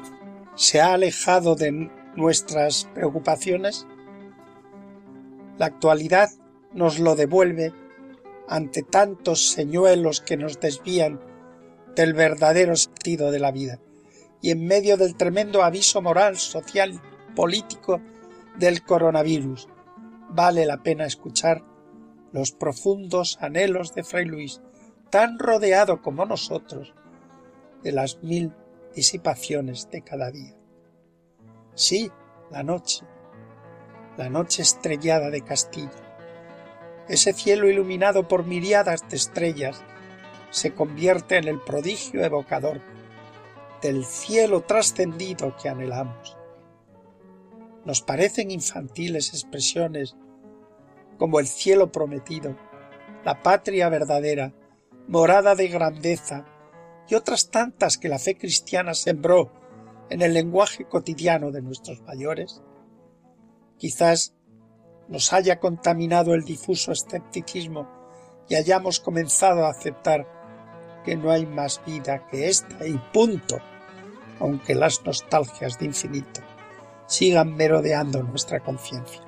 se 0.54 0.80
ha 0.80 0.94
alejado 0.94 1.54
de 1.54 1.90
nuestras 2.14 2.88
preocupaciones? 2.94 3.86
La 5.58 5.66
actualidad 5.66 6.30
nos 6.72 6.98
lo 6.98 7.16
devuelve 7.16 7.72
ante 8.48 8.82
tantos 8.82 9.50
señuelos 9.50 10.20
que 10.20 10.36
nos 10.36 10.60
desvían 10.60 11.20
del 11.94 12.14
verdadero 12.14 12.76
sentido 12.76 13.30
de 13.30 13.40
la 13.40 13.52
vida 13.52 13.80
y 14.40 14.50
en 14.50 14.66
medio 14.66 14.96
del 14.96 15.16
tremendo 15.16 15.62
aviso 15.62 16.00
moral, 16.00 16.36
social 16.36 16.94
y 16.94 17.34
político 17.34 18.00
del 18.56 18.82
coronavirus. 18.82 19.68
Vale 20.30 20.64
la 20.66 20.82
pena 20.82 21.06
escuchar 21.06 21.64
los 22.32 22.52
profundos 22.52 23.38
anhelos 23.40 23.94
de 23.94 24.04
Fray 24.04 24.26
Luis, 24.26 24.60
tan 25.10 25.38
rodeado 25.38 26.02
como 26.02 26.24
nosotros 26.26 26.94
de 27.82 27.92
las 27.92 28.22
mil 28.22 28.52
disipaciones 28.94 29.90
de 29.90 30.02
cada 30.02 30.30
día. 30.30 30.56
Sí, 31.74 32.10
la 32.50 32.62
noche, 32.62 33.04
la 34.16 34.28
noche 34.28 34.62
estrellada 34.62 35.30
de 35.30 35.42
Castilla, 35.42 35.90
ese 37.08 37.32
cielo 37.32 37.68
iluminado 37.68 38.28
por 38.28 38.44
miriadas 38.44 39.08
de 39.08 39.16
estrellas, 39.16 39.82
se 40.50 40.74
convierte 40.74 41.36
en 41.36 41.48
el 41.48 41.60
prodigio 41.60 42.24
evocador 42.24 42.80
del 43.82 44.04
cielo 44.04 44.62
trascendido 44.62 45.56
que 45.56 45.68
anhelamos. 45.68 46.36
Nos 47.84 48.02
parecen 48.02 48.50
infantiles 48.50 49.32
expresiones 49.32 50.16
como 51.16 51.40
el 51.40 51.46
cielo 51.46 51.90
prometido, 51.92 52.56
la 53.24 53.42
patria 53.42 53.88
verdadera, 53.88 54.52
morada 55.06 55.54
de 55.54 55.68
grandeza, 55.68 56.44
y 57.08 57.14
otras 57.14 57.50
tantas 57.50 57.96
que 57.96 58.08
la 58.08 58.18
fe 58.18 58.36
cristiana 58.36 58.94
sembró 58.94 59.50
en 60.10 60.22
el 60.22 60.34
lenguaje 60.34 60.84
cotidiano 60.84 61.50
de 61.50 61.62
nuestros 61.62 62.02
mayores, 62.02 62.62
quizás 63.78 64.34
nos 65.08 65.32
haya 65.32 65.58
contaminado 65.58 66.34
el 66.34 66.44
difuso 66.44 66.92
escepticismo 66.92 67.88
y 68.48 68.54
hayamos 68.54 69.00
comenzado 69.00 69.64
a 69.64 69.70
aceptar 69.70 70.26
que 71.04 71.16
no 71.16 71.30
hay 71.30 71.46
más 71.46 71.80
vida 71.86 72.26
que 72.26 72.48
esta 72.48 72.86
y 72.86 72.98
punto, 73.12 73.58
aunque 74.40 74.74
las 74.74 75.04
nostalgias 75.04 75.78
de 75.78 75.86
infinito 75.86 76.42
sigan 77.06 77.56
merodeando 77.56 78.22
nuestra 78.22 78.60
conciencia. 78.60 79.22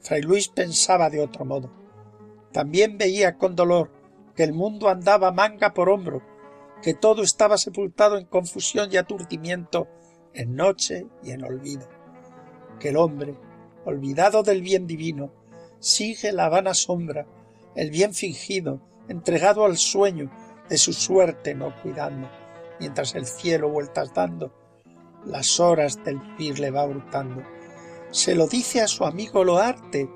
Fray 0.00 0.20
Luis 0.20 0.48
pensaba 0.48 1.08
de 1.08 1.22
otro 1.22 1.44
modo. 1.46 1.70
También 2.52 2.98
veía 2.98 3.38
con 3.38 3.56
dolor 3.56 3.90
que 4.34 4.42
el 4.42 4.52
mundo 4.52 4.90
andaba 4.90 5.32
manga 5.32 5.72
por 5.72 5.88
hombro 5.88 6.31
que 6.82 6.94
todo 6.94 7.22
estaba 7.22 7.56
sepultado 7.56 8.18
en 8.18 8.26
confusión 8.26 8.88
y 8.92 8.96
aturdimiento, 8.96 9.88
en 10.34 10.56
noche 10.56 11.06
y 11.22 11.30
en 11.30 11.44
olvido, 11.44 11.88
que 12.80 12.88
el 12.88 12.96
hombre, 12.96 13.38
olvidado 13.84 14.42
del 14.42 14.62
bien 14.62 14.86
divino, 14.86 15.32
sigue 15.78 16.32
la 16.32 16.48
vana 16.48 16.74
sombra, 16.74 17.26
el 17.76 17.90
bien 17.90 18.14
fingido, 18.14 18.80
entregado 19.08 19.64
al 19.64 19.76
sueño 19.76 20.30
de 20.68 20.76
su 20.76 20.92
suerte 20.92 21.54
no 21.54 21.74
cuidando, 21.82 22.28
mientras 22.80 23.14
el 23.14 23.26
cielo 23.26 23.68
vueltas 23.68 24.12
dando, 24.12 24.52
las 25.24 25.60
horas 25.60 26.02
del 26.04 26.18
vivir 26.18 26.58
le 26.58 26.70
va 26.70 26.84
hurtando. 26.84 27.42
Se 28.10 28.34
lo 28.34 28.48
dice 28.48 28.80
a 28.80 28.88
su 28.88 29.04
amigo 29.04 29.44
Loarte 29.44 30.10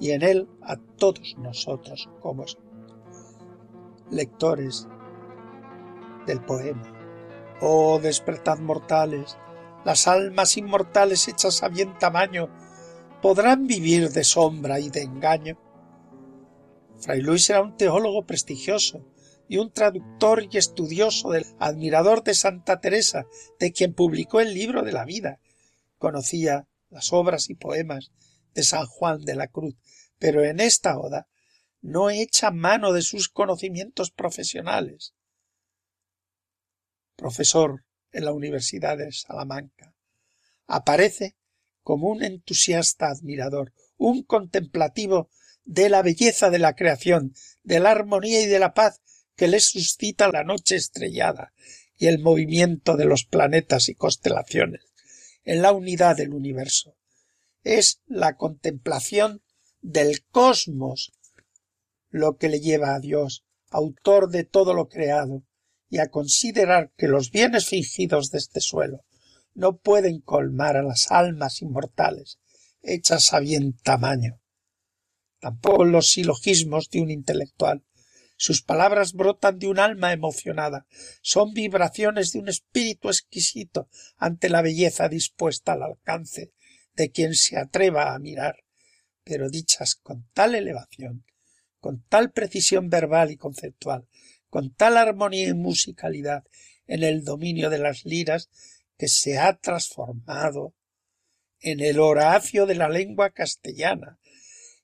y 0.00 0.12
en 0.12 0.22
él 0.22 0.48
a 0.62 0.76
todos 0.76 1.36
nosotros 1.38 2.08
como 2.20 2.44
lectores 4.10 4.88
del 6.26 6.40
poema. 6.40 6.82
Oh, 7.60 7.98
despertad 8.00 8.58
mortales, 8.58 9.36
las 9.84 10.08
almas 10.08 10.56
inmortales 10.56 11.28
hechas 11.28 11.62
a 11.62 11.68
bien 11.68 11.98
tamaño, 11.98 12.48
¿podrán 13.22 13.66
vivir 13.66 14.10
de 14.10 14.24
sombra 14.24 14.80
y 14.80 14.90
de 14.90 15.02
engaño? 15.02 15.58
Fray 16.98 17.20
Luis 17.20 17.48
era 17.50 17.62
un 17.62 17.76
teólogo 17.76 18.26
prestigioso 18.26 19.04
y 19.48 19.58
un 19.58 19.70
traductor 19.70 20.46
y 20.50 20.56
estudioso 20.56 21.30
del 21.30 21.44
admirador 21.58 22.24
de 22.24 22.34
Santa 22.34 22.80
Teresa, 22.80 23.26
de 23.58 23.72
quien 23.72 23.94
publicó 23.94 24.40
el 24.40 24.54
libro 24.54 24.82
de 24.82 24.92
la 24.92 25.04
vida. 25.04 25.38
Conocía 25.98 26.66
las 26.88 27.12
obras 27.12 27.50
y 27.50 27.54
poemas 27.54 28.10
de 28.54 28.62
San 28.62 28.86
Juan 28.86 29.24
de 29.24 29.36
la 29.36 29.48
Cruz, 29.48 29.76
pero 30.18 30.44
en 30.44 30.60
esta 30.60 30.98
oda 30.98 31.28
no 31.82 32.08
echa 32.08 32.50
mano 32.50 32.92
de 32.92 33.02
sus 33.02 33.28
conocimientos 33.28 34.10
profesionales 34.10 35.12
profesor 37.16 37.84
en 38.12 38.24
la 38.24 38.32
Universidad 38.32 38.98
de 38.98 39.12
Salamanca. 39.12 39.94
Aparece 40.66 41.36
como 41.82 42.08
un 42.08 42.22
entusiasta 42.22 43.08
admirador, 43.08 43.72
un 43.96 44.22
contemplativo 44.22 45.28
de 45.64 45.88
la 45.88 46.02
belleza 46.02 46.50
de 46.50 46.58
la 46.58 46.74
creación, 46.74 47.34
de 47.62 47.80
la 47.80 47.90
armonía 47.90 48.40
y 48.40 48.46
de 48.46 48.58
la 48.58 48.74
paz 48.74 49.00
que 49.36 49.48
le 49.48 49.60
suscita 49.60 50.28
la 50.28 50.44
noche 50.44 50.76
estrellada 50.76 51.52
y 51.96 52.06
el 52.06 52.18
movimiento 52.18 52.96
de 52.96 53.04
los 53.04 53.24
planetas 53.24 53.88
y 53.88 53.94
constelaciones 53.94 54.92
en 55.44 55.62
la 55.62 55.72
unidad 55.72 56.16
del 56.16 56.34
universo. 56.34 56.96
Es 57.62 58.00
la 58.06 58.36
contemplación 58.36 59.42
del 59.80 60.24
cosmos 60.30 61.12
lo 62.10 62.36
que 62.36 62.48
le 62.48 62.60
lleva 62.60 62.94
a 62.94 63.00
Dios, 63.00 63.44
autor 63.70 64.30
de 64.30 64.44
todo 64.44 64.72
lo 64.72 64.88
creado, 64.88 65.42
y 65.88 65.98
a 65.98 66.08
considerar 66.08 66.92
que 66.96 67.08
los 67.08 67.30
bienes 67.30 67.66
fingidos 67.66 68.30
de 68.30 68.38
este 68.38 68.60
suelo 68.60 69.04
no 69.54 69.76
pueden 69.76 70.20
colmar 70.20 70.76
a 70.76 70.82
las 70.82 71.10
almas 71.10 71.62
inmortales 71.62 72.38
hechas 72.82 73.32
a 73.32 73.40
bien 73.40 73.76
tamaño. 73.82 74.40
Tampoco 75.40 75.84
los 75.84 76.10
silogismos 76.10 76.88
de 76.90 77.00
un 77.00 77.10
intelectual. 77.10 77.84
Sus 78.36 78.62
palabras 78.62 79.12
brotan 79.12 79.58
de 79.58 79.68
un 79.68 79.78
alma 79.78 80.12
emocionada, 80.12 80.86
son 81.22 81.52
vibraciones 81.52 82.32
de 82.32 82.40
un 82.40 82.48
espíritu 82.48 83.08
exquisito 83.08 83.88
ante 84.16 84.48
la 84.48 84.60
belleza 84.60 85.08
dispuesta 85.08 85.72
al 85.72 85.84
alcance 85.84 86.52
de 86.94 87.10
quien 87.10 87.34
se 87.34 87.58
atreva 87.58 88.14
a 88.14 88.18
mirar, 88.18 88.64
pero 89.22 89.50
dichas 89.50 89.94
con 89.94 90.28
tal 90.32 90.54
elevación, 90.54 91.24
con 91.78 92.02
tal 92.08 92.32
precisión 92.32 92.88
verbal 92.88 93.30
y 93.30 93.36
conceptual, 93.36 94.08
con 94.54 94.72
tal 94.72 94.96
armonía 94.98 95.48
y 95.48 95.52
musicalidad 95.52 96.44
en 96.86 97.02
el 97.02 97.24
dominio 97.24 97.70
de 97.70 97.78
las 97.78 98.04
liras 98.04 98.50
que 98.96 99.08
se 99.08 99.36
ha 99.36 99.56
transformado 99.56 100.76
en 101.58 101.80
el 101.80 101.98
Horacio 101.98 102.64
de 102.64 102.76
la 102.76 102.88
lengua 102.88 103.30
castellana 103.30 104.20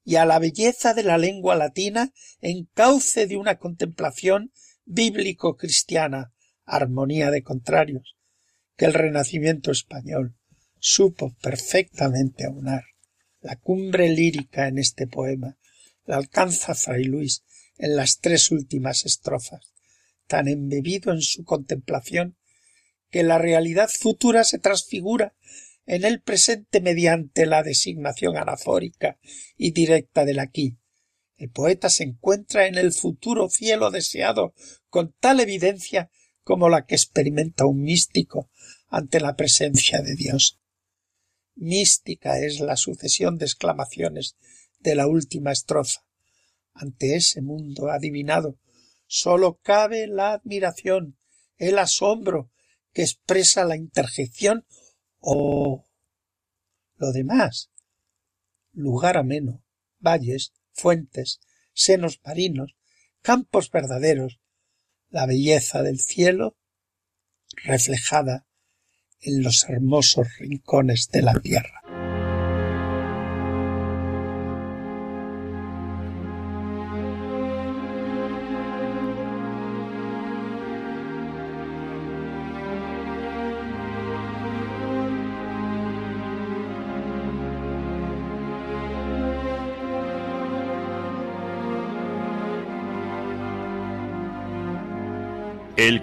y 0.03 0.17
a 0.17 0.25
la 0.25 0.41
belleza 0.41 0.93
de 0.93 1.05
la 1.05 1.19
lengua 1.19 1.55
latina 1.55 2.13
en 2.41 2.65
cauce 2.75 3.29
de 3.29 3.37
una 3.37 3.59
contemplación 3.61 4.53
bíblico-cristiana, 4.87 6.33
armonía 6.65 7.31
de 7.31 7.45
contrarios, 7.45 8.17
que 8.77 8.87
el 8.87 8.93
Renacimiento 8.93 9.71
español 9.71 10.35
supo 10.81 11.37
perfectamente 11.41 12.45
aunar. 12.45 12.83
La 13.41 13.55
cumbre 13.55 14.09
lírica 14.09 14.67
en 14.67 14.79
este 14.79 15.07
poema 15.07 15.59
la 16.07 16.17
alcanza 16.17 16.75
Fray 16.75 17.05
Luis 17.05 17.45
en 17.81 17.97
las 17.97 18.21
tres 18.21 18.51
últimas 18.51 19.07
estrofas, 19.07 19.73
tan 20.27 20.49
embebido 20.49 21.13
en 21.13 21.23
su 21.23 21.45
contemplación 21.45 22.37
que 23.11 23.23
la 23.23 23.39
realidad 23.39 23.89
futura 23.89 24.45
se 24.45 24.59
transfigura 24.59 25.35
en 25.87 26.05
el 26.05 26.21
presente 26.21 26.81
mediante 26.81 27.47
la 27.47 27.63
designación 27.63 28.37
anafórica 28.37 29.19
y 29.57 29.73
directa 29.73 30.25
del 30.25 30.39
aquí. 30.39 30.77
El 31.37 31.51
poeta 31.51 31.89
se 31.89 32.05
encuentra 32.05 32.67
en 32.67 32.77
el 32.77 32.93
futuro 32.93 33.49
cielo 33.49 33.91
deseado 33.91 34.55
con 34.89 35.15
tal 35.19 35.41
evidencia 35.41 36.11
como 36.45 36.69
la 36.69 36.85
que 36.85 36.95
experimenta 36.95 37.65
un 37.65 37.83
místico 37.83 38.51
ante 38.89 39.21
la 39.21 39.37
presencia 39.37 40.03
de 40.03 40.15
Dios. 40.15 40.61
Mística 41.55 42.39
es 42.39 42.61
la 42.61 42.77
sucesión 42.77 43.39
de 43.39 43.47
exclamaciones 43.47 44.37
de 44.79 44.95
la 44.95 45.07
última 45.07 45.51
estrofa. 45.51 46.01
Ante 46.73 47.17
ese 47.17 47.43
mundo 47.43 47.91
adivinado 47.91 48.59
sólo 49.07 49.59
cabe 49.63 50.07
la 50.07 50.33
admiración, 50.35 51.19
el 51.57 51.79
asombro 51.79 52.51
que 52.93 53.03
expresa 53.03 53.65
la 53.65 53.77
interjección 53.77 54.65
o 55.19 55.87
lo 56.97 57.13
demás. 57.13 57.71
Lugar 58.73 59.17
ameno, 59.17 59.65
valles, 59.99 60.53
fuentes, 60.73 61.41
senos 61.73 62.21
marinos, 62.25 62.77
campos 63.21 63.71
verdaderos, 63.71 64.41
la 65.09 65.27
belleza 65.27 65.83
del 65.83 65.99
cielo 65.99 66.57
reflejada 67.65 68.47
en 69.21 69.43
los 69.43 69.69
hermosos 69.69 70.29
rincones 70.39 71.09
de 71.11 71.23
la 71.23 71.35
tierra. 71.35 71.80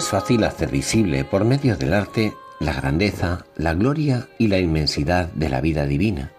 Es 0.00 0.08
fácil 0.08 0.44
hacer 0.44 0.70
visible 0.70 1.26
por 1.26 1.44
medio 1.44 1.76
del 1.76 1.92
arte 1.92 2.32
la 2.58 2.72
grandeza, 2.72 3.44
la 3.54 3.74
gloria 3.74 4.28
y 4.38 4.48
la 4.48 4.58
inmensidad 4.58 5.28
de 5.34 5.50
la 5.50 5.60
vida 5.60 5.84
divina, 5.84 6.32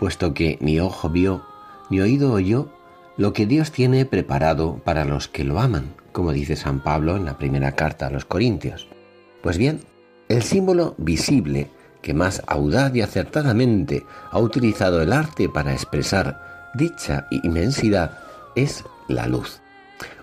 puesto 0.00 0.32
que 0.32 0.56
ni 0.62 0.80
ojo 0.80 1.10
vio, 1.10 1.44
ni 1.90 2.00
oído 2.00 2.32
oyó 2.32 2.72
lo 3.18 3.34
que 3.34 3.44
Dios 3.44 3.70
tiene 3.70 4.06
preparado 4.06 4.80
para 4.82 5.04
los 5.04 5.28
que 5.28 5.44
lo 5.44 5.60
aman, 5.60 5.92
como 6.12 6.32
dice 6.32 6.56
San 6.56 6.82
Pablo 6.82 7.16
en 7.16 7.26
la 7.26 7.36
primera 7.36 7.72
carta 7.72 8.06
a 8.06 8.10
los 8.10 8.24
Corintios. 8.24 8.88
Pues 9.42 9.58
bien, 9.58 9.82
el 10.30 10.42
símbolo 10.42 10.94
visible 10.96 11.68
que 12.00 12.14
más 12.14 12.42
audaz 12.46 12.96
y 12.96 13.02
acertadamente 13.02 14.06
ha 14.30 14.38
utilizado 14.38 15.02
el 15.02 15.12
arte 15.12 15.50
para 15.50 15.74
expresar 15.74 16.70
dicha 16.74 17.26
inmensidad 17.30 18.20
es 18.54 18.84
la 19.06 19.26
luz. 19.26 19.60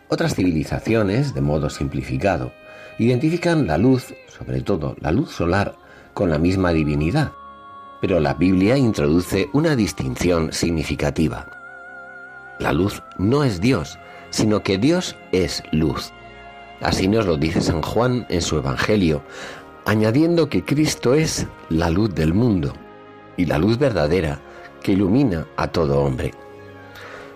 Otras 0.09 0.33
civilizaciones, 0.33 1.35
de 1.35 1.41
modo 1.41 1.69
simplificado, 1.69 2.51
identifican 2.99 3.67
la 3.67 3.77
luz, 3.77 4.13
sobre 4.27 4.61
todo 4.61 4.95
la 4.99 5.11
luz 5.11 5.31
solar, 5.31 5.75
con 6.13 6.29
la 6.29 6.37
misma 6.37 6.71
divinidad, 6.71 7.31
pero 8.01 8.19
la 8.19 8.33
Biblia 8.33 8.77
introduce 8.77 9.49
una 9.53 9.75
distinción 9.75 10.51
significativa. 10.51 11.47
La 12.59 12.71
luz 12.71 13.01
no 13.17 13.43
es 13.43 13.61
Dios, 13.61 13.97
sino 14.29 14.61
que 14.61 14.77
Dios 14.77 15.15
es 15.31 15.63
luz. 15.71 16.11
Así 16.81 17.07
nos 17.07 17.25
lo 17.25 17.37
dice 17.37 17.61
San 17.61 17.81
Juan 17.81 18.25
en 18.29 18.41
su 18.41 18.57
Evangelio, 18.57 19.23
añadiendo 19.85 20.49
que 20.49 20.63
Cristo 20.63 21.13
es 21.13 21.47
la 21.69 21.89
luz 21.89 22.13
del 22.13 22.33
mundo 22.33 22.73
y 23.37 23.45
la 23.45 23.57
luz 23.57 23.77
verdadera 23.77 24.39
que 24.81 24.91
ilumina 24.91 25.47
a 25.55 25.67
todo 25.67 26.01
hombre. 26.01 26.33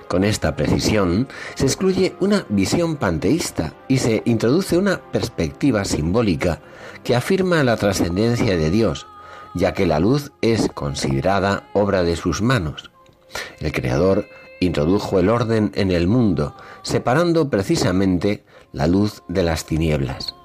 Con 0.07 0.23
esta 0.23 0.55
precisión 0.55 1.27
se 1.55 1.65
excluye 1.65 2.15
una 2.19 2.45
visión 2.49 2.95
panteísta 2.95 3.73
y 3.87 3.97
se 3.97 4.21
introduce 4.25 4.77
una 4.77 5.01
perspectiva 5.11 5.83
simbólica 5.83 6.61
que 7.03 7.15
afirma 7.15 7.63
la 7.63 7.75
trascendencia 7.75 8.57
de 8.57 8.69
Dios, 8.69 9.05
ya 9.53 9.73
que 9.73 9.85
la 9.85 9.99
luz 9.99 10.31
es 10.41 10.69
considerada 10.73 11.67
obra 11.73 12.03
de 12.03 12.15
sus 12.15 12.41
manos. 12.41 12.89
El 13.59 13.73
Creador 13.73 14.25
introdujo 14.61 15.19
el 15.19 15.29
orden 15.29 15.71
en 15.75 15.91
el 15.91 16.07
mundo, 16.07 16.55
separando 16.83 17.49
precisamente 17.49 18.45
la 18.71 18.87
luz 18.87 19.23
de 19.27 19.43
las 19.43 19.65
tinieblas. 19.65 20.35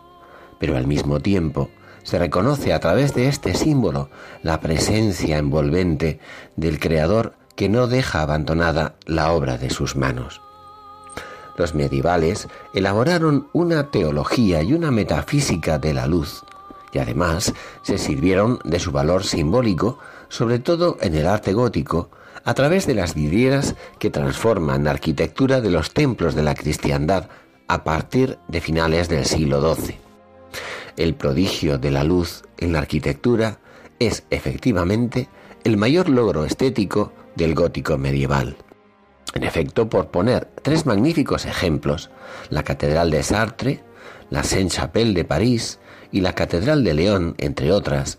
Pero 0.58 0.76
al 0.76 0.88
mismo 0.88 1.20
tiempo 1.20 1.70
se 2.02 2.18
reconoce 2.18 2.72
a 2.72 2.80
través 2.80 3.14
de 3.14 3.28
este 3.28 3.54
símbolo 3.54 4.10
la 4.42 4.60
presencia 4.60 5.38
envolvente 5.38 6.18
del 6.56 6.80
Creador 6.80 7.34
que 7.56 7.68
no 7.68 7.86
deja 7.86 8.22
abandonada 8.22 8.96
la 9.06 9.32
obra 9.32 9.58
de 9.58 9.70
sus 9.70 9.96
manos. 9.96 10.40
Los 11.56 11.74
medievales 11.74 12.48
elaboraron 12.72 13.48
una 13.52 13.90
teología 13.90 14.62
y 14.62 14.72
una 14.72 14.90
metafísica 14.90 15.78
de 15.78 15.94
la 15.94 16.06
luz, 16.06 16.44
y 16.92 16.98
además 16.98 17.52
se 17.82 17.98
sirvieron 17.98 18.58
de 18.64 18.78
su 18.78 18.92
valor 18.92 19.24
simbólico, 19.24 19.98
sobre 20.28 20.58
todo 20.58 20.96
en 21.00 21.14
el 21.14 21.26
arte 21.26 21.52
gótico, 21.52 22.10
a 22.44 22.54
través 22.54 22.86
de 22.86 22.94
las 22.94 23.14
vidrieras 23.14 23.76
que 23.98 24.10
transforman 24.10 24.84
la 24.84 24.90
arquitectura 24.90 25.60
de 25.60 25.70
los 25.70 25.92
templos 25.92 26.34
de 26.34 26.42
la 26.42 26.54
cristiandad 26.54 27.28
a 27.68 27.84
partir 27.84 28.38
de 28.48 28.60
finales 28.60 29.08
del 29.08 29.24
siglo 29.24 29.74
XII. 29.74 29.96
El 30.96 31.14
prodigio 31.14 31.78
de 31.78 31.90
la 31.90 32.04
luz 32.04 32.42
en 32.58 32.72
la 32.72 32.80
arquitectura 32.80 33.58
es 33.98 34.24
efectivamente 34.30 35.28
el 35.64 35.76
mayor 35.76 36.08
logro 36.08 36.44
estético 36.44 37.12
del 37.36 37.54
gótico 37.54 37.98
medieval. 37.98 38.56
En 39.34 39.44
efecto, 39.44 39.88
por 39.88 40.08
poner 40.08 40.48
tres 40.62 40.84
magníficos 40.86 41.46
ejemplos, 41.46 42.10
la 42.50 42.62
Catedral 42.62 43.10
de 43.10 43.22
Sartre, 43.22 43.82
la 44.30 44.44
Saint-Chapelle 44.44 45.14
de 45.14 45.24
París 45.24 45.78
y 46.10 46.20
la 46.20 46.34
Catedral 46.34 46.84
de 46.84 46.94
León, 46.94 47.34
entre 47.38 47.72
otras, 47.72 48.18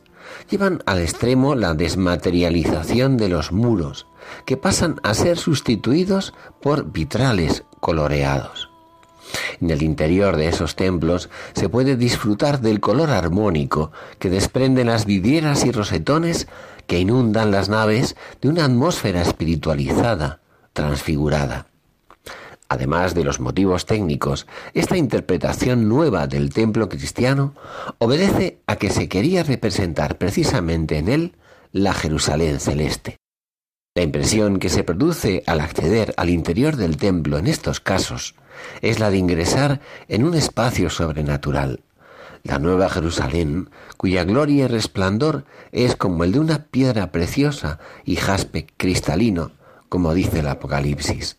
llevan 0.49 0.82
al 0.86 0.99
extremo 0.99 1.55
la 1.55 1.74
desmaterialización 1.74 3.18
de 3.18 3.30
los 3.30 3.51
muros, 3.51 4.07
que 4.45 4.57
pasan 4.57 4.99
a 5.03 5.14
ser 5.14 5.38
sustituidos 5.38 6.34
por 6.61 6.91
vitrales 6.91 7.64
coloreados. 7.80 8.70
En 9.61 9.70
el 9.70 9.82
interior 9.82 10.36
de 10.38 10.47
esos 10.47 10.76
templos 10.76 11.30
se 11.53 11.70
puede 11.70 11.95
disfrutar 11.95 12.61
del 12.61 12.80
color 12.80 13.09
armónico 13.09 13.91
que 14.20 14.30
desprenden 14.30 14.88
las 14.88 15.05
vidrieras 15.05 15.66
y 15.66 15.72
rosetones 15.72 16.47
que 16.88 16.99
inundan 16.99 17.51
las 17.51 17.69
naves 17.69 18.15
de 18.41 18.49
una 18.49 18.65
atmósfera 18.65 19.21
espiritualizada, 19.21 20.41
transfigurada. 20.73 21.67
Además 22.69 23.13
de 23.13 23.23
los 23.23 23.39
motivos 23.39 23.86
técnicos, 23.86 24.47
esta 24.73 24.97
interpretación 24.97 25.88
nueva 25.88 26.27
del 26.27 26.53
templo 26.53 26.89
cristiano 26.89 27.53
obedece 27.99 28.59
a 28.65 28.77
que 28.77 28.89
se 28.89 29.07
quería 29.07 29.43
representar 29.43 30.17
precisamente 30.17 30.97
en 30.97 31.07
él 31.07 31.36
la 31.71 31.93
Jerusalén 31.93 32.59
celeste. 32.59 33.17
La 33.95 34.01
impresión 34.01 34.57
que 34.57 34.69
se 34.69 34.84
produce 34.84 35.43
al 35.45 35.59
acceder 35.59 36.15
al 36.17 36.31
interior 36.31 36.75
del 36.75 36.97
templo 36.97 37.38
en 37.38 37.45
estos 37.45 37.79
casos 37.79 38.34
es 38.81 38.99
la 38.99 39.11
de 39.11 39.17
ingresar 39.17 39.81
en 40.07 40.23
un 40.23 40.34
espacio 40.34 40.89
sobrenatural, 40.89 41.81
la 42.43 42.59
nueva 42.59 42.89
Jerusalén, 42.89 43.69
cuya 43.95 44.25
gloria 44.25 44.65
y 44.65 44.67
resplandor 44.67 45.45
es 45.71 45.95
como 45.95 46.25
el 46.25 46.33
de 46.33 46.39
una 46.39 46.65
piedra 46.65 47.11
preciosa 47.11 47.79
y 48.03 48.17
jaspe 48.17 48.67
cristalino, 48.75 49.51
como 49.87 50.13
dice 50.13 50.39
el 50.39 50.47
Apocalipsis. 50.47 51.37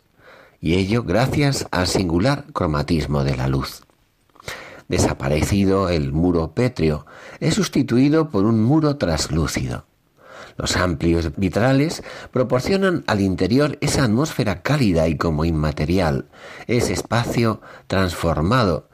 y 0.60 0.76
ello 0.76 1.02
gracias 1.02 1.66
al 1.72 1.86
singular 1.86 2.46
cromatismo 2.54 3.22
de 3.22 3.36
la 3.36 3.48
luz. 3.48 3.84
Desaparecido 4.88 5.90
el 5.90 6.12
muro 6.12 6.52
pétreo, 6.54 7.04
es 7.38 7.52
sustituido 7.54 8.30
por 8.30 8.46
un 8.46 8.62
muro 8.62 8.96
traslúcido. 8.96 9.84
Los 10.56 10.76
amplios 10.76 11.36
vitrales 11.36 12.02
proporcionan 12.30 13.04
al 13.06 13.20
interior 13.20 13.76
esa 13.82 14.04
atmósfera 14.04 14.62
cálida 14.62 15.06
y 15.06 15.18
como 15.18 15.44
inmaterial, 15.44 16.28
ese 16.66 16.94
espacio 16.94 17.60
transformado 17.86 18.88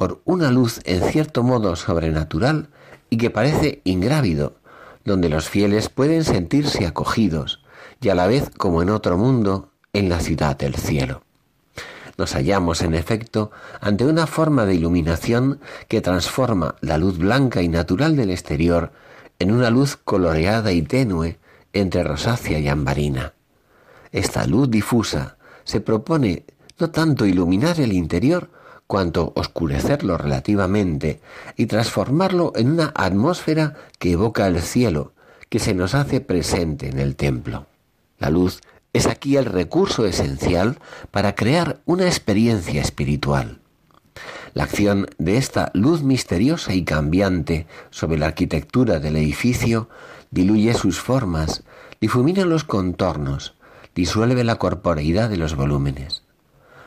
por 0.00 0.22
una 0.24 0.50
luz 0.50 0.80
en 0.84 1.02
cierto 1.02 1.42
modo 1.42 1.76
sobrenatural 1.76 2.70
y 3.10 3.18
que 3.18 3.28
parece 3.28 3.82
ingrávido, 3.84 4.54
donde 5.04 5.28
los 5.28 5.50
fieles 5.50 5.90
pueden 5.90 6.24
sentirse 6.24 6.86
acogidos 6.86 7.62
y 8.00 8.08
a 8.08 8.14
la 8.14 8.26
vez 8.26 8.48
como 8.48 8.80
en 8.80 8.88
otro 8.88 9.18
mundo, 9.18 9.68
en 9.92 10.08
la 10.08 10.20
ciudad 10.20 10.56
del 10.56 10.74
cielo. 10.74 11.22
Nos 12.16 12.32
hallamos, 12.32 12.80
en 12.80 12.94
efecto, 12.94 13.50
ante 13.82 14.06
una 14.06 14.26
forma 14.26 14.64
de 14.64 14.74
iluminación 14.74 15.60
que 15.86 16.00
transforma 16.00 16.76
la 16.80 16.96
luz 16.96 17.18
blanca 17.18 17.60
y 17.60 17.68
natural 17.68 18.16
del 18.16 18.30
exterior 18.30 18.92
en 19.38 19.52
una 19.52 19.68
luz 19.68 19.98
coloreada 20.02 20.72
y 20.72 20.80
tenue 20.80 21.38
entre 21.74 22.04
rosácea 22.04 22.58
y 22.58 22.68
ambarina. 22.68 23.34
Esta 24.12 24.46
luz 24.46 24.70
difusa 24.70 25.36
se 25.64 25.82
propone 25.82 26.46
no 26.78 26.88
tanto 26.88 27.26
iluminar 27.26 27.78
el 27.80 27.92
interior 27.92 28.48
cuanto 28.90 29.32
oscurecerlo 29.36 30.18
relativamente 30.18 31.20
y 31.56 31.66
transformarlo 31.66 32.52
en 32.56 32.72
una 32.72 32.92
atmósfera 32.96 33.76
que 34.00 34.10
evoca 34.10 34.48
el 34.48 34.60
cielo, 34.60 35.12
que 35.48 35.60
se 35.60 35.74
nos 35.74 35.94
hace 35.94 36.20
presente 36.20 36.88
en 36.88 36.98
el 36.98 37.14
templo. 37.14 37.66
La 38.18 38.30
luz 38.30 38.60
es 38.92 39.06
aquí 39.06 39.36
el 39.36 39.44
recurso 39.44 40.06
esencial 40.06 40.80
para 41.12 41.36
crear 41.36 41.78
una 41.84 42.06
experiencia 42.06 42.82
espiritual. 42.82 43.60
La 44.54 44.64
acción 44.64 45.06
de 45.18 45.36
esta 45.36 45.70
luz 45.72 46.02
misteriosa 46.02 46.74
y 46.74 46.82
cambiante 46.82 47.68
sobre 47.90 48.18
la 48.18 48.26
arquitectura 48.26 48.98
del 48.98 49.14
edificio 49.14 49.88
diluye 50.32 50.74
sus 50.74 50.98
formas, 50.98 51.62
difumina 52.00 52.44
los 52.44 52.64
contornos, 52.64 53.54
disuelve 53.94 54.42
la 54.42 54.56
corporeidad 54.56 55.30
de 55.30 55.36
los 55.36 55.54
volúmenes. 55.54 56.24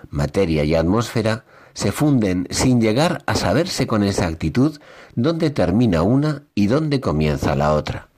Materia 0.09 0.65
y 0.65 0.75
atmósfera 0.75 1.45
se 1.73 1.91
funden 1.91 2.47
sin 2.49 2.81
llegar 2.81 3.23
a 3.25 3.35
saberse 3.35 3.87
con 3.87 4.03
exactitud 4.03 4.79
dónde 5.15 5.49
termina 5.49 6.01
una 6.01 6.43
y 6.55 6.67
dónde 6.67 6.99
comienza 6.99 7.55
la 7.55 7.73
otra. 7.73 8.09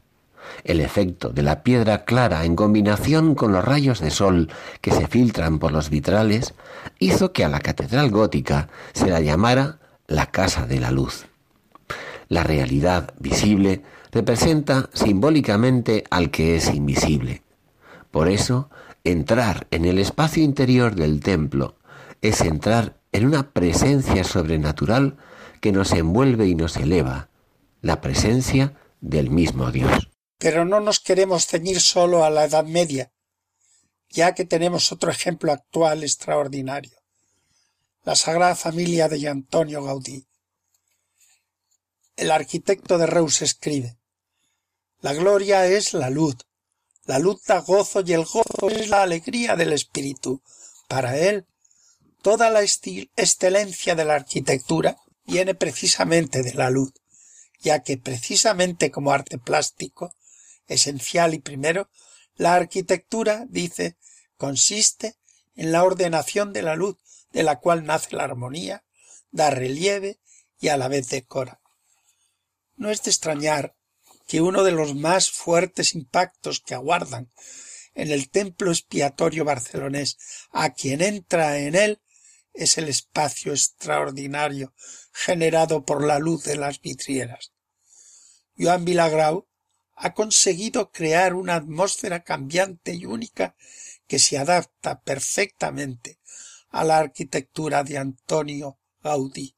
El 0.63 0.79
efecto 0.79 1.29
de 1.29 1.43
la 1.43 1.63
piedra 1.63 2.05
clara 2.05 2.45
en 2.45 2.55
combinación 2.55 3.35
con 3.35 3.51
los 3.51 3.63
rayos 3.63 3.99
de 3.99 4.11
sol 4.11 4.49
que 4.81 4.91
se 4.91 5.07
filtran 5.07 5.59
por 5.59 5.71
los 5.71 5.89
vitrales 5.89 6.53
hizo 6.99 7.33
que 7.33 7.43
a 7.43 7.49
la 7.49 7.59
catedral 7.59 8.09
gótica 8.09 8.69
se 8.93 9.07
la 9.07 9.19
llamara 9.19 9.79
la 10.07 10.27
Casa 10.27 10.65
de 10.65 10.79
la 10.79 10.91
Luz. 10.91 11.25
La 12.27 12.43
realidad 12.43 13.13
visible 13.19 13.83
representa 14.11 14.89
simbólicamente 14.93 16.03
al 16.09 16.31
que 16.31 16.55
es 16.55 16.73
invisible. 16.73 17.41
Por 18.11 18.29
eso, 18.29 18.69
entrar 19.03 19.67
en 19.71 19.85
el 19.85 19.99
espacio 19.99 20.43
interior 20.43 20.95
del 20.95 21.19
templo 21.19 21.75
es 22.21 22.41
entrar 22.41 22.95
en 23.15 23.25
una 23.25 23.53
presencia 23.53 24.25
sobrenatural 24.25 25.17
que 25.61 25.71
nos 25.71 25.93
envuelve 25.93 26.47
y 26.47 26.55
nos 26.55 26.75
eleva, 26.75 27.29
la 27.81 28.01
presencia 28.01 28.77
del 28.99 29.29
mismo 29.29 29.71
Dios. 29.71 30.09
Pero 30.37 30.65
no 30.65 30.81
nos 30.81 30.99
queremos 30.99 31.47
ceñir 31.47 31.79
solo 31.79 32.25
a 32.25 32.29
la 32.29 32.43
Edad 32.43 32.65
Media, 32.65 33.13
ya 34.09 34.33
que 34.33 34.43
tenemos 34.43 34.91
otro 34.91 35.11
ejemplo 35.11 35.53
actual 35.53 36.03
extraordinario, 36.03 36.97
la 38.03 38.17
Sagrada 38.17 38.53
Familia 38.53 39.07
de 39.07 39.29
Antonio 39.29 39.81
Gaudí. 39.81 40.27
El 42.17 42.31
arquitecto 42.31 42.97
de 42.97 43.07
Reus 43.07 43.41
escribe, 43.41 43.97
La 44.99 45.13
gloria 45.13 45.65
es 45.67 45.93
la 45.93 46.09
luz, 46.09 46.35
la 47.05 47.19
luz 47.19 47.43
da 47.45 47.59
gozo 47.59 48.01
y 48.05 48.11
el 48.11 48.25
gozo 48.25 48.69
es 48.69 48.89
la 48.89 49.03
alegría 49.03 49.55
del 49.55 49.71
espíritu. 49.71 50.41
Para 50.89 51.17
él, 51.17 51.47
toda 52.25 52.49
la 52.49 52.63
excelencia 52.63 53.93
de 53.93 54.03
la 54.03 54.15
arquitectura 54.15 54.97
viene 55.27 55.53
precisamente 55.53 56.41
de 56.41 56.55
la 56.55 56.71
luz, 56.71 56.91
ya 57.59 57.83
que 57.83 57.99
precisamente 57.99 58.89
como 58.89 59.11
arte 59.11 59.37
plástico 59.37 60.15
esencial 60.65 61.35
y 61.35 61.39
primero, 61.39 61.91
la 62.35 62.55
arquitectura, 62.55 63.45
dice, 63.47 63.95
consiste 64.37 65.17
en 65.55 65.71
la 65.71 65.83
ordenación 65.83 66.51
de 66.51 66.63
la 66.63 66.75
luz 66.75 66.97
de 67.31 67.43
la 67.43 67.59
cual 67.59 67.85
nace 67.85 68.15
la 68.15 68.23
armonía, 68.23 68.83
da 69.29 69.51
relieve 69.51 70.17
y 70.59 70.69
a 70.69 70.77
la 70.77 70.87
vez 70.87 71.09
decora. 71.09 71.61
No 72.75 72.89
es 72.89 73.03
de 73.03 73.11
extrañar 73.11 73.75
que 74.27 74.41
uno 74.41 74.63
de 74.63 74.71
los 74.71 74.95
más 74.95 75.29
fuertes 75.29 75.93
impactos 75.93 76.59
que 76.59 76.73
aguardan 76.73 77.29
en 77.93 78.09
el 78.09 78.31
templo 78.31 78.71
expiatorio 78.71 79.45
barcelonés 79.45 80.17
a 80.49 80.71
quien 80.71 81.03
entra 81.03 81.59
en 81.59 81.75
él 81.75 82.01
es 82.55 82.77
el 82.77 82.87
espacio 82.87 83.51
extraordinario 83.51 84.73
generado 85.11 85.85
por 85.85 86.05
la 86.05 86.19
luz 86.19 86.43
de 86.43 86.55
las 86.55 86.81
vidrieras. 86.81 87.51
Joan 88.57 88.85
Vilagrau 88.85 89.47
ha 89.95 90.13
conseguido 90.13 90.91
crear 90.91 91.33
una 91.33 91.55
atmósfera 91.55 92.23
cambiante 92.23 92.93
y 92.93 93.05
única 93.05 93.55
que 94.07 94.19
se 94.19 94.37
adapta 94.37 95.01
perfectamente 95.01 96.19
a 96.69 96.83
la 96.83 96.97
arquitectura 96.97 97.83
de 97.83 97.97
Antonio 97.97 98.79
Gaudí. 99.01 99.55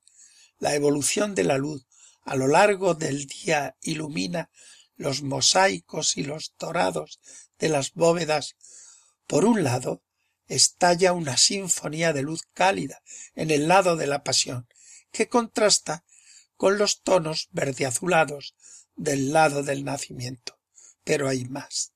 La 0.60 0.76
evolución 0.76 1.36
de 1.36 1.44
la 1.44 1.58
luz 1.58 1.88
a 2.24 2.36
lo 2.36 2.48
largo 2.48 2.94
del 2.94 3.26
día 3.26 3.78
ilumina 3.82 4.50
los 4.96 5.22
mosaicos 5.22 6.18
y 6.18 6.24
los 6.24 6.54
dorados 6.60 7.20
de 7.60 7.70
las 7.70 7.94
bóvedas. 7.94 8.56
Por 9.28 9.46
un 9.46 9.64
lado, 9.64 10.04
estalla 10.48 11.14
una 11.14 11.38
sinfonía 11.38 12.14
de 12.14 12.24
luz 12.24 12.44
cálida 12.54 13.02
en 13.36 13.52
el 13.52 13.68
lado 13.68 13.96
de 13.96 14.08
la 14.08 14.24
pasión, 14.24 14.68
que 15.12 15.28
contrasta 15.28 16.06
con 16.56 16.78
los 16.78 17.02
tonos 17.02 17.50
verde 17.52 17.86
azulados 17.86 18.56
del 18.96 19.32
lado 19.32 19.64
del 19.64 19.84
nacimiento. 19.84 20.60
Pero 21.04 21.28
hay 21.30 21.46
más. 21.46 21.94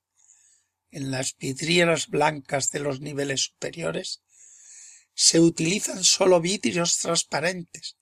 En 0.92 1.12
las 1.12 1.38
vidrieras 1.38 2.08
blancas 2.08 2.72
de 2.72 2.80
los 2.80 3.00
niveles 3.00 3.46
superiores 3.46 4.22
se 5.14 5.40
utilizan 5.40 6.04
sólo 6.04 6.42
vidrios 6.42 6.98
transparentes, 6.98 7.98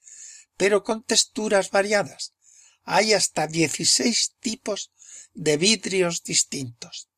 pero 0.57 0.83
con 0.83 1.03
texturas 1.03 1.71
variadas. 1.71 2.33
Hay 2.83 3.13
hasta 3.13 3.47
dieciséis 3.47 4.35
tipos 4.39 4.91
de 5.33 5.57
vidrios 5.57 6.23
distintos. 6.23 7.09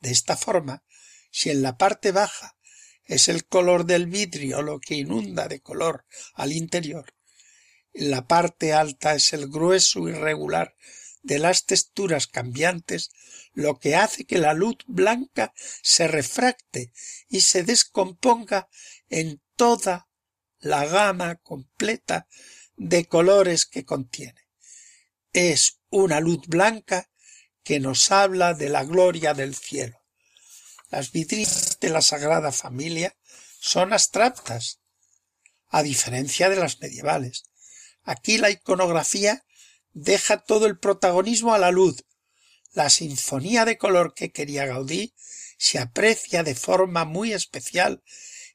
De 0.00 0.10
esta 0.10 0.36
forma, 0.36 0.84
si 1.30 1.50
en 1.50 1.62
la 1.62 1.76
parte 1.76 2.12
baja 2.12 2.55
es 3.06 3.28
el 3.28 3.46
color 3.46 3.86
del 3.86 4.06
vidrio 4.06 4.62
lo 4.62 4.80
que 4.80 4.94
inunda 4.94 5.48
de 5.48 5.60
color 5.60 6.04
al 6.34 6.52
interior, 6.52 7.16
la 7.98 8.26
parte 8.26 8.74
alta 8.74 9.14
es 9.14 9.32
el 9.32 9.48
grueso 9.48 10.06
irregular 10.06 10.76
de 11.22 11.38
las 11.38 11.64
texturas 11.64 12.26
cambiantes, 12.26 13.10
lo 13.54 13.78
que 13.78 13.96
hace 13.96 14.26
que 14.26 14.38
la 14.38 14.52
luz 14.52 14.76
blanca 14.86 15.54
se 15.82 16.06
refracte 16.06 16.92
y 17.28 17.40
se 17.40 17.62
descomponga 17.62 18.68
en 19.08 19.40
toda 19.56 20.08
la 20.58 20.84
gama 20.84 21.36
completa 21.36 22.28
de 22.76 23.06
colores 23.06 23.64
que 23.64 23.86
contiene. 23.86 24.46
Es 25.32 25.80
una 25.88 26.20
luz 26.20 26.46
blanca 26.46 27.10
que 27.62 27.80
nos 27.80 28.12
habla 28.12 28.52
de 28.52 28.68
la 28.68 28.84
gloria 28.84 29.32
del 29.32 29.54
cielo. 29.54 29.95
Las 30.90 31.10
vitrinas 31.10 31.78
de 31.80 31.90
la 31.90 32.00
Sagrada 32.00 32.52
Familia 32.52 33.16
son 33.58 33.92
abstractas, 33.92 34.80
a 35.68 35.82
diferencia 35.82 36.48
de 36.48 36.56
las 36.56 36.80
medievales. 36.80 37.44
Aquí 38.04 38.38
la 38.38 38.50
iconografía 38.50 39.44
deja 39.92 40.38
todo 40.38 40.66
el 40.66 40.78
protagonismo 40.78 41.54
a 41.54 41.58
la 41.58 41.72
luz. 41.72 42.04
La 42.72 42.88
sinfonía 42.88 43.64
de 43.64 43.78
color 43.78 44.14
que 44.14 44.30
quería 44.30 44.66
Gaudí 44.66 45.14
se 45.58 45.78
aprecia 45.78 46.42
de 46.42 46.54
forma 46.54 47.04
muy 47.04 47.32
especial 47.32 48.02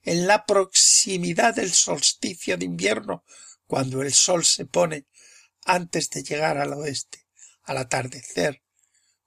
en 0.03 0.27
la 0.27 0.45
proximidad 0.45 1.55
del 1.55 1.73
solsticio 1.73 2.57
de 2.57 2.65
invierno, 2.65 3.25
cuando 3.67 4.01
el 4.01 4.13
sol 4.13 4.45
se 4.45 4.65
pone 4.65 5.05
antes 5.65 6.09
de 6.09 6.23
llegar 6.23 6.57
al 6.57 6.73
oeste, 6.73 7.27
al 7.63 7.77
atardecer, 7.77 8.60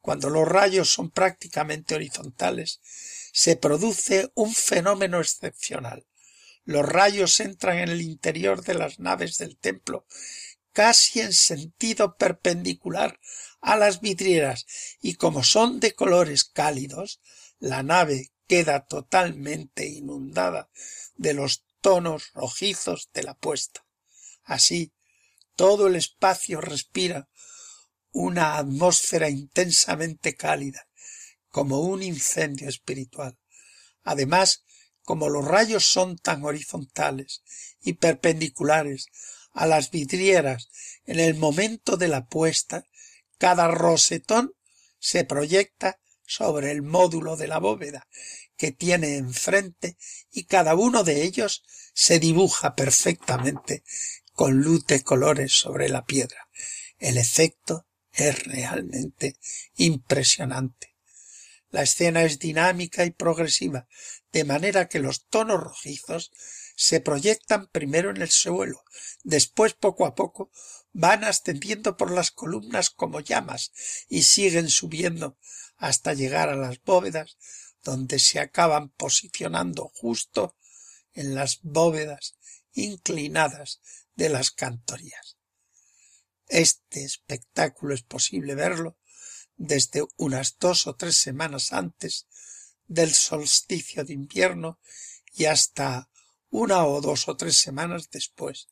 cuando 0.05 0.29
los 0.29 0.47
rayos 0.47 0.91
son 0.93 1.09
prácticamente 1.09 1.95
horizontales, 1.95 2.83
se 3.33 3.57
produce 3.57 4.31
un 4.35 4.55
fenómeno 4.55 5.19
excepcional. 5.19 6.05
Los 6.67 6.87
rayos 6.87 7.41
entran 7.41 7.79
en 7.79 7.89
el 7.89 8.03
interior 8.03 8.63
de 8.63 8.75
las 8.75 8.99
naves 8.99 9.39
del 9.39 9.57
templo 9.57 10.05
casi 10.75 11.21
en 11.21 11.33
sentido 11.33 12.19
perpendicular 12.19 13.19
a 13.63 13.77
las 13.77 14.03
vidrieras 14.03 14.67
y 15.01 15.15
como 15.15 15.43
son 15.43 15.81
de 15.81 15.95
colores 15.95 16.45
cálidos, 16.45 17.23
la 17.59 17.83
nave 17.83 18.31
queda 18.47 18.85
totalmente 18.85 19.87
inundada 19.87 20.69
de 21.17 21.33
los 21.33 21.65
tonos 21.81 22.31
rojizos 22.35 23.09
de 23.15 23.23
la 23.23 23.33
puesta. 23.33 23.87
Así, 24.43 24.93
todo 25.57 25.87
el 25.87 25.97
espacio 25.97 26.61
respira 26.61 27.31
una 28.15 28.57
atmósfera 28.59 29.29
intensamente 29.29 30.37
cálida, 30.37 30.87
como 31.49 31.81
un 31.81 32.01
incendio 32.01 32.69
espiritual. 32.69 33.37
Además, 34.05 34.63
como 35.03 35.29
los 35.29 35.45
rayos 35.45 35.85
son 35.85 36.17
tan 36.17 36.45
horizontales 36.45 37.43
y 37.83 37.95
perpendiculares 37.95 39.09
a 39.53 39.67
las 39.67 39.91
vidrieras 39.91 40.71
en 41.05 41.19
el 41.19 41.35
momento 41.35 41.97
de 41.97 42.07
la 42.07 42.27
puesta, 42.27 42.85
cada 43.37 43.67
rosetón 43.67 44.55
se 45.01 45.25
proyecta 45.25 45.99
sobre 46.25 46.71
el 46.71 46.83
módulo 46.83 47.37
de 47.37 47.49
la 47.49 47.59
bóveda 47.59 48.07
que 48.57 48.71
tiene 48.71 49.17
enfrente 49.17 49.97
y 50.31 50.45
cada 50.45 50.77
uno 50.77 51.03
de 51.03 51.25
ellos 51.25 51.65
se 51.95 52.21
dibuja 52.21 52.77
perfectamente 52.77 53.83
con 54.33 54.63
luz 54.63 54.87
de 54.87 55.03
colores 55.03 55.53
sobre 55.53 55.89
la 55.89 56.05
piedra. 56.05 56.49
El 56.99 57.19
efecto 57.19 57.87
es 58.15 58.45
realmente 58.45 59.37
impresionante. 59.77 60.95
La 61.71 61.83
escena 61.83 62.23
es 62.23 62.39
dinámica 62.39 63.05
y 63.05 63.11
progresiva, 63.11 63.89
de 64.33 64.45
manera 64.45 64.89
que 64.89 65.01
los 65.01 65.27
tonos 65.27 65.61
rojizos 65.61 66.31
se 66.77 67.01
proyectan 67.01 67.69
primero 67.69 68.11
en 68.11 68.23
el 68.23 68.31
suelo, 68.31 68.85
después 69.23 69.75
poco 69.75 70.07
a 70.07 70.15
poco 70.15 70.51
van 70.93 71.25
ascendiendo 71.25 71.97
por 71.97 72.13
las 72.13 72.31
columnas 72.31 72.91
como 72.91 73.21
llamas 73.21 73.73
y 74.09 74.23
siguen 74.23 74.71
subiendo 74.71 75.37
hasta 75.77 76.15
llegar 76.15 76.49
a 76.49 76.57
las 76.57 76.81
bóvedas 76.83 77.37
donde 77.83 78.19
se 78.19 78.39
acaban 78.39 78.91
posicionando 78.91 79.91
justo 79.95 80.57
en 81.13 81.35
las 81.35 81.61
bóvedas 81.63 82.37
inclinadas 82.73 83.81
de 84.15 84.29
las 84.29 84.51
cantorías. 84.51 85.37
Este 86.55 87.03
espectáculo 87.03 87.95
es 87.95 88.03
posible 88.03 88.55
verlo 88.55 88.97
desde 89.57 90.05
unas 90.17 90.57
dos 90.61 90.87
o 90.87 90.95
tres 90.95 91.17
semanas 91.17 91.73
antes 91.73 92.29
del 92.87 93.13
solsticio 93.13 94.05
de 94.05 94.13
invierno 94.13 94.79
y 95.33 95.47
hasta 95.47 96.09
una 96.51 96.87
o 96.87 97.01
dos 97.01 97.27
o 97.27 97.37
tres 97.37 97.57
semanas 97.57 98.09
después, 98.09 98.69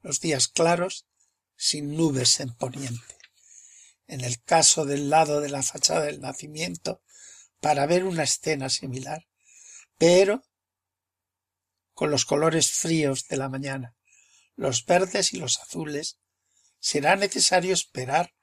los 0.00 0.20
días 0.20 0.48
claros 0.48 1.06
sin 1.54 1.94
nubes 1.98 2.40
en 2.40 2.54
poniente. 2.54 3.18
En 4.06 4.22
el 4.22 4.42
caso 4.42 4.86
del 4.86 5.10
lado 5.10 5.42
de 5.42 5.50
la 5.50 5.62
fachada 5.62 6.06
del 6.06 6.22
nacimiento, 6.22 7.02
para 7.60 7.84
ver 7.84 8.04
una 8.04 8.22
escena 8.22 8.70
similar, 8.70 9.28
pero 9.98 10.46
con 11.92 12.10
los 12.10 12.24
colores 12.24 12.70
fríos 12.70 13.28
de 13.28 13.36
la 13.36 13.50
mañana, 13.50 13.98
los 14.56 14.86
verdes 14.86 15.34
y 15.34 15.36
los 15.36 15.60
azules, 15.60 16.21
será 16.82 17.14
necesario 17.14 17.72
esperar 17.72 18.34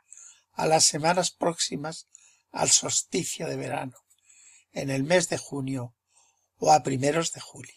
a 0.54 0.66
las 0.66 0.86
semanas 0.86 1.30
próximas 1.30 2.08
al 2.52 2.70
solsticio 2.70 3.48
de 3.48 3.58
verano, 3.58 3.98
en 4.72 4.90
el 4.90 5.04
mes 5.04 5.28
de 5.28 5.38
junio 5.38 5.94
o 6.56 6.72
a 6.72 6.82
primeros 6.82 7.34
de 7.34 7.42
julio. 7.42 7.76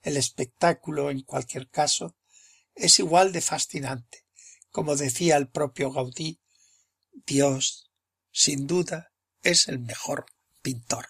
El 0.00 0.16
espectáculo, 0.16 1.10
en 1.10 1.20
cualquier 1.20 1.68
caso, 1.68 2.16
es 2.74 2.98
igual 2.98 3.30
de 3.30 3.42
fascinante. 3.42 4.24
Como 4.70 4.96
decía 4.96 5.36
el 5.36 5.50
propio 5.50 5.92
Gaudí, 5.92 6.40
Dios, 7.26 7.90
sin 8.32 8.66
duda, 8.66 9.12
es 9.42 9.68
el 9.68 9.80
mejor 9.80 10.24
pintor. 10.62 11.08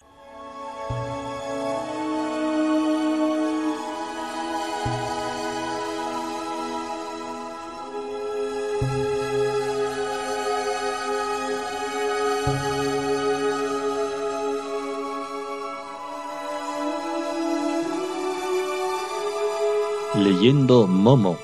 Leyendo 20.39 20.87
Momo, 20.87 21.37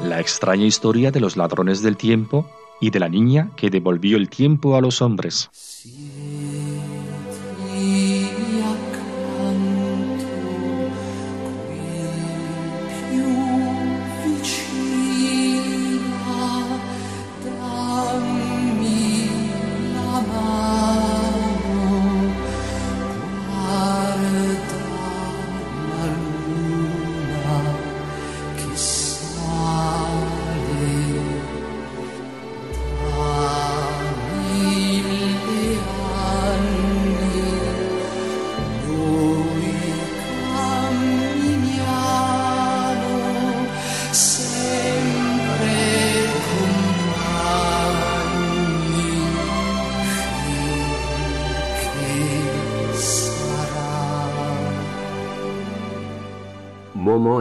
la 0.00 0.18
extraña 0.18 0.66
historia 0.66 1.12
de 1.12 1.20
los 1.20 1.36
ladrones 1.36 1.80
del 1.80 1.96
tiempo 1.96 2.44
y 2.80 2.90
de 2.90 2.98
la 2.98 3.08
niña 3.08 3.52
que 3.54 3.70
devolvió 3.70 4.16
el 4.16 4.28
tiempo 4.28 4.74
a 4.74 4.80
los 4.80 5.00
hombres. 5.00 5.48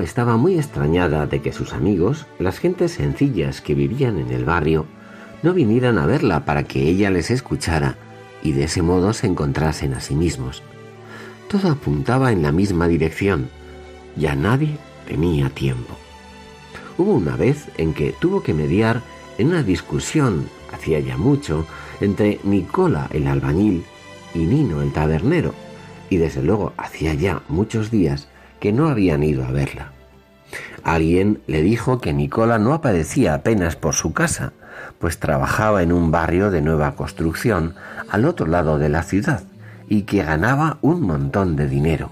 Estaba 0.04 0.38
muy 0.38 0.60
extrañada 0.60 1.26
de 1.26 1.42
que 1.42 1.52
sus 1.52 1.74
amigos, 1.74 2.28
las 2.38 2.60
gentes 2.60 2.92
sencillas 2.92 3.62
que 3.62 3.74
vivían 3.74 4.20
en 4.20 4.30
el 4.30 4.46
barrio, 4.46 4.86
no 5.42 5.54
vinieran 5.54 5.98
a 5.98 6.06
verla 6.06 6.46
para 6.46 6.64
que 6.64 6.88
ella 6.88 7.10
les 7.10 7.32
escuchara 7.32 7.96
y 8.44 8.52
de 8.52 8.66
ese 8.66 8.84
modo 8.84 9.12
se 9.12 9.26
encontrasen 9.26 9.96
a 9.96 10.00
sí 10.00 10.14
mismos. 10.14 10.62
Todo 11.50 11.72
apuntaba 11.72 12.32
en 12.32 12.44
la 12.44 12.52
misma 12.52 12.88
dirección. 12.88 13.50
Ya 14.16 14.36
nadie 14.36 14.78
tenía 15.08 15.50
tiempo. 15.50 15.98
Hubo 17.00 17.14
una 17.14 17.36
vez 17.36 17.70
en 17.78 17.96
que 17.96 18.12
tuvo 18.12 18.44
que 18.44 18.54
mediar 18.54 19.02
en 19.40 19.48
una 19.48 19.64
discusión, 19.64 20.48
hacía 20.72 21.00
ya 21.00 21.18
mucho, 21.18 21.66
entre 22.02 22.40
Nicola 22.44 23.10
el 23.12 23.26
albañil 23.26 23.84
y 24.36 24.40
Nino 24.40 24.84
el 24.84 24.94
tabernero, 24.94 25.56
y 26.12 26.18
desde 26.18 26.44
luego 26.44 26.74
hacía 26.78 27.16
ya 27.16 27.42
muchos 27.48 27.90
días 27.90 28.28
que 28.62 28.72
no 28.72 28.88
habían 28.88 29.24
ido 29.24 29.44
a 29.44 29.52
verla. 29.52 29.92
Alguien 30.84 31.42
le 31.48 31.62
dijo 31.62 32.00
que 32.00 32.14
Nicola 32.14 32.60
no 32.60 32.74
aparecía 32.74 33.34
apenas 33.34 33.76
por 33.76 33.94
su 33.96 34.14
casa, 34.14 34.54
pues 35.00 35.20
trabajaba 35.20 35.84
en 35.84 35.92
un 35.92 36.12
barrio 36.12 36.52
de 36.52 36.62
nueva 36.62 36.96
construcción 36.96 37.76
al 38.10 38.24
otro 38.24 38.46
lado 38.46 38.78
de 38.78 38.88
la 38.88 39.04
ciudad 39.04 39.44
y 39.90 40.04
que 40.04 40.24
ganaba 40.24 40.78
un 40.82 41.02
montón 41.02 41.56
de 41.56 41.68
dinero. 41.68 42.12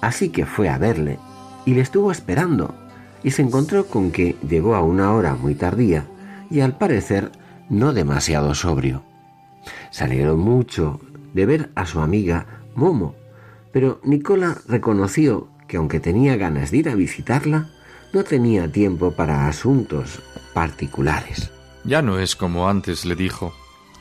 Así 0.00 0.30
que 0.30 0.46
fue 0.46 0.68
a 0.68 0.78
verle 0.78 1.18
y 1.64 1.74
le 1.74 1.82
estuvo 1.82 2.10
esperando 2.10 2.74
y 3.22 3.32
se 3.32 3.42
encontró 3.42 3.86
con 3.86 4.10
que 4.10 4.36
llegó 4.48 4.74
a 4.74 4.82
una 4.82 5.12
hora 5.12 5.34
muy 5.34 5.54
tardía 5.54 6.06
y 6.50 6.60
al 6.60 6.76
parecer 6.76 7.30
no 7.68 7.92
demasiado 7.92 8.54
sobrio. 8.54 9.02
Salieron 9.90 10.40
mucho 10.40 11.00
de 11.34 11.44
ver 11.46 11.70
a 11.74 11.84
su 11.84 12.00
amiga 12.00 12.46
Momo, 12.74 13.14
pero 13.72 14.00
Nicola 14.02 14.56
reconoció 14.66 15.48
que 15.70 15.76
aunque 15.76 16.00
tenía 16.00 16.36
ganas 16.36 16.72
de 16.72 16.78
ir 16.78 16.88
a 16.88 16.96
visitarla, 16.96 17.68
no 18.12 18.24
tenía 18.24 18.70
tiempo 18.72 19.12
para 19.12 19.46
asuntos 19.46 20.20
particulares. 20.52 21.52
Ya 21.84 22.02
no 22.02 22.18
es 22.18 22.34
como 22.34 22.68
antes, 22.68 23.04
le 23.04 23.14
dijo. 23.14 23.54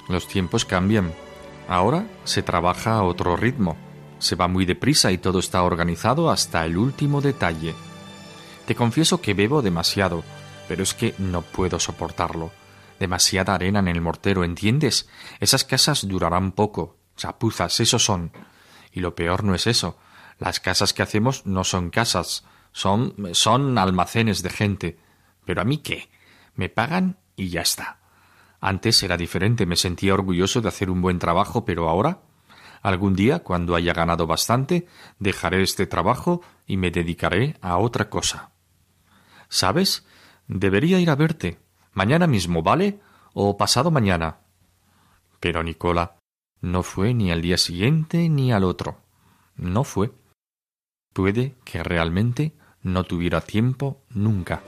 Los 0.07 0.28
tiempos 0.28 0.65
cambian. 0.65 1.13
Ahora 1.67 2.07
se 2.24 2.41
trabaja 2.41 2.95
a 2.95 3.03
otro 3.03 3.38
ritmo. 3.38 3.78
Se 4.17 4.36
va 4.36 4.47
muy 4.47 4.65
deprisa 4.65 5.11
y 5.11 5.20
todo 5.20 5.38
está 5.38 5.61
organizado 5.61 6.32
hasta 6.32 6.65
el 6.65 6.76
último 6.76 7.22
detalle. 7.22 7.76
Te 8.65 8.74
confieso 8.74 9.22
que 9.22 9.36
bebo 9.36 9.61
demasiado, 9.61 10.24
pero 10.67 10.82
es 10.82 10.95
que 10.95 11.13
no 11.20 11.43
puedo 11.43 11.80
soportarlo. 11.80 12.51
Demasiada 12.99 13.53
arena 13.53 13.78
en 13.78 13.89
el 13.89 14.01
mortero, 14.01 14.43
¿entiendes? 14.43 15.07
Esas 15.39 15.65
casas 15.65 16.07
durarán 16.07 16.51
poco. 16.51 16.97
Chapuzas, 17.15 17.80
eso 17.80 17.99
son. 17.99 18.32
Y 18.91 18.99
lo 19.01 19.15
peor 19.15 19.43
no 19.43 19.55
es 19.55 19.67
eso. 19.67 19.97
Las 20.37 20.59
casas 20.59 20.93
que 20.93 21.01
hacemos 21.01 21.45
no 21.45 21.63
son 21.63 21.89
casas, 21.89 22.45
son, 22.71 23.15
son 23.33 23.77
almacenes 23.77 24.41
de 24.41 24.49
gente. 24.49 24.99
Pero 25.45 25.61
a 25.61 25.65
mí 25.65 25.77
qué? 25.79 26.09
Me 26.55 26.69
pagan 26.69 27.17
y 27.35 27.49
ya 27.49 27.61
está. 27.61 27.99
Antes 28.61 29.01
era 29.03 29.17
diferente, 29.17 29.65
me 29.65 29.75
sentía 29.75 30.13
orgulloso 30.13 30.61
de 30.61 30.67
hacer 30.67 30.89
un 30.89 31.01
buen 31.01 31.19
trabajo, 31.19 31.63
pero 31.65 31.87
ahora, 31.89 32.19
Algún 32.81 33.15
día, 33.15 33.39
cuando 33.39 33.75
haya 33.75 33.93
ganado 33.93 34.25
bastante, 34.25 34.87
dejaré 35.19 35.63
este 35.63 35.85
trabajo 35.85 36.41
y 36.65 36.77
me 36.77 36.91
dedicaré 36.91 37.57
a 37.61 37.77
otra 37.77 38.09
cosa. 38.09 38.51
¿Sabes? 39.49 40.05
Debería 40.47 40.99
ir 40.99 41.09
a 41.09 41.15
verte. 41.15 41.59
Mañana 41.91 42.27
mismo, 42.27 42.63
¿vale? 42.63 42.99
O 43.33 43.57
pasado 43.57 43.91
mañana. 43.91 44.37
Pero 45.39 45.63
Nicola 45.63 46.18
no 46.62 46.84
fue 46.84 47.14
ni 47.14 47.32
al 47.32 47.41
día 47.41 47.57
siguiente 47.57 48.30
ni 48.30 48.51
al 48.51 48.64
otro. 48.64 48.97
No 49.55 49.84
fue. 49.84 50.12
Puede 51.14 51.55
que 51.64 51.84
realmente 51.84 52.53
no 52.82 53.03
tuviera 53.03 53.41
tiempo 53.41 54.01
nunca. 54.10 54.62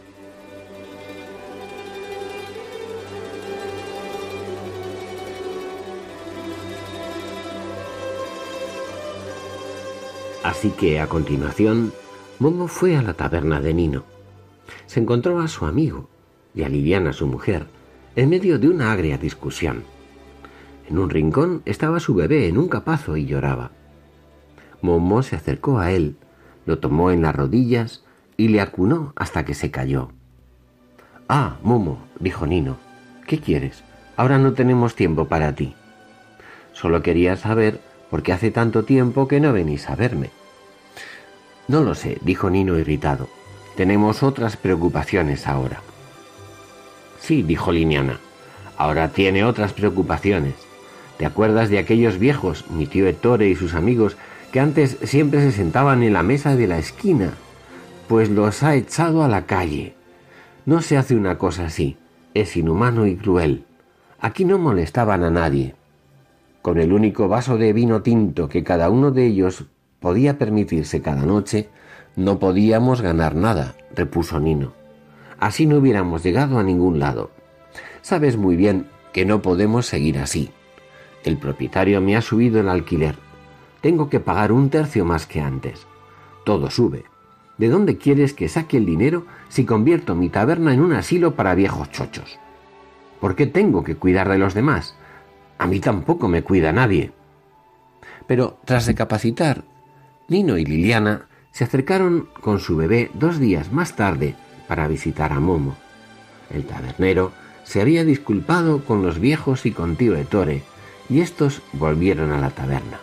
Así 10.44 10.72
que 10.72 11.00
a 11.00 11.08
continuación, 11.08 11.94
Momo 12.40 12.68
fue 12.68 12.98
a 12.98 13.04
la 13.04 13.14
taberna 13.14 13.62
de 13.62 13.74
Nino. 13.74 14.04
Se 14.88 15.00
encontró 15.00 15.40
a 15.40 15.48
su 15.48 15.66
amigo 15.66 16.10
y 16.56 16.64
a 16.64 16.70
Liliana, 16.70 17.14
su 17.14 17.28
mujer, 17.28 17.68
en 18.16 18.30
medio 18.30 18.58
de 18.58 18.68
una 18.68 18.92
agria 18.92 19.18
discusión. 19.18 19.84
En 20.92 21.00
un 21.00 21.10
rincón 21.10 21.62
estaba 21.64 22.02
su 22.02 22.16
bebé 22.16 22.50
en 22.50 22.58
un 22.58 22.68
capazo 22.68 23.16
y 23.16 23.26
lloraba. 23.26 23.72
Momo 24.82 25.24
se 25.24 25.38
acercó 25.38 25.80
a 25.80 25.94
él, 25.94 26.18
lo 26.66 26.80
tomó 26.80 27.12
en 27.12 27.22
las 27.22 27.34
rodillas 27.34 28.04
y 28.36 28.50
le 28.50 28.60
acunó 28.60 29.14
hasta 29.16 29.46
que 29.46 29.54
se 29.54 29.72
cayó. 29.72 30.12
Ah, 31.30 31.56
Momo, 31.64 32.00
dijo 32.20 32.46
Nino, 32.46 32.76
¿qué 33.26 33.40
quieres? 33.40 33.86
Ahora 34.18 34.38
no 34.38 34.52
tenemos 34.52 34.94
tiempo 34.94 35.30
para 35.30 35.56
ti. 35.56 35.76
Solo 36.74 37.02
quería 37.02 37.38
saber 37.38 37.80
porque 38.10 38.34
hace 38.34 38.52
tanto 38.52 38.84
tiempo 38.84 39.30
que 39.30 39.40
no 39.40 39.54
venís 39.54 39.90
a 39.90 39.96
verme. 39.96 40.30
No 41.70 41.86
lo 41.86 41.96
sé, 41.96 42.18
dijo 42.22 42.50
Nino 42.50 42.78
irritado. 42.78 43.30
Tenemos 43.78 44.24
otras 44.24 44.58
preocupaciones 44.58 45.48
ahora. 45.48 45.80
Sí, 47.22 47.44
dijo 47.44 47.72
Liniana. 47.72 48.20
Ahora 48.78 49.08
tiene 49.14 49.46
otras 49.46 49.72
preocupaciones. 49.72 50.71
¿Te 51.22 51.28
acuerdas 51.28 51.70
de 51.70 51.78
aquellos 51.78 52.18
viejos, 52.18 52.66
mi 52.72 52.88
tío 52.88 53.06
Ettore 53.06 53.48
y 53.48 53.54
sus 53.54 53.76
amigos, 53.76 54.18
que 54.52 54.60
antes 54.60 54.98
siempre 55.04 55.40
se 55.42 55.52
sentaban 55.52 56.02
en 56.02 56.14
la 56.14 56.24
mesa 56.24 56.56
de 56.56 56.66
la 56.66 56.80
esquina? 56.80 57.36
Pues 58.08 58.28
los 58.32 58.64
ha 58.64 58.74
echado 58.74 59.24
a 59.24 59.28
la 59.28 59.46
calle. 59.46 59.94
No 60.66 60.82
se 60.82 60.98
hace 60.98 61.16
una 61.16 61.38
cosa 61.38 61.66
así. 61.66 61.96
Es 62.34 62.58
inhumano 62.58 63.06
y 63.06 63.18
cruel. 63.18 63.66
Aquí 64.20 64.46
no 64.46 64.58
molestaban 64.58 65.24
a 65.24 65.30
nadie. 65.30 65.76
Con 66.64 66.80
el 66.80 66.92
único 66.92 67.28
vaso 67.28 67.56
de 67.56 67.72
vino 67.72 68.02
tinto 68.02 68.50
que 68.50 68.64
cada 68.64 68.90
uno 68.90 69.12
de 69.12 69.28
ellos 69.28 69.66
podía 70.00 70.40
permitirse 70.40 71.04
cada 71.04 71.24
noche, 71.24 71.70
no 72.16 72.40
podíamos 72.40 73.02
ganar 73.04 73.36
nada, 73.36 73.76
repuso 73.96 74.40
Nino. 74.40 74.74
Así 75.40 75.68
no 75.68 75.78
hubiéramos 75.78 76.24
llegado 76.24 76.58
a 76.58 76.64
ningún 76.64 76.98
lado. 76.98 77.30
Sabes 78.02 78.38
muy 78.38 78.56
bien 78.56 78.88
que 79.14 79.24
no 79.24 79.44
podemos 79.44 79.86
seguir 79.86 80.18
así. 80.18 80.50
El 81.24 81.38
propietario 81.38 82.02
me 82.02 82.16
ha 82.16 82.22
subido 82.22 82.60
el 82.60 82.70
alquiler. 82.70 83.16
Tengo 83.82 84.10
que 84.10 84.20
pagar 84.20 84.52
un 84.52 84.70
tercio 84.70 85.06
más 85.06 85.26
que 85.26 85.42
antes. 85.42 85.88
Todo 86.44 86.70
sube. 86.70 87.06
¿De 87.58 87.70
dónde 87.70 87.98
quieres 87.98 88.34
que 88.34 88.50
saque 88.50 88.78
el 88.78 88.86
dinero 88.86 89.26
si 89.50 89.66
convierto 89.66 90.16
mi 90.16 90.30
taberna 90.30 90.74
en 90.74 90.82
un 90.82 90.94
asilo 90.94 91.36
para 91.36 91.56
viejos 91.56 91.92
chochos? 91.92 92.40
¿Por 93.20 93.36
qué 93.36 93.46
tengo 93.46 93.84
que 93.84 93.96
cuidar 93.96 94.30
de 94.30 94.40
los 94.40 94.54
demás? 94.54 94.96
A 95.60 95.68
mí 95.68 95.80
tampoco 95.80 96.28
me 96.28 96.42
cuida 96.42 96.72
nadie. 96.72 97.12
Pero 98.26 98.58
tras 98.66 98.88
recapacitar, 98.88 99.64
Nino 100.28 100.58
y 100.58 100.66
Liliana 100.66 101.28
se 101.52 101.66
acercaron 101.66 102.30
con 102.40 102.60
su 102.60 102.78
bebé 102.78 103.12
dos 103.14 103.40
días 103.40 103.72
más 103.72 103.96
tarde 103.96 104.36
para 104.68 104.88
visitar 104.88 105.34
a 105.34 105.40
Momo. 105.40 105.76
El 106.50 106.66
tabernero 106.66 107.32
se 107.64 107.82
había 107.82 108.04
disculpado 108.04 108.84
con 108.86 109.04
los 109.04 109.20
viejos 109.20 109.66
y 109.66 109.72
con 109.72 109.98
tío 109.98 110.16
Ettore, 110.16 110.64
y 111.10 111.22
estos 111.22 111.62
volvieron 111.74 112.32
a 112.32 112.40
la 112.40 112.50
taberna. 112.52 113.00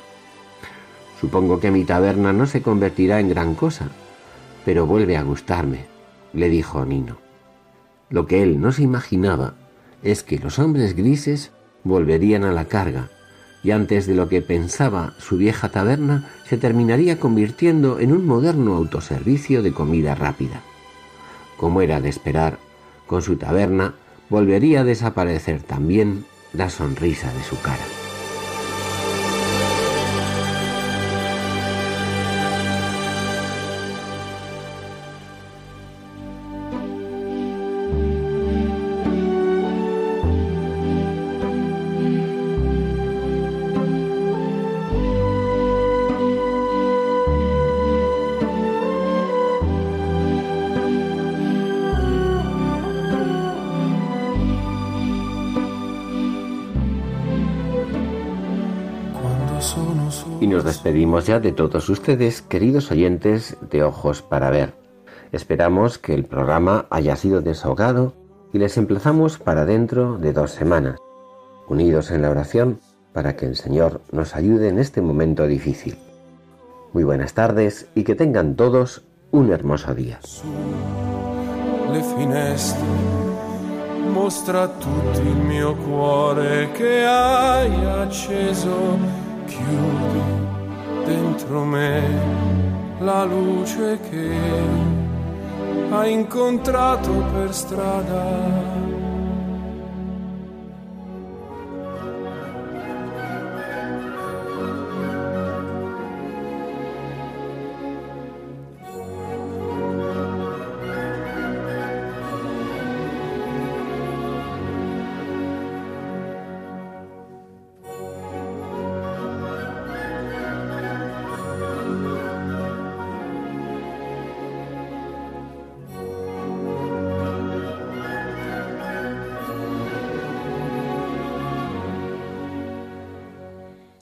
Supongo 1.21 1.61
que 1.61 1.71
mi 1.71 1.85
taberna 1.85 2.33
no 2.33 2.47
se 2.47 2.63
convertirá 2.63 3.21
en 3.21 3.29
gran 3.29 3.55
cosa, 3.55 3.89
pero 4.65 4.87
vuelve 4.87 5.17
a 5.17 5.23
gustarme, 5.23 5.87
le 6.33 6.49
dijo 6.49 6.85
Nino. 6.85 7.19
Lo 8.11 8.27
que 8.27 8.43
él 8.43 8.61
no 8.61 8.73
se 8.73 8.83
imaginaba 8.83 9.55
es 10.03 10.23
que 10.23 10.39
los 10.39 10.59
hombres 10.59 10.95
grises 10.95 11.51
volverían 11.85 12.45
a 12.45 12.53
la 12.53 12.67
carga, 12.67 13.11
y 13.63 13.73
antes 13.73 14.07
de 14.07 14.15
lo 14.15 14.29
que 14.29 14.41
pensaba 14.41 15.15
su 15.19 15.37
vieja 15.37 15.69
taberna 15.69 16.29
se 16.45 16.57
terminaría 16.57 17.19
convirtiendo 17.19 17.99
en 17.99 18.13
un 18.13 18.27
moderno 18.27 18.77
autoservicio 18.77 19.63
de 19.63 19.73
comida 19.73 20.15
rápida. 20.15 20.63
Como 21.57 21.83
era 21.83 22.01
de 22.01 22.09
esperar, 22.09 22.59
con 23.07 23.23
su 23.23 23.37
taberna 23.37 23.95
volvería 24.31 24.83
a 24.83 24.85
desaparecer 24.85 25.63
también 25.63 26.25
la 26.53 26.71
sonrisa 26.71 27.33
de 27.33 27.43
su 27.43 27.61
cara. 27.61 28.08
Nos 60.49 60.65
despedimos 60.65 61.27
ya 61.27 61.41
de 61.41 61.53
todos 61.53 61.91
ustedes, 61.91 62.41
queridos 62.41 62.91
oyentes 62.91 63.59
de 63.71 63.83
Ojos 63.83 64.23
para 64.23 64.49
Ver. 64.49 64.73
Esperamos 65.31 65.99
que 65.99 66.15
el 66.15 66.25
programa 66.25 66.87
haya 66.89 67.17
sido 67.17 67.43
desahogado 67.43 68.15
y 68.55 68.59
les 68.59 68.79
emplazamos 68.79 69.37
para 69.39 69.67
dentro 69.67 70.17
de 70.17 70.33
dos 70.33 70.53
semanas, 70.53 70.99
unidos 71.69 72.11
en 72.11 72.23
la 72.23 72.31
oración 72.31 72.81
para 73.13 73.37
que 73.37 73.45
el 73.45 73.57
Señor 73.57 74.01
nos 74.11 74.35
ayude 74.35 74.69
en 74.69 74.79
este 74.79 75.03
momento 75.03 75.47
difícil. 75.47 75.99
Muy 76.95 77.05
buenas 77.05 77.35
tardes 77.35 77.87
y 77.95 78.05
que 78.05 78.15
tengan 78.15 78.57
todos 78.57 79.03
un 79.31 79.53
hermoso 79.53 79.95
día. 79.95 80.19
Chiudi 89.49 90.23
dentro 91.05 91.65
me 91.65 92.03
la 93.01 93.25
luce 93.25 93.99
che 94.09 94.31
hai 95.91 96.13
incontrato 96.13 97.11
per 97.33 97.55
strada 97.55 98.88